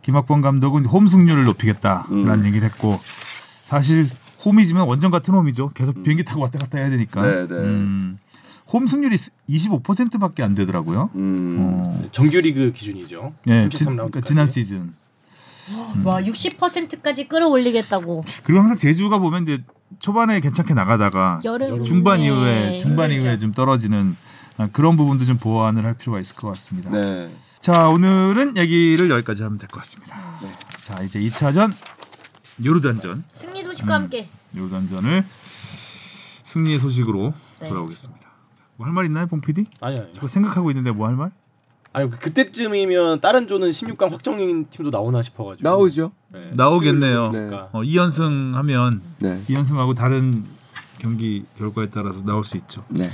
김학범 0.03 0.41
감독은 0.41 0.87
홈 0.87 1.07
승률을 1.07 1.45
높이겠다라는 1.45 2.29
음. 2.29 2.47
얘기를 2.47 2.67
했고 2.69 2.99
사실 3.65 4.09
홈이지만 4.45 4.89
원정 4.89 5.13
같은 5.13 5.35
홈이죠. 5.35 5.69
계속 5.69 6.03
비행기 6.03 6.25
타고 6.25 6.41
왔다 6.41 6.59
갔다 6.59 6.79
해야 6.79 6.91
되니까. 6.91 7.23
네, 7.23 7.47
네. 7.47 7.55
음, 7.55 8.19
홈 8.73 8.87
승률이 8.89 9.15
25%밖에 9.15 10.43
안 10.43 10.57
되더라고요. 10.57 11.11
음. 11.15 11.57
어, 11.61 12.09
정규리그 12.11 12.73
기준이죠. 12.73 13.35
예, 13.47 13.69
지, 13.69 13.85
33라운드까지. 13.85 14.11
그러니까 14.11 14.21
지난 14.23 14.47
시즌. 14.49 14.93
와 16.05 16.21
60%까지 16.23 17.29
끌어올리겠다고 17.29 18.25
그리고 18.45 18.61
항상 18.61 18.77
제주가 18.77 19.19
보면 19.19 19.43
이제 19.45 19.63
초반에 19.99 20.41
괜찮게 20.41 20.75
나가다가 20.75 21.41
여름 21.45 21.83
중반 21.85 22.19
네, 22.19 22.27
이후에 22.27 22.79
중반 22.81 23.11
힘들죠. 23.11 23.27
이후에 23.27 23.39
좀 23.39 23.53
떨어지는 23.53 24.17
아, 24.59 24.69
그런 24.73 24.97
부분도 24.97 25.25
좀 25.25 25.39
보완을 25.39 25.85
할 25.85 25.95
필요가 25.95 26.21
있을 26.21 26.37
것 26.37 26.49
같습니다. 26.49 26.91
네. 26.91 27.31
자 27.61 27.89
오늘은 27.89 28.57
얘기를 28.57 29.11
여기까지 29.11 29.43
하면 29.43 29.59
될 29.59 29.69
것 29.69 29.79
같습니다. 29.79 30.39
네. 30.43 30.51
자 30.87 31.03
이제 31.03 31.21
2차전 31.21 31.73
요르단전 32.65 33.25
승리 33.29 33.63
소식과 33.63 33.97
음. 33.97 34.03
함께 34.03 34.29
요르단전을 34.57 35.25
승리의 36.45 36.79
소식으로 36.79 37.35
네. 37.61 37.69
돌아오겠습니다. 37.69 38.29
뭐 38.77 38.87
할 38.87 38.93
말 38.95 39.05
있나요, 39.07 39.27
봉 39.27 39.41
PD? 39.41 39.65
아니요. 39.81 39.99
아니요. 40.01 40.13
저 40.13 40.29
생각하고 40.29 40.71
있는데 40.71 40.91
뭐 40.93 41.09
할 41.09 41.17
말? 41.17 41.31
아니 41.93 42.11
그- 42.11 42.19
그때쯤이면 42.19 43.21
다른 43.21 43.49
조는 43.49 43.71
16강 43.71 44.11
확정인 44.11 44.67
팀도 44.71 44.91
나오나 44.91 45.23
싶어가지고. 45.23 45.69
나오죠. 45.69 46.13
네. 46.33 46.41
나오겠네요. 46.55 47.25
네. 47.31 47.31
그러니까 47.47 47.69
어, 47.73 47.81
2연승 47.83 48.53
하면 48.55 49.01
네. 49.21 49.41
2연승하고 49.49 49.95
다른 49.97 50.45
경기 50.99 51.45
결과에 51.57 51.89
따라서 51.89 52.23
나올 52.25 52.45
수 52.45 52.57
있죠. 52.59 52.85
네. 52.89 53.09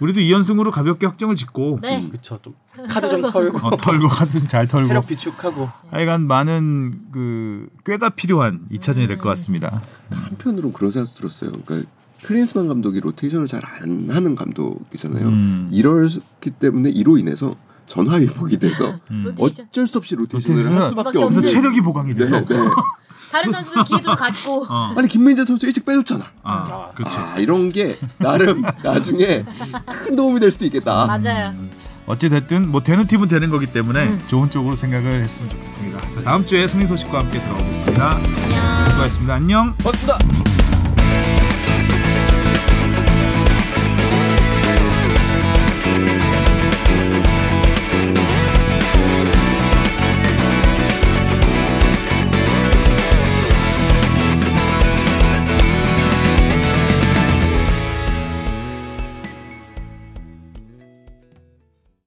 우리도 0.00 0.20
2연승으로 0.20 0.70
가볍게 0.70 1.06
확정을 1.06 1.36
짓고 1.36 1.80
네 1.82 2.08
그쵸 2.10 2.38
좀 2.40 2.54
카드 2.88 3.08
좀 3.10 3.20
털고 3.22 3.58
어, 3.66 3.76
털고 3.76 4.08
하든 4.08 4.48
잘 4.48 4.66
털고 4.66 4.88
체력 4.88 5.06
비축하고 5.06 5.68
하여간 5.90 6.26
많은 6.26 7.00
그 7.12 7.68
꾀가 7.84 8.10
필요한 8.10 8.60
2차전이 8.72 9.06
될것 9.08 9.20
같습니다. 9.24 9.82
한편으로 10.10 10.72
그런 10.72 10.90
생각도 10.90 11.14
들었어요. 11.18 11.52
그러니까 11.66 11.90
클린스만 12.22 12.68
감독이 12.68 13.00
로테이션을 13.00 13.46
잘 13.46 13.60
안 13.64 14.08
하는 14.10 14.34
감독이잖아요. 14.34 15.26
음. 15.28 15.68
이렇기 15.70 16.50
때문에 16.58 16.88
이로 16.90 17.18
인해서 17.18 17.54
전화위복이 17.90 18.56
돼서 18.58 18.98
음. 19.10 19.24
로테이션. 19.36 19.66
어쩔 19.66 19.86
수 19.86 19.98
없이 19.98 20.14
로테이션을 20.14 20.80
할 20.80 20.88
수밖에 20.90 21.18
없는. 21.18 21.46
체력이 21.46 21.80
보강이 21.82 22.14
네, 22.14 22.20
돼서 22.20 22.40
네. 22.44 22.56
다른 23.32 23.52
선수들 23.52 23.84
기회도 23.84 24.16
갖고 24.16 24.66
어. 24.68 24.92
아니 24.96 25.06
김민재 25.06 25.44
선수 25.44 25.66
일찍 25.66 25.84
빼줬잖아. 25.84 26.24
아, 26.42 26.90
그렇죠. 26.94 27.18
아 27.20 27.36
이런 27.38 27.68
게 27.68 27.96
나름 28.18 28.62
나중에 28.82 29.44
큰 30.04 30.16
도움이 30.16 30.40
될 30.40 30.50
수도 30.50 30.64
있겠다. 30.66 31.06
맞아요. 31.06 31.50
어찌 32.06 32.28
됐든 32.28 32.70
뭐 32.70 32.80
되는 32.82 33.06
팀은 33.06 33.28
되는 33.28 33.50
거기 33.50 33.66
때문에 33.66 34.04
음. 34.08 34.22
좋은 34.26 34.50
쪽으로 34.50 34.74
생각을 34.74 35.22
했으면 35.22 35.48
좋겠습니다. 35.50 36.00
자, 36.00 36.22
다음 36.24 36.44
주에 36.44 36.66
승리 36.66 36.86
소식과 36.86 37.20
함께 37.20 37.40
돌아오겠습니다. 37.40 38.10
안녕. 38.16 38.88
수고하셨습니다. 38.88 39.34
안녕. 39.34 39.76
고맙습니다. 39.78 40.79